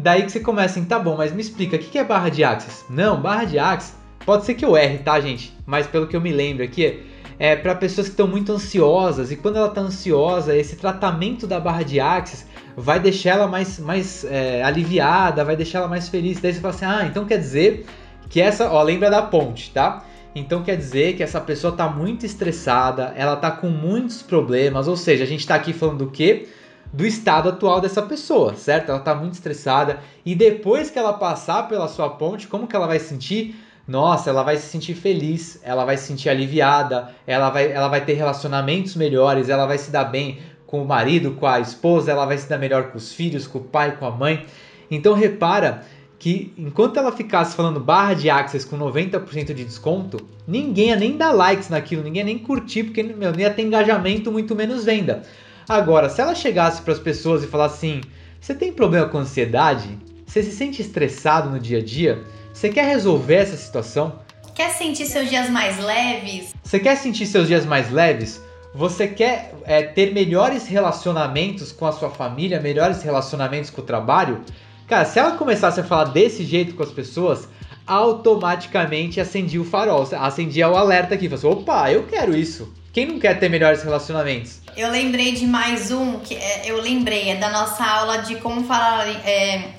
Daí 0.00 0.22
que 0.22 0.30
você 0.30 0.38
começa 0.38 0.78
em, 0.78 0.84
tá 0.84 0.96
bom, 0.96 1.16
mas 1.16 1.32
me 1.32 1.40
explica, 1.40 1.74
o 1.74 1.78
que 1.78 1.98
é 1.98 2.04
barra 2.04 2.28
de 2.28 2.44
Axis? 2.44 2.84
Não, 2.88 3.20
barra 3.20 3.44
de 3.44 3.58
Axis, 3.58 3.96
pode 4.24 4.44
ser 4.44 4.54
que 4.54 4.64
eu 4.64 4.76
erre, 4.76 4.98
tá, 4.98 5.18
gente? 5.18 5.52
Mas 5.66 5.88
pelo 5.88 6.06
que 6.06 6.14
eu 6.14 6.20
me 6.20 6.30
lembro 6.30 6.62
aqui, 6.62 7.02
é 7.36 7.56
para 7.56 7.74
pessoas 7.74 8.06
que 8.06 8.12
estão 8.12 8.28
muito 8.28 8.52
ansiosas. 8.52 9.32
E 9.32 9.36
quando 9.36 9.56
ela 9.56 9.66
está 9.66 9.80
ansiosa, 9.80 10.56
esse 10.56 10.76
tratamento 10.76 11.48
da 11.48 11.58
barra 11.58 11.82
de 11.82 11.98
Axis 11.98 12.46
vai 12.76 13.00
deixar 13.00 13.30
ela 13.30 13.48
mais, 13.48 13.80
mais 13.80 14.24
é, 14.24 14.62
aliviada, 14.62 15.44
vai 15.44 15.56
deixar 15.56 15.78
ela 15.80 15.88
mais 15.88 16.08
feliz. 16.08 16.40
Daí 16.40 16.52
você 16.52 16.60
fala 16.60 16.74
assim, 16.74 16.84
ah, 16.84 17.04
então 17.04 17.24
quer 17.24 17.38
dizer 17.38 17.84
que 18.28 18.40
essa, 18.40 18.70
ó, 18.70 18.80
lembra 18.84 19.10
da 19.10 19.22
ponte, 19.22 19.72
tá? 19.72 20.04
Então 20.32 20.62
quer 20.62 20.76
dizer 20.76 21.16
que 21.16 21.24
essa 21.24 21.40
pessoa 21.40 21.72
está 21.72 21.88
muito 21.88 22.24
estressada, 22.24 23.12
ela 23.16 23.34
está 23.34 23.50
com 23.50 23.68
muitos 23.68 24.22
problemas, 24.22 24.86
ou 24.86 24.96
seja, 24.96 25.24
a 25.24 25.26
gente 25.26 25.40
está 25.40 25.56
aqui 25.56 25.72
falando 25.72 26.04
do 26.04 26.10
quê? 26.12 26.46
Do 26.92 27.06
estado 27.06 27.48
atual 27.48 27.80
dessa 27.80 28.02
pessoa, 28.02 28.54
certo? 28.54 28.88
Ela 28.90 28.98
está 28.98 29.14
muito 29.14 29.34
estressada 29.34 30.00
e 30.24 30.34
depois 30.34 30.90
que 30.90 30.98
ela 30.98 31.12
passar 31.12 31.68
pela 31.68 31.88
sua 31.88 32.10
ponte, 32.10 32.48
como 32.48 32.66
que 32.66 32.74
ela 32.74 32.86
vai 32.86 32.98
sentir? 32.98 33.56
Nossa, 33.86 34.30
ela 34.30 34.42
vai 34.42 34.56
se 34.56 34.66
sentir 34.66 34.94
feliz, 34.94 35.60
ela 35.62 35.84
vai 35.84 35.96
se 35.96 36.06
sentir 36.06 36.28
aliviada, 36.28 37.14
ela 37.26 37.50
vai, 37.50 37.72
ela 37.72 37.88
vai 37.88 38.04
ter 38.04 38.14
relacionamentos 38.14 38.94
melhores, 38.94 39.48
ela 39.48 39.66
vai 39.66 39.78
se 39.78 39.90
dar 39.90 40.04
bem 40.04 40.38
com 40.66 40.82
o 40.82 40.86
marido, 40.86 41.32
com 41.32 41.46
a 41.46 41.60
esposa, 41.60 42.10
ela 42.10 42.26
vai 42.26 42.36
se 42.36 42.48
dar 42.48 42.58
melhor 42.58 42.90
com 42.90 42.98
os 42.98 43.12
filhos, 43.12 43.46
com 43.46 43.58
o 43.58 43.64
pai, 43.64 43.96
com 43.96 44.04
a 44.04 44.10
mãe. 44.10 44.44
Então 44.90 45.14
repara 45.14 45.84
que 46.18 46.52
enquanto 46.58 46.98
ela 46.98 47.12
ficasse 47.12 47.56
falando 47.56 47.80
barra 47.80 48.12
de 48.12 48.28
Access 48.28 48.66
com 48.66 48.76
90% 48.76 49.54
de 49.54 49.64
desconto, 49.64 50.18
ninguém 50.46 50.88
ia 50.88 50.96
nem 50.96 51.16
dar 51.16 51.32
likes 51.32 51.68
naquilo, 51.68 52.02
ninguém 52.02 52.20
ia 52.20 52.26
nem 52.26 52.38
curtir, 52.38 52.84
porque 52.84 53.02
meu, 53.02 53.32
nem 53.32 53.42
ia 53.42 53.50
ter 53.50 53.62
engajamento, 53.62 54.32
muito 54.32 54.54
menos 54.54 54.84
venda. 54.84 55.22
Agora, 55.68 56.08
se 56.08 56.20
ela 56.20 56.34
chegasse 56.34 56.80
para 56.80 56.94
as 56.94 56.98
pessoas 56.98 57.44
e 57.44 57.46
falasse 57.46 57.74
assim: 57.74 58.00
você 58.40 58.54
tem 58.54 58.72
problema 58.72 59.06
com 59.06 59.18
ansiedade? 59.18 59.98
Você 60.26 60.42
se 60.42 60.52
sente 60.52 60.80
estressado 60.80 61.50
no 61.50 61.60
dia 61.60 61.78
a 61.78 61.84
dia? 61.84 62.24
Você 62.54 62.70
quer 62.70 62.86
resolver 62.86 63.34
essa 63.34 63.56
situação? 63.56 64.20
Quer 64.54 64.70
sentir 64.70 65.04
seus 65.04 65.28
dias 65.28 65.50
mais 65.50 65.78
leves? 65.78 66.54
Você 66.62 66.80
quer 66.80 66.96
sentir 66.96 67.26
seus 67.26 67.46
dias 67.46 67.66
mais 67.66 67.90
leves? 67.92 68.42
Você 68.74 69.08
quer 69.08 69.54
é, 69.64 69.82
ter 69.82 70.12
melhores 70.12 70.66
relacionamentos 70.66 71.70
com 71.70 71.86
a 71.86 71.92
sua 71.92 72.10
família, 72.10 72.60
melhores 72.60 73.02
relacionamentos 73.02 73.70
com 73.70 73.82
o 73.82 73.84
trabalho? 73.84 74.40
Cara, 74.86 75.04
se 75.04 75.18
ela 75.18 75.32
começasse 75.32 75.80
a 75.80 75.84
falar 75.84 76.04
desse 76.04 76.44
jeito 76.44 76.74
com 76.74 76.82
as 76.82 76.90
pessoas, 76.90 77.48
automaticamente 77.86 79.20
acendia 79.20 79.60
o 79.60 79.64
farol, 79.64 80.08
acendia 80.18 80.68
o 80.68 80.76
alerta 80.76 81.14
aqui. 81.14 81.28
Falou 81.28 81.52
assim, 81.52 81.62
opa, 81.62 81.92
eu 81.92 82.06
quero 82.06 82.34
isso. 82.34 82.72
Quem 82.92 83.06
não 83.06 83.18
quer 83.18 83.38
ter 83.38 83.48
melhores 83.48 83.82
relacionamentos? 83.82 84.60
Eu 84.76 84.90
lembrei 84.90 85.32
de 85.32 85.46
mais 85.46 85.90
um 85.90 86.20
que 86.20 86.34
é, 86.34 86.62
eu 86.64 86.80
lembrei, 86.80 87.30
é 87.30 87.36
da 87.36 87.50
nossa 87.50 87.84
aula 87.84 88.18
de 88.18 88.36
como 88.36 88.64
falar. 88.64 89.06
É, 89.08 89.70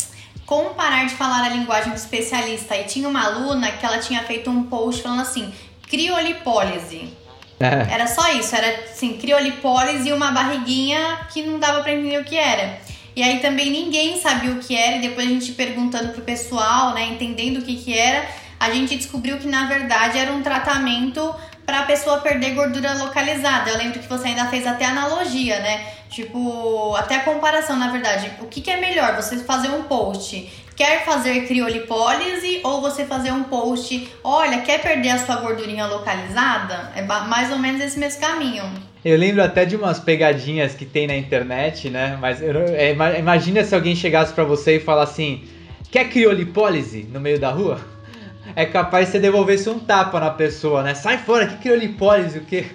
como 0.45 0.71
parar 0.71 1.05
de 1.05 1.13
falar 1.13 1.43
a 1.43 1.49
linguagem 1.49 1.91
do 1.91 1.95
especialista. 1.95 2.75
E 2.75 2.85
tinha 2.85 3.07
uma 3.07 3.23
aluna 3.23 3.71
que 3.71 3.85
ela 3.85 3.99
tinha 3.99 4.23
feito 4.23 4.49
um 4.49 4.63
post 4.63 5.03
falando 5.03 5.21
assim: 5.21 5.53
criolipólise. 5.87 7.09
É. 7.59 7.93
Era 7.93 8.07
só 8.07 8.31
isso, 8.31 8.55
era 8.55 8.85
assim, 8.85 9.17
criolipólise 9.17 10.09
e 10.09 10.13
uma 10.13 10.31
barriguinha 10.31 11.19
que 11.31 11.43
não 11.43 11.59
dava 11.59 11.81
pra 11.81 11.91
entender 11.91 12.19
o 12.19 12.23
que 12.23 12.37
era. 12.37 12.79
E 13.15 13.21
aí 13.21 13.39
também 13.39 13.69
ninguém 13.69 14.19
sabia 14.19 14.51
o 14.51 14.59
que 14.59 14.75
era, 14.75 14.95
e 14.95 15.01
depois 15.01 15.27
a 15.27 15.29
gente 15.29 15.51
perguntando 15.51 16.13
pro 16.13 16.21
pessoal, 16.21 16.93
né, 16.93 17.05
entendendo 17.09 17.57
o 17.57 17.61
que 17.61 17.75
que 17.75 17.93
era, 17.93 18.25
a 18.59 18.71
gente 18.71 18.95
descobriu 18.95 19.37
que 19.37 19.47
na 19.47 19.67
verdade 19.67 20.17
era 20.17 20.31
um 20.31 20.41
tratamento 20.41 21.35
para 21.69 21.81
a 21.81 21.83
pessoa 21.83 22.17
perder 22.17 22.55
gordura 22.55 22.95
localizada. 22.95 23.69
Eu 23.69 23.77
lembro 23.77 23.99
que 23.99 24.07
você 24.07 24.29
ainda 24.29 24.47
fez 24.47 24.65
até 24.65 24.85
analogia, 24.85 25.59
né? 25.59 25.85
Tipo, 26.09 26.95
até 26.95 27.17
a 27.17 27.19
comparação, 27.19 27.77
na 27.77 27.91
verdade. 27.91 28.31
O 28.41 28.47
que, 28.47 28.59
que 28.59 28.71
é 28.71 28.77
melhor? 28.77 29.15
Você 29.15 29.37
fazer 29.37 29.69
um 29.69 29.83
post 29.83 30.49
quer 30.75 31.05
fazer 31.05 31.45
criolipólise 31.45 32.61
ou 32.63 32.81
você 32.81 33.05
fazer 33.05 33.31
um 33.31 33.43
post, 33.43 34.09
olha, 34.23 34.61
quer 34.61 34.81
perder 34.81 35.09
a 35.09 35.19
sua 35.19 35.35
gordurinha 35.35 35.85
localizada? 35.85 36.91
É 36.95 37.03
mais 37.03 37.51
ou 37.51 37.59
menos 37.59 37.81
esse 37.81 37.99
mesmo 37.99 38.19
caminho. 38.19 38.63
Eu 39.05 39.15
lembro 39.15 39.43
até 39.43 39.63
de 39.63 39.75
umas 39.75 39.99
pegadinhas 39.99 40.73
que 40.73 40.85
tem 40.85 41.05
na 41.05 41.15
internet, 41.15 41.87
né? 41.91 42.17
Mas 42.19 42.41
é, 42.41 42.95
imagina 43.19 43.63
se 43.63 43.75
alguém 43.75 43.95
chegasse 43.95 44.33
para 44.33 44.43
você 44.43 44.77
e 44.77 44.79
falasse 44.79 45.11
assim: 45.11 45.43
quer 45.91 46.09
criolipólise 46.09 47.07
no 47.11 47.19
meio 47.19 47.39
da 47.39 47.51
rua? 47.51 47.79
É 48.55 48.65
capaz 48.65 49.07
de 49.07 49.11
você 49.13 49.19
devolvesse 49.19 49.69
um 49.69 49.79
tapa 49.79 50.19
na 50.19 50.31
pessoa, 50.31 50.83
né? 50.83 50.93
Sai 50.93 51.17
fora, 51.17 51.47
que 51.47 51.57
criolipólise, 51.57 52.39
o 52.39 52.45
quê? 52.45 52.65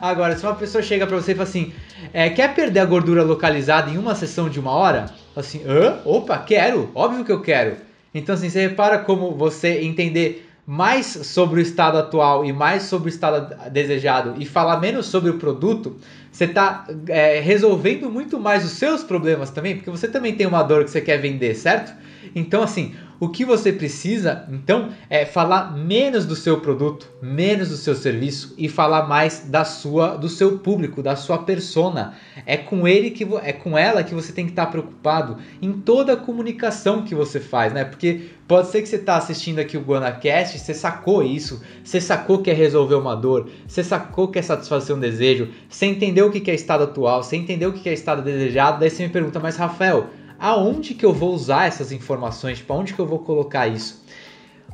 Agora, 0.00 0.36
se 0.36 0.44
uma 0.44 0.54
pessoa 0.54 0.82
chega 0.82 1.06
pra 1.06 1.16
você 1.16 1.32
e 1.32 1.34
fala 1.34 1.48
assim, 1.48 1.72
é, 2.12 2.30
quer 2.30 2.54
perder 2.54 2.80
a 2.80 2.84
gordura 2.84 3.22
localizada 3.22 3.90
em 3.90 3.98
uma 3.98 4.14
sessão 4.14 4.48
de 4.48 4.60
uma 4.60 4.72
hora? 4.72 5.06
Assim, 5.34 5.62
hã? 5.66 5.98
Opa, 6.04 6.38
quero, 6.38 6.90
óbvio 6.94 7.24
que 7.24 7.32
eu 7.32 7.42
quero. 7.42 7.76
Então, 8.14 8.34
assim, 8.34 8.48
você 8.48 8.60
repara 8.60 8.98
como 8.98 9.34
você 9.34 9.80
entender 9.80 10.48
mais 10.66 11.06
sobre 11.06 11.60
o 11.60 11.62
estado 11.62 11.96
atual 11.96 12.44
e 12.44 12.52
mais 12.52 12.82
sobre 12.82 13.08
o 13.08 13.10
estado 13.10 13.70
desejado 13.70 14.34
e 14.38 14.44
falar 14.44 14.78
menos 14.78 15.06
sobre 15.06 15.30
o 15.30 15.38
produto, 15.38 15.96
você 16.30 16.44
está 16.44 16.86
é, 17.08 17.40
resolvendo 17.40 18.10
muito 18.10 18.38
mais 18.38 18.66
os 18.66 18.72
seus 18.72 19.02
problemas 19.02 19.48
também, 19.50 19.76
porque 19.76 19.90
você 19.90 20.06
também 20.06 20.34
tem 20.34 20.46
uma 20.46 20.62
dor 20.62 20.84
que 20.84 20.90
você 20.90 21.00
quer 21.00 21.16
vender, 21.16 21.54
certo? 21.54 21.94
Então, 22.34 22.62
assim, 22.62 22.94
o 23.20 23.28
que 23.28 23.44
você 23.44 23.72
precisa, 23.72 24.46
então, 24.48 24.90
é 25.10 25.24
falar 25.24 25.76
menos 25.76 26.24
do 26.24 26.36
seu 26.36 26.60
produto, 26.60 27.10
menos 27.20 27.68
do 27.68 27.76
seu 27.76 27.96
serviço 27.96 28.54
e 28.56 28.68
falar 28.68 29.08
mais 29.08 29.40
da 29.48 29.64
sua, 29.64 30.16
do 30.16 30.28
seu 30.28 30.58
público, 30.58 31.02
da 31.02 31.16
sua 31.16 31.38
persona. 31.38 32.14
É 32.46 32.56
com 32.56 32.86
ele 32.86 33.10
que 33.10 33.26
é 33.42 33.52
com 33.52 33.76
ela 33.76 34.04
que 34.04 34.14
você 34.14 34.32
tem 34.32 34.44
que 34.44 34.52
estar 34.52 34.66
preocupado 34.66 35.38
em 35.60 35.72
toda 35.72 36.12
a 36.12 36.16
comunicação 36.16 37.02
que 37.02 37.14
você 37.14 37.40
faz, 37.40 37.72
né? 37.72 37.84
Porque 37.84 38.26
pode 38.46 38.68
ser 38.68 38.82
que 38.82 38.88
você 38.88 38.96
está 38.96 39.16
assistindo 39.16 39.58
aqui 39.58 39.76
o 39.76 39.82
GuanaCast, 39.82 40.58
você 40.58 40.72
sacou 40.72 41.22
isso, 41.22 41.60
você 41.82 42.00
sacou 42.00 42.40
que 42.40 42.50
é 42.50 42.54
resolver 42.54 42.94
uma 42.94 43.16
dor, 43.16 43.50
você 43.66 43.82
sacou 43.82 44.28
que 44.28 44.38
é 44.38 44.42
satisfazer 44.42 44.94
um 44.94 45.00
desejo, 45.00 45.48
você 45.68 45.86
entendeu 45.86 46.28
o 46.28 46.30
que 46.30 46.48
é 46.50 46.54
estado 46.54 46.84
atual, 46.84 47.24
você 47.24 47.36
entendeu 47.36 47.70
o 47.70 47.72
que 47.72 47.88
é 47.88 47.92
estado 47.92 48.22
desejado, 48.22 48.78
daí 48.78 48.90
você 48.90 49.02
me 49.02 49.08
pergunta, 49.08 49.40
mas 49.40 49.56
Rafael, 49.56 50.08
aonde 50.38 50.94
que 50.94 51.04
eu 51.04 51.12
vou 51.12 51.34
usar 51.34 51.66
essas 51.66 51.92
informações? 51.92 52.60
Para 52.60 52.76
onde 52.76 52.94
que 52.94 53.00
eu 53.00 53.06
vou 53.06 53.18
colocar 53.18 53.66
isso? 53.66 54.04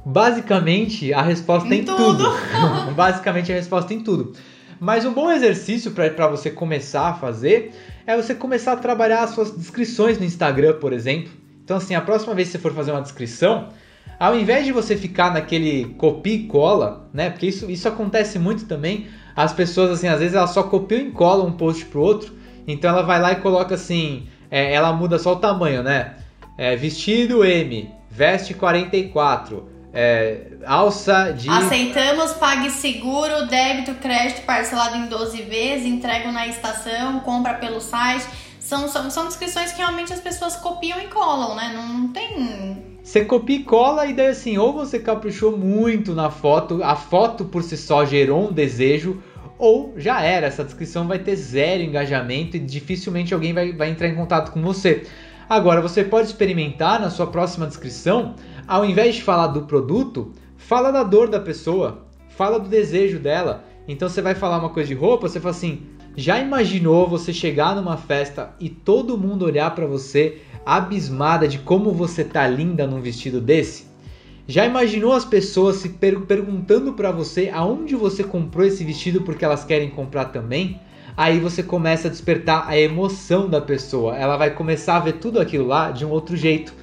Basicamente, 0.05 1.13
a 1.15 1.23
resposta 1.23 1.75
em, 1.75 1.81
em 1.81 1.85
tudo. 1.85 2.25
tudo. 2.25 2.93
Basicamente, 2.95 3.51
a 3.51 3.55
resposta 3.55 3.95
em 3.95 4.01
tudo. 4.01 4.35
Mas 4.79 5.05
um 5.05 5.13
bom 5.15 5.31
exercício 5.31 5.93
para 5.93 6.27
você 6.27 6.51
começar 6.51 7.09
a 7.09 7.15
fazer 7.15 7.73
é 8.07 8.15
você 8.15 8.35
começar 8.35 8.73
a 8.73 8.77
trabalhar 8.77 9.23
as 9.23 9.31
suas 9.31 9.51
descrições 9.57 10.19
no 10.19 10.25
Instagram, 10.25 10.75
por 10.75 10.93
exemplo. 10.93 11.33
Então, 11.65 11.79
assim, 11.79 11.95
a 11.95 12.01
próxima 12.03 12.35
vez 12.35 12.49
que 12.49 12.53
você 12.53 12.59
for 12.59 12.75
fazer 12.75 12.91
uma 12.91 13.01
descrição, 13.01 13.71
ao 14.19 14.39
invés 14.39 14.67
de 14.67 14.73
você 14.73 14.97
ficar 14.97 15.33
naquele 15.33 15.87
copia 15.97 16.35
e 16.35 16.47
cola, 16.47 17.09
né? 17.13 17.31
Porque 17.31 17.47
isso, 17.47 17.71
isso 17.71 17.89
acontece 17.89 18.39
muito 18.39 18.67
também. 18.67 19.07
As 19.35 19.53
pessoas, 19.55 19.91
assim, 19.91 20.09
às 20.09 20.21
vezes 20.21 20.35
elas 20.35 20.51
só 20.51 20.65
copiam 20.65 21.01
e 21.01 21.11
colam 21.13 21.47
um 21.47 21.53
post 21.53 21.87
pro 21.87 22.03
outro. 22.03 22.35
Então 22.67 22.91
ela 22.91 23.03
vai 23.03 23.21
lá 23.21 23.33
e 23.33 23.37
coloca 23.37 23.75
assim: 23.75 24.29
é, 24.55 24.73
ela 24.73 24.93
muda 24.93 25.19
só 25.19 25.33
o 25.33 25.37
tamanho, 25.37 25.83
né? 25.83 26.15
É, 26.57 26.77
vestido 26.77 27.45
M, 27.45 27.93
veste 28.09 28.55
44, 28.55 29.69
é, 29.93 30.43
alça 30.65 31.33
de. 31.33 31.51
Aceitamos 31.51 32.35
PagSeguro, 32.35 33.49
débito, 33.49 33.97
crédito 33.97 34.43
parcelado 34.43 34.97
em 34.97 35.07
12 35.07 35.43
vezes, 35.43 35.85
entrega 35.85 36.31
na 36.31 36.47
estação, 36.47 37.19
compra 37.19 37.55
pelo 37.55 37.81
site. 37.81 38.25
São, 38.61 38.87
são, 38.87 39.11
são 39.11 39.27
descrições 39.27 39.73
que 39.73 39.79
realmente 39.79 40.13
as 40.13 40.21
pessoas 40.21 40.55
copiam 40.55 41.01
e 41.01 41.09
colam, 41.09 41.57
né? 41.57 41.73
Não, 41.75 41.89
não 41.89 42.09
tem. 42.13 42.95
Você 43.03 43.25
copia 43.25 43.57
e 43.57 43.65
cola 43.65 44.07
e 44.07 44.13
daí 44.13 44.29
assim, 44.29 44.57
ou 44.57 44.73
você 44.73 45.01
caprichou 45.01 45.59
muito 45.59 46.15
na 46.15 46.31
foto, 46.31 46.81
a 46.85 46.95
foto 46.95 47.45
por 47.45 47.65
si 47.65 47.77
só 47.77 48.05
gerou 48.07 48.51
um 48.51 48.53
desejo, 48.53 49.21
ou 49.59 49.95
já 49.97 50.21
era, 50.21 50.47
essa 50.47 50.65
descrição 50.65 51.07
vai 51.07 51.19
ter 51.19 51.37
zero 51.37 51.83
engajamento 51.83 52.57
e 52.57 52.61
dificilmente 52.61 53.33
alguém 53.33 53.53
vai, 53.53 53.73
vai 53.73 53.91
entrar 53.91 54.09
em 54.09 54.15
contato 54.15 54.53
com 54.53 54.63
você. 54.63 55.05
Agora, 55.49 55.81
você 55.81 56.03
pode 56.03 56.29
experimentar 56.29 57.01
na 57.01 57.11
sua 57.11 57.27
próxima 57.27 57.67
descrição, 57.67 58.35
ao 58.67 58.85
invés 58.85 59.17
de 59.17 59.23
falar 59.23 59.49
do 59.49 59.63
produto, 59.63 60.33
fala 60.57 60.91
da 60.91 61.03
dor 61.03 61.29
da 61.29 61.39
pessoa, 61.39 62.07
fala 62.31 62.59
do 62.59 62.69
desejo 62.69 63.19
dela. 63.19 63.65
Então 63.87 64.09
você 64.09 64.23
vai 64.23 64.35
falar 64.35 64.59
uma 64.59 64.71
coisa 64.71 64.89
de 64.89 64.95
roupa, 64.95 65.29
você 65.29 65.39
fala 65.39 65.55
assim: 65.55 65.83
já 66.17 66.39
imaginou 66.39 67.09
você 67.09 67.33
chegar 67.33 67.77
numa 67.77 67.97
festa 67.97 68.55
e 68.59 68.69
todo 68.69 69.19
mundo 69.19 69.45
olhar 69.45 69.75
para 69.75 69.87
você 69.87 70.41
abismada 70.65 71.47
de 71.47 71.59
como 71.59 71.93
você 71.93 72.25
tá 72.25 72.47
linda 72.47 72.87
num 72.87 73.01
vestido 73.01 73.41
desse? 73.41 73.94
Já 74.47 74.67
imaginou 74.67 75.15
as 75.15 75.25
pessoas 75.25 75.77
se 75.77 75.89
per 75.89 76.21
perguntando 76.21 76.93
para 76.93 77.11
você 77.11 77.49
aonde 77.49 77.97
você 77.97 78.23
comprou 78.23 78.67
esse 78.67 78.85
vestido 78.85 79.23
porque 79.23 79.43
elas 79.43 79.65
querem 79.65 79.89
comprar 79.89 80.27
também? 80.27 80.79
Aí 81.17 81.41
você 81.41 81.63
começa 81.63 82.09
a 82.09 82.11
despertar 82.11 82.69
a 82.69 82.79
emoção 82.79 83.49
da 83.49 83.59
pessoa. 83.59 84.15
Ela 84.15 84.37
vai 84.37 84.51
começar 84.51 84.97
a 84.97 85.01
ver 85.01 85.15
tudo 85.15 85.41
aquilo 85.41 85.67
lá 85.67 85.91
de 85.91 86.05
um 86.05 86.11
outro 86.11 86.37
jeito. 86.37 86.75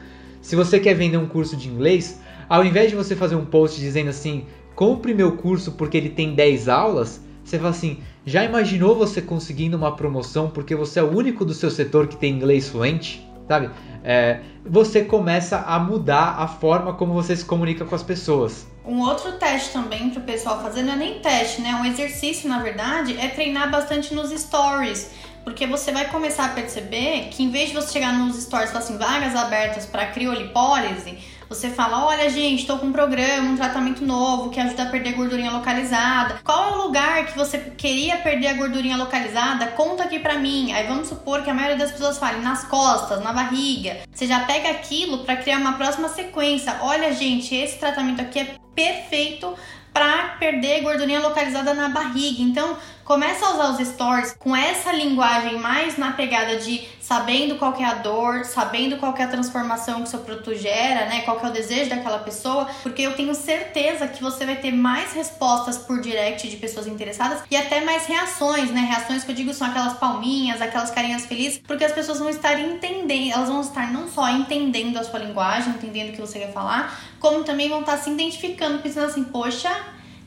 Se 0.42 0.56
você 0.56 0.80
quer 0.80 0.96
vender 0.96 1.18
um 1.18 1.28
curso 1.28 1.56
de 1.56 1.70
inglês, 1.70 2.20
ao 2.50 2.66
invés 2.66 2.90
de 2.90 2.96
você 2.96 3.16
fazer 3.16 3.36
um 3.36 3.46
post 3.46 3.80
dizendo 3.80 4.10
assim: 4.10 4.46
"Compre 4.74 5.14
meu 5.14 5.34
curso 5.34 5.74
porque 5.74 5.98
ele 5.98 6.10
tem 6.10 6.34
10 6.34 6.68
aulas", 6.68 7.22
você 7.44 7.58
fala 7.58 7.70
assim: 7.70 8.00
"Já 8.26 8.44
imaginou 8.44 8.96
você 8.96 9.22
conseguindo 9.22 9.78
uma 9.78 9.96
promoção 9.96 10.50
porque 10.50 10.76
você 10.76 11.00
é 11.00 11.04
o 11.04 11.16
único 11.16 11.46
do 11.46 11.54
seu 11.54 11.70
setor 11.70 12.08
que 12.08 12.18
tem 12.18 12.34
inglês 12.34 12.70
fluente?" 12.70 13.24
Sabe? 13.48 13.70
É, 14.04 14.40
você 14.66 15.04
começa 15.04 15.58
a 15.60 15.80
mudar 15.80 16.36
a 16.40 16.48
forma 16.48 16.94
como 16.94 17.14
você 17.14 17.36
se 17.36 17.46
comunica 17.46 17.86
com 17.86 17.96
as 17.96 18.04
pessoas. 18.04 18.68
Um 18.86 19.02
outro 19.02 19.34
teste 19.34 19.74
também 19.74 20.10
para 20.10 20.22
o 20.22 20.24
pessoal 20.24 20.62
fazer, 20.62 20.82
não 20.84 20.94
é 20.94 20.96
nem 20.96 21.20
teste, 21.20 21.62
né? 21.62 21.76
Um 21.76 21.86
exercício, 21.86 22.50
na 22.50 22.60
verdade, 22.60 23.18
é 23.20 23.28
treinar 23.28 23.70
bastante 23.70 24.14
nos 24.14 24.32
stories. 24.32 25.12
Porque 25.44 25.66
você 25.66 25.92
vai 25.92 26.06
começar 26.06 26.46
a 26.46 26.50
perceber 26.50 27.30
que 27.32 27.44
em 27.44 27.50
vez 27.50 27.70
de 27.70 27.76
você 27.76 27.94
chegar 27.94 28.14
nos 28.14 28.36
stories 28.42 28.70
e 28.70 28.74
falar 28.74 28.84
assim, 28.84 28.98
vagas 28.98 29.36
abertas 29.36 29.86
para 29.86 30.06
criolipólise, 30.08 31.18
você 31.50 31.70
fala: 31.70 32.06
olha, 32.06 32.30
gente, 32.30 32.62
estou 32.62 32.78
com 32.78 32.88
um 32.88 32.92
programa, 32.94 33.50
um 33.50 33.58
tratamento 33.58 34.06
novo 34.06 34.50
que 34.50 34.60
ajuda 34.60 34.84
a 34.84 34.86
perder 34.86 35.14
gordurinha 35.14 35.52
localizada. 35.52 36.40
Qual 36.44 36.70
é 36.70 36.72
o 36.74 36.84
lugar 36.84 37.11
que 37.26 37.38
você 37.38 37.58
queria 37.58 38.18
perder 38.18 38.48
a 38.48 38.54
gordurinha 38.54 38.98
localizada? 38.98 39.68
Conta 39.68 40.04
aqui 40.04 40.20
pra 40.20 40.38
mim. 40.38 40.72
Aí 40.74 40.88
vamos 40.88 41.08
supor 41.08 41.44
que 41.44 41.50
a 41.50 41.54
maioria 41.54 41.78
das 41.78 41.92
pessoas 41.92 42.18
fale 42.18 42.42
nas 42.42 42.64
costas, 42.66 43.24
na 43.24 43.34
barriga. 43.34 43.98
Você 44.14 44.28
já 44.28 44.42
pega 44.42 44.70
aquilo 44.70 45.20
para 45.20 45.38
criar 45.38 45.58
uma 45.58 45.74
próxima 45.74 46.10
sequência. 46.10 46.78
Olha, 46.82 47.14
gente, 47.14 47.56
esse 47.56 47.78
tratamento 47.78 48.22
aqui 48.22 48.40
é 48.40 48.56
perfeito 48.76 49.56
para 49.94 50.36
perder 50.40 50.82
gordurinha 50.82 51.20
localizada 51.20 51.74
na 51.74 51.90
barriga. 51.90 52.42
Então, 52.42 52.78
começa 53.12 53.46
a 53.46 53.54
usar 53.54 53.72
os 53.72 53.88
stories 53.90 54.34
com 54.40 54.56
essa 54.56 54.90
linguagem 54.94 55.60
mais 55.60 55.98
na 55.98 56.14
pegada 56.14 56.56
de 56.56 56.88
sabendo 57.02 57.58
qual 57.58 57.76
é 57.76 57.84
a 57.84 57.96
dor, 57.96 58.46
sabendo 58.46 58.96
qual 58.96 59.14
é 59.18 59.24
a 59.24 59.28
transformação 59.28 60.02
que 60.02 60.08
seu 60.08 60.20
produto 60.20 60.56
gera, 60.56 61.08
né? 61.08 61.20
Qual 61.24 61.38
é 61.44 61.50
o 61.50 61.52
desejo 61.52 61.90
daquela 61.90 62.20
pessoa, 62.20 62.70
porque 62.82 63.02
eu 63.02 63.14
tenho 63.14 63.36
certeza 63.36 64.08
que 64.08 64.24
você 64.24 64.46
vai 64.46 64.56
ter 64.56 64.72
mais 64.72 65.12
respostas 65.12 65.78
por 65.78 66.00
direct 66.00 66.50
de 66.50 66.56
pessoas 66.56 66.88
interessadas 66.88 67.44
e 67.52 67.58
até 67.58 67.82
mais 67.82 68.06
reações, 68.06 68.72
né? 68.72 68.80
Reações 68.80 69.26
que 69.26 69.32
eu 69.32 69.36
digo 69.36 69.54
são 69.54 69.68
aquelas 69.68 69.98
palminhas, 69.98 70.62
aquelas 70.62 70.90
carinhas 70.90 71.26
felizes, 71.26 71.60
porque 71.68 71.84
as 71.84 71.92
pessoas 71.92 72.18
vão 72.18 72.30
estar 72.30 72.58
entendendo, 72.58 73.34
elas 73.34 73.50
vão 73.50 73.60
estar 73.60 73.92
não 73.92 74.08
só 74.08 74.30
entendendo 74.30 74.96
a 74.96 75.04
sua 75.04 75.20
linguagem, 75.20 75.74
entendendo 75.74 76.12
o 76.12 76.14
que 76.14 76.22
você 76.22 76.40
quer 76.40 76.54
falar, 76.54 76.98
como 77.20 77.44
também 77.44 77.68
vão 77.68 77.82
estar 77.82 77.98
se 77.98 78.10
identificando, 78.10 78.80
pensando 78.80 79.08
assim, 79.08 79.26
poxa, 79.26 79.70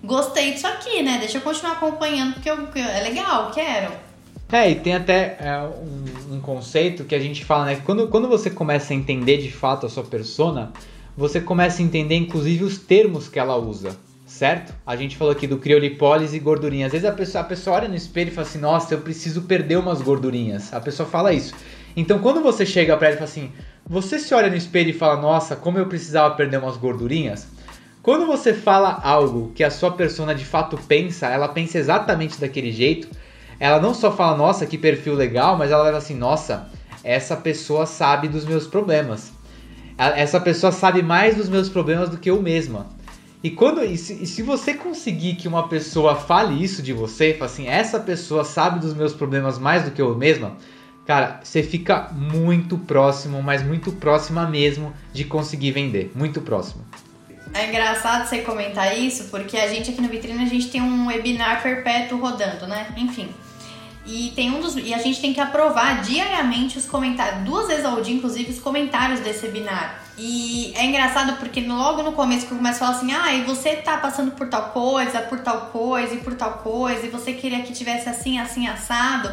gostei 0.04 0.52
disso 0.52 0.66
aqui, 0.66 1.02
né? 1.02 1.18
Deixa 1.18 1.38
eu 1.38 1.42
continuar 1.42 1.72
acompanhando 1.72 2.34
porque 2.34 2.50
eu, 2.50 2.56
é 2.78 3.00
legal, 3.02 3.50
quero. 3.50 3.92
É, 4.52 4.70
e 4.70 4.74
tem 4.76 4.94
até 4.94 5.36
é, 5.40 5.58
um, 5.62 6.36
um, 6.36 6.40
conceito 6.40 7.04
que 7.04 7.14
a 7.14 7.18
gente 7.18 7.44
fala, 7.44 7.64
né? 7.64 7.80
Quando, 7.84 8.06
quando 8.08 8.28
você 8.28 8.50
começa 8.50 8.92
a 8.92 8.96
entender 8.96 9.38
de 9.38 9.50
fato 9.50 9.86
a 9.86 9.88
sua 9.88 10.04
persona, 10.04 10.72
você 11.16 11.40
começa 11.40 11.80
a 11.80 11.84
entender 11.84 12.14
inclusive 12.14 12.62
os 12.62 12.78
termos 12.78 13.26
que 13.26 13.38
ela 13.38 13.56
usa, 13.56 13.96
certo? 14.26 14.74
A 14.86 14.94
gente 14.94 15.16
falou 15.16 15.32
aqui 15.32 15.46
do 15.46 15.58
criolipólise 15.58 16.36
e 16.36 16.40
gordurinha. 16.40 16.86
Às 16.86 16.92
vezes 16.92 17.06
a 17.06 17.12
pessoa, 17.12 17.42
a 17.42 17.46
pessoa 17.46 17.76
olha 17.76 17.88
no 17.88 17.96
espelho 17.96 18.28
e 18.28 18.32
fala 18.32 18.46
assim, 18.46 18.58
nossa, 18.58 18.94
eu 18.94 19.00
preciso 19.00 19.42
perder 19.42 19.76
umas 19.76 20.02
gordurinhas. 20.02 20.72
A 20.72 20.80
pessoa 20.80 21.08
fala 21.08 21.32
isso. 21.32 21.54
Então 21.96 22.18
quando 22.18 22.40
você 22.40 22.66
chega 22.66 22.96
pra 22.96 23.08
ela 23.08 23.16
e 23.16 23.18
fala 23.18 23.30
assim, 23.30 23.50
você 23.86 24.18
se 24.18 24.34
olha 24.34 24.50
no 24.50 24.56
espelho 24.56 24.90
e 24.90 24.92
fala, 24.92 25.20
nossa, 25.20 25.56
como 25.56 25.78
eu 25.78 25.86
precisava 25.86 26.34
perder 26.34 26.58
umas 26.58 26.76
gordurinhas, 26.76 27.48
quando 28.04 28.26
você 28.26 28.52
fala 28.52 29.00
algo 29.02 29.50
que 29.54 29.64
a 29.64 29.70
sua 29.70 29.90
persona 29.90 30.34
de 30.34 30.44
fato 30.44 30.78
pensa, 30.86 31.26
ela 31.26 31.48
pensa 31.48 31.78
exatamente 31.78 32.38
daquele 32.38 32.70
jeito, 32.70 33.08
ela 33.58 33.80
não 33.80 33.94
só 33.94 34.12
fala, 34.12 34.36
nossa, 34.36 34.66
que 34.66 34.76
perfil 34.76 35.14
legal, 35.14 35.56
mas 35.56 35.70
ela 35.70 35.84
leva 35.84 35.96
assim, 35.96 36.14
nossa, 36.14 36.68
essa 37.02 37.34
pessoa 37.34 37.86
sabe 37.86 38.28
dos 38.28 38.44
meus 38.44 38.66
problemas. 38.66 39.32
Essa 39.96 40.38
pessoa 40.38 40.70
sabe 40.70 41.00
mais 41.02 41.34
dos 41.34 41.48
meus 41.48 41.70
problemas 41.70 42.10
do 42.10 42.18
que 42.18 42.30
eu 42.30 42.42
mesma. 42.42 42.88
E 43.42 43.48
quando 43.48 43.82
e 43.82 43.96
se, 43.96 44.22
e 44.22 44.26
se 44.26 44.42
você 44.42 44.74
conseguir 44.74 45.36
que 45.36 45.48
uma 45.48 45.66
pessoa 45.66 46.14
fale 46.14 46.62
isso 46.62 46.82
de 46.82 46.92
você, 46.92 47.32
fala 47.32 47.50
assim, 47.50 47.68
essa 47.68 47.98
pessoa 47.98 48.44
sabe 48.44 48.80
dos 48.80 48.92
meus 48.92 49.14
problemas 49.14 49.58
mais 49.58 49.82
do 49.82 49.90
que 49.90 50.02
eu 50.02 50.14
mesma, 50.14 50.58
cara, 51.06 51.40
você 51.42 51.62
fica 51.62 52.10
muito 52.12 52.76
próximo, 52.76 53.42
mas 53.42 53.62
muito 53.62 53.92
próxima 53.92 54.46
mesmo 54.46 54.92
de 55.10 55.24
conseguir 55.24 55.70
vender, 55.70 56.12
muito 56.14 56.42
próximo. 56.42 56.84
É 57.54 57.68
engraçado 57.68 58.28
você 58.28 58.38
comentar 58.38 58.98
isso, 58.98 59.28
porque 59.30 59.56
a 59.56 59.68
gente 59.68 59.92
aqui 59.92 60.00
no 60.00 60.08
Vitrine 60.08 60.42
a 60.42 60.48
gente 60.48 60.68
tem 60.70 60.82
um 60.82 61.06
webinar 61.06 61.62
perpétuo 61.62 62.18
rodando, 62.18 62.66
né? 62.66 62.88
Enfim. 62.96 63.32
E 64.04 64.32
tem 64.34 64.50
um 64.50 64.60
dos 64.60 64.76
e 64.76 64.92
a 64.92 64.98
gente 64.98 65.20
tem 65.20 65.32
que 65.32 65.40
aprovar 65.40 66.02
diariamente 66.02 66.76
os 66.76 66.84
comentários, 66.84 67.44
duas 67.44 67.68
vezes 67.68 67.84
ao 67.84 68.00
dia, 68.00 68.16
inclusive, 68.16 68.50
os 68.50 68.58
comentários 68.58 69.20
desse 69.20 69.46
webinar. 69.46 70.02
E 70.18 70.72
é 70.76 70.84
engraçado 70.84 71.36
porque 71.38 71.60
logo 71.60 72.02
no 72.02 72.12
começo 72.12 72.46
que 72.46 72.52
eu 72.52 72.58
começo 72.58 72.82
a 72.82 72.86
falar 72.86 72.98
assim, 72.98 73.12
ah, 73.12 73.32
e 73.32 73.44
você 73.44 73.76
tá 73.76 73.98
passando 73.98 74.32
por 74.32 74.48
tal 74.48 74.70
coisa, 74.70 75.20
por 75.20 75.38
tal 75.38 75.66
coisa 75.66 76.12
e 76.12 76.18
por 76.18 76.34
tal 76.34 76.54
coisa, 76.54 77.06
e 77.06 77.08
você 77.08 77.32
queria 77.32 77.62
que 77.62 77.72
tivesse 77.72 78.08
assim, 78.08 78.38
assim, 78.38 78.66
assado. 78.66 79.32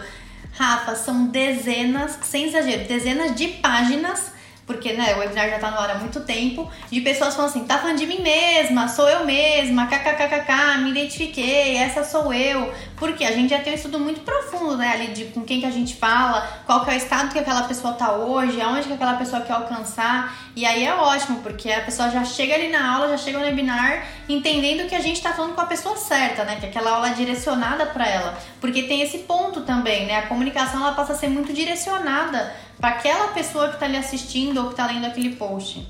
Rafa, 0.54 0.96
são 0.96 1.26
dezenas, 1.26 2.20
sem 2.22 2.46
exagero, 2.46 2.88
dezenas 2.88 3.36
de 3.36 3.48
páginas 3.48 4.32
porque 4.72 4.94
né, 4.94 5.16
o 5.16 5.20
webinar 5.20 5.50
já 5.50 5.60
tá 5.60 5.72
no 5.72 5.78
ar 5.78 5.92
há 5.92 5.96
muito 5.96 6.22
tempo, 6.22 6.70
de 6.90 7.02
pessoas 7.02 7.36
falando 7.36 7.50
assim, 7.50 7.66
tá 7.66 7.78
falando 7.78 7.98
de 7.98 8.08
mim 8.08 8.22
mesma, 8.22 8.88
sou 8.88 9.10
eu 9.10 9.26
mesma, 9.26 9.88
kkkk, 9.88 10.82
me 10.84 10.92
identifiquei, 10.92 11.78
essa 11.78 12.04
sou 12.04 12.34
eu. 12.34 12.74
Porque 13.02 13.26
a 13.26 13.32
gente 13.32 13.50
já 13.50 13.58
tem 13.58 13.74
um 13.74 13.76
estudo 13.76 14.00
muito 14.00 14.20
profundo, 14.22 14.78
né, 14.78 14.92
ali 14.92 15.08
de 15.08 15.26
com 15.26 15.42
quem 15.42 15.60
que 15.60 15.66
a 15.66 15.72
gente 15.72 15.96
fala, 15.96 16.48
qual 16.68 16.86
que 16.86 16.92
é 16.92 16.94
o 16.94 16.98
estado 16.98 17.34
que 17.34 17.40
aquela 17.40 17.64
pessoa 17.64 17.96
tá 17.96 18.12
hoje, 18.12 18.62
aonde 18.62 18.84
que 18.88 18.94
aquela 18.94 19.16
pessoa 19.16 19.42
quer 19.42 19.54
alcançar. 19.54 20.38
E 20.56 20.68
aí 20.68 20.86
é 20.86 20.94
ótimo, 20.94 21.40
porque 21.40 21.72
a 21.72 21.82
pessoa 21.82 22.12
já 22.12 22.24
chega 22.24 22.54
ali 22.54 22.70
na 22.70 22.94
aula, 22.94 23.10
já 23.10 23.18
chega 23.18 23.40
no 23.40 23.46
webinar, 23.46 24.06
entendendo 24.30 24.88
que 24.88 24.94
a 24.94 25.00
gente 25.00 25.20
tá 25.20 25.34
falando 25.34 25.56
com 25.56 25.62
a 25.62 25.66
pessoa 25.66 25.98
certa, 25.98 26.44
né, 26.44 26.58
que 26.60 26.68
aquela 26.68 26.92
aula 26.92 27.10
é 27.10 27.14
direcionada 27.14 27.88
para 27.88 28.08
ela. 28.08 28.38
Porque 28.60 28.84
tem 28.84 29.02
esse 29.02 29.18
ponto 29.18 29.62
também, 29.62 30.06
né, 30.06 30.20
a 30.20 30.28
comunicação 30.28 30.82
ela 30.82 30.92
passa 30.92 31.14
a 31.14 31.16
ser 31.16 31.28
muito 31.28 31.52
direcionada 31.52 32.54
para 32.80 32.90
aquela 32.90 33.30
pessoa 33.30 33.70
que 33.70 33.74
está 33.74 33.88
ali 33.88 33.98
assistindo 33.98 34.60
ou 34.60 34.66
que 34.66 34.74
está 34.74 34.86
lendo 34.86 35.08
aquele 35.08 35.36
post. 35.38 35.84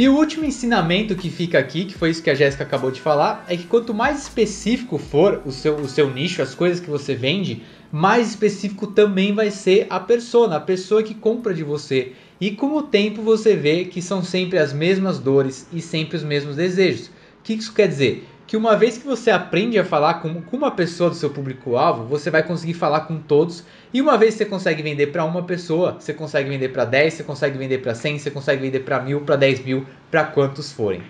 E 0.00 0.08
o 0.08 0.16
último 0.16 0.46
ensinamento 0.46 1.14
que 1.14 1.28
fica 1.28 1.58
aqui, 1.58 1.84
que 1.84 1.92
foi 1.92 2.08
isso 2.08 2.22
que 2.22 2.30
a 2.30 2.34
Jéssica 2.34 2.64
acabou 2.64 2.90
de 2.90 3.02
falar, 3.02 3.44
é 3.46 3.54
que 3.54 3.66
quanto 3.66 3.92
mais 3.92 4.22
específico 4.22 4.96
for 4.96 5.42
o 5.44 5.52
seu, 5.52 5.76
o 5.76 5.86
seu 5.86 6.10
nicho, 6.10 6.40
as 6.40 6.54
coisas 6.54 6.80
que 6.80 6.88
você 6.88 7.14
vende, 7.14 7.62
mais 7.92 8.30
específico 8.30 8.86
também 8.86 9.34
vai 9.34 9.50
ser 9.50 9.86
a 9.90 10.00
persona, 10.00 10.56
a 10.56 10.60
pessoa 10.60 11.02
que 11.02 11.12
compra 11.12 11.52
de 11.52 11.62
você. 11.62 12.12
E 12.40 12.50
com 12.50 12.74
o 12.78 12.82
tempo 12.82 13.20
você 13.20 13.54
vê 13.54 13.84
que 13.84 14.00
são 14.00 14.24
sempre 14.24 14.58
as 14.58 14.72
mesmas 14.72 15.18
dores 15.18 15.68
e 15.70 15.82
sempre 15.82 16.16
os 16.16 16.24
mesmos 16.24 16.56
desejos. 16.56 17.08
O 17.08 17.42
que 17.44 17.52
isso 17.52 17.74
quer 17.74 17.88
dizer? 17.88 18.26
Que 18.50 18.56
uma 18.56 18.74
vez 18.74 18.98
que 18.98 19.06
você 19.06 19.30
aprende 19.30 19.78
a 19.78 19.84
falar 19.84 20.14
com, 20.14 20.42
com 20.42 20.56
uma 20.56 20.72
pessoa 20.72 21.08
do 21.08 21.14
seu 21.14 21.30
público-alvo, 21.30 22.06
você 22.06 22.32
vai 22.32 22.42
conseguir 22.42 22.74
falar 22.74 23.02
com 23.02 23.16
todos. 23.16 23.62
E 23.94 24.00
uma 24.02 24.18
vez 24.18 24.34
que 24.34 24.38
você 24.38 24.44
consegue 24.44 24.82
vender 24.82 25.06
para 25.06 25.24
uma 25.24 25.44
pessoa, 25.44 25.96
você 26.00 26.12
consegue 26.12 26.48
vender 26.48 26.70
para 26.70 26.84
10, 26.84 27.14
você 27.14 27.22
consegue 27.22 27.56
vender 27.56 27.78
para 27.78 27.94
100, 27.94 28.18
você 28.18 28.28
consegue 28.28 28.60
vender 28.60 28.80
para 28.80 28.98
mil, 28.98 29.20
para 29.20 29.36
10 29.36 29.64
mil, 29.64 29.86
para 30.10 30.24
quantos 30.24 30.72
forem. 30.72 31.00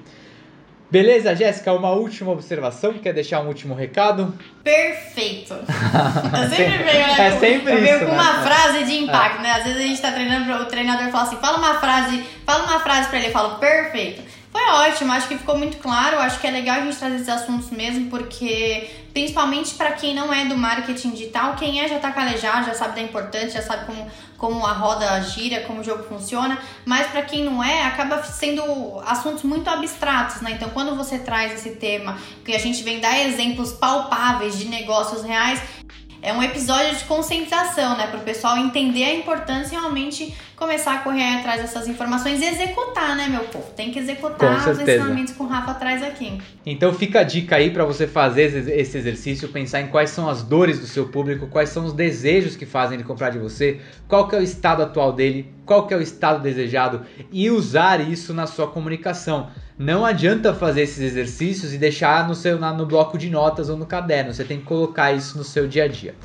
Beleza, 0.90 1.34
Jéssica, 1.34 1.72
uma 1.72 1.92
última 1.92 2.30
observação, 2.30 2.92
quer 2.92 3.14
deixar 3.14 3.40
um 3.40 3.46
último 3.46 3.74
recado? 3.74 4.34
Perfeito! 4.62 5.54
Eu 5.64 6.48
sempre 6.50 6.84
venho, 6.84 7.06
né, 7.06 7.26
é 7.26 7.30
sempre 7.38 7.72
eu 7.72 7.80
venho 7.80 7.98
com 8.00 8.04
né? 8.04 8.12
uma 8.12 8.42
frase 8.42 8.84
de 8.84 8.96
impacto, 8.98 9.38
é. 9.38 9.42
né? 9.44 9.50
Às 9.52 9.64
vezes 9.64 9.78
a 9.78 9.86
gente 9.86 10.02
tá 10.02 10.12
treinando, 10.12 10.62
o 10.62 10.66
treinador 10.66 11.10
fala 11.10 11.22
assim, 11.22 11.36
fala 11.36 11.56
uma 11.56 11.80
frase, 11.80 12.22
fala 12.44 12.64
uma 12.64 12.80
frase 12.80 13.08
para 13.08 13.18
ele, 13.18 13.28
eu 13.28 13.32
falo, 13.32 13.58
perfeito. 13.58 14.29
Foi 14.52 14.62
ótimo, 14.68 15.12
acho 15.12 15.28
que 15.28 15.38
ficou 15.38 15.56
muito 15.56 15.76
claro. 15.76 16.18
Acho 16.18 16.40
que 16.40 16.46
é 16.46 16.50
legal 16.50 16.80
a 16.80 16.84
gente 16.84 16.96
trazer 16.96 17.16
esses 17.16 17.28
assuntos 17.28 17.70
mesmo, 17.70 18.10
porque 18.10 18.90
principalmente 19.12 19.74
para 19.74 19.92
quem 19.92 20.14
não 20.14 20.32
é 20.32 20.44
do 20.44 20.56
marketing 20.56 21.10
digital, 21.10 21.54
quem 21.54 21.80
é 21.80 21.88
já 21.88 21.98
tá 21.98 22.10
calejado, 22.10 22.66
já 22.66 22.74
sabe 22.74 22.96
da 22.96 23.02
importância, 23.02 23.50
já 23.50 23.62
sabe 23.62 23.86
como, 23.86 24.10
como 24.36 24.66
a 24.66 24.72
roda 24.72 25.20
gira, 25.22 25.60
como 25.62 25.80
o 25.80 25.84
jogo 25.84 26.02
funciona, 26.04 26.58
mas 26.84 27.06
para 27.08 27.22
quem 27.22 27.44
não 27.44 27.62
é, 27.62 27.84
acaba 27.84 28.22
sendo 28.22 29.00
assuntos 29.06 29.44
muito 29.44 29.68
abstratos, 29.68 30.40
né? 30.40 30.52
Então, 30.52 30.70
quando 30.70 30.96
você 30.96 31.18
traz 31.18 31.52
esse 31.52 31.76
tema, 31.76 32.18
que 32.44 32.52
a 32.52 32.58
gente 32.58 32.82
vem 32.82 33.00
dar 33.00 33.18
exemplos 33.20 33.72
palpáveis 33.72 34.58
de 34.58 34.66
negócios 34.66 35.22
reais, 35.22 35.60
é 36.22 36.32
um 36.32 36.42
episódio 36.42 36.96
de 36.96 37.04
conscientização, 37.04 37.96
né? 37.96 38.06
Para 38.06 38.20
o 38.20 38.22
pessoal 38.22 38.56
entender 38.58 39.04
a 39.04 39.14
importância 39.14 39.74
e 39.74 39.78
realmente 39.78 40.34
começar 40.54 40.96
a 40.96 40.98
correr 40.98 41.38
atrás 41.38 41.62
dessas 41.62 41.88
informações 41.88 42.40
e 42.42 42.44
executar, 42.44 43.16
né, 43.16 43.28
meu 43.28 43.44
povo? 43.44 43.72
Tem 43.74 43.90
que 43.90 43.98
executar 43.98 44.58
os 44.58 44.78
ensinamentos 44.78 45.34
com 45.34 45.44
o 45.44 45.46
Rafa 45.46 45.70
atrás 45.70 46.02
aqui. 46.02 46.38
Então 46.66 46.92
fica 46.92 47.20
a 47.20 47.22
dica 47.22 47.56
aí 47.56 47.70
para 47.70 47.84
você 47.84 48.06
fazer 48.06 48.68
esse 48.70 48.98
exercício, 48.98 49.48
pensar 49.48 49.80
em 49.80 49.86
quais 49.86 50.10
são 50.10 50.28
as 50.28 50.42
dores 50.42 50.78
do 50.78 50.86
seu 50.86 51.08
público, 51.08 51.46
quais 51.46 51.70
são 51.70 51.86
os 51.86 51.94
desejos 51.94 52.56
que 52.56 52.66
fazem 52.66 52.96
ele 52.96 53.04
comprar 53.04 53.30
de 53.30 53.38
você, 53.38 53.80
qual 54.06 54.28
que 54.28 54.36
é 54.36 54.38
o 54.38 54.42
estado 54.42 54.82
atual 54.82 55.12
dele, 55.12 55.50
qual 55.70 55.86
que 55.86 55.94
é 55.94 55.96
o 55.96 56.02
estado 56.02 56.42
desejado 56.42 57.02
e 57.30 57.48
usar 57.48 58.00
isso 58.00 58.34
na 58.34 58.44
sua 58.44 58.66
comunicação. 58.66 59.50
Não 59.78 60.04
adianta 60.04 60.52
fazer 60.52 60.82
esses 60.82 60.98
exercícios 60.98 61.72
e 61.72 61.78
deixar 61.78 62.26
no 62.26 62.34
seu 62.34 62.58
no 62.58 62.84
bloco 62.84 63.16
de 63.16 63.30
notas 63.30 63.68
ou 63.68 63.76
no 63.76 63.86
caderno. 63.86 64.34
Você 64.34 64.42
tem 64.42 64.58
que 64.58 64.64
colocar 64.64 65.12
isso 65.12 65.38
no 65.38 65.44
seu 65.44 65.68
dia 65.68 65.84
a 65.84 65.86
dia. 65.86 66.16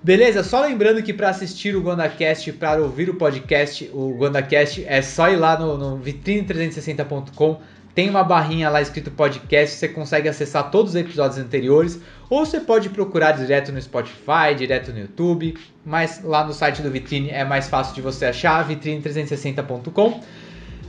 Beleza? 0.00 0.44
Só 0.44 0.60
lembrando 0.60 1.02
que 1.02 1.12
para 1.12 1.30
assistir 1.30 1.74
o 1.74 1.82
GuandaCast, 1.82 2.52
para 2.52 2.80
ouvir 2.80 3.10
o 3.10 3.14
podcast, 3.14 3.90
o 3.92 4.14
GuandaCast 4.14 4.84
é 4.86 5.02
só 5.02 5.28
ir 5.30 5.36
lá 5.36 5.58
no, 5.58 5.76
no 5.76 5.98
vitrine360.com. 5.98 7.60
Tem 7.96 8.10
uma 8.10 8.22
barrinha 8.22 8.68
lá 8.68 8.82
escrito 8.82 9.10
podcast, 9.10 9.74
você 9.74 9.88
consegue 9.88 10.28
acessar 10.28 10.70
todos 10.70 10.90
os 10.90 10.96
episódios 10.96 11.38
anteriores, 11.38 11.98
ou 12.28 12.44
você 12.44 12.60
pode 12.60 12.90
procurar 12.90 13.32
direto 13.32 13.72
no 13.72 13.80
Spotify, 13.80 14.54
direto 14.54 14.92
no 14.92 14.98
YouTube, 14.98 15.56
mas 15.82 16.22
lá 16.22 16.44
no 16.44 16.52
site 16.52 16.82
do 16.82 16.90
Vitrine 16.90 17.30
é 17.30 17.42
mais 17.42 17.70
fácil 17.70 17.94
de 17.94 18.02
você 18.02 18.26
achar, 18.26 18.68
vitrine360.com. 18.68 20.20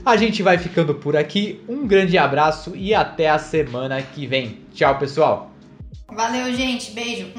A 0.06 0.18
gente 0.18 0.44
vai 0.44 0.58
ficando 0.58 0.96
por 0.96 1.16
aqui. 1.16 1.62
Um 1.66 1.88
grande 1.88 2.18
abraço 2.18 2.76
e 2.76 2.94
até 2.94 3.30
a 3.30 3.40
semana 3.40 4.02
que 4.02 4.28
vem. 4.28 4.60
Tchau, 4.74 5.00
pessoal. 5.00 5.54
Valeu, 6.10 6.54
gente. 6.54 6.92
Beijo. 6.92 7.32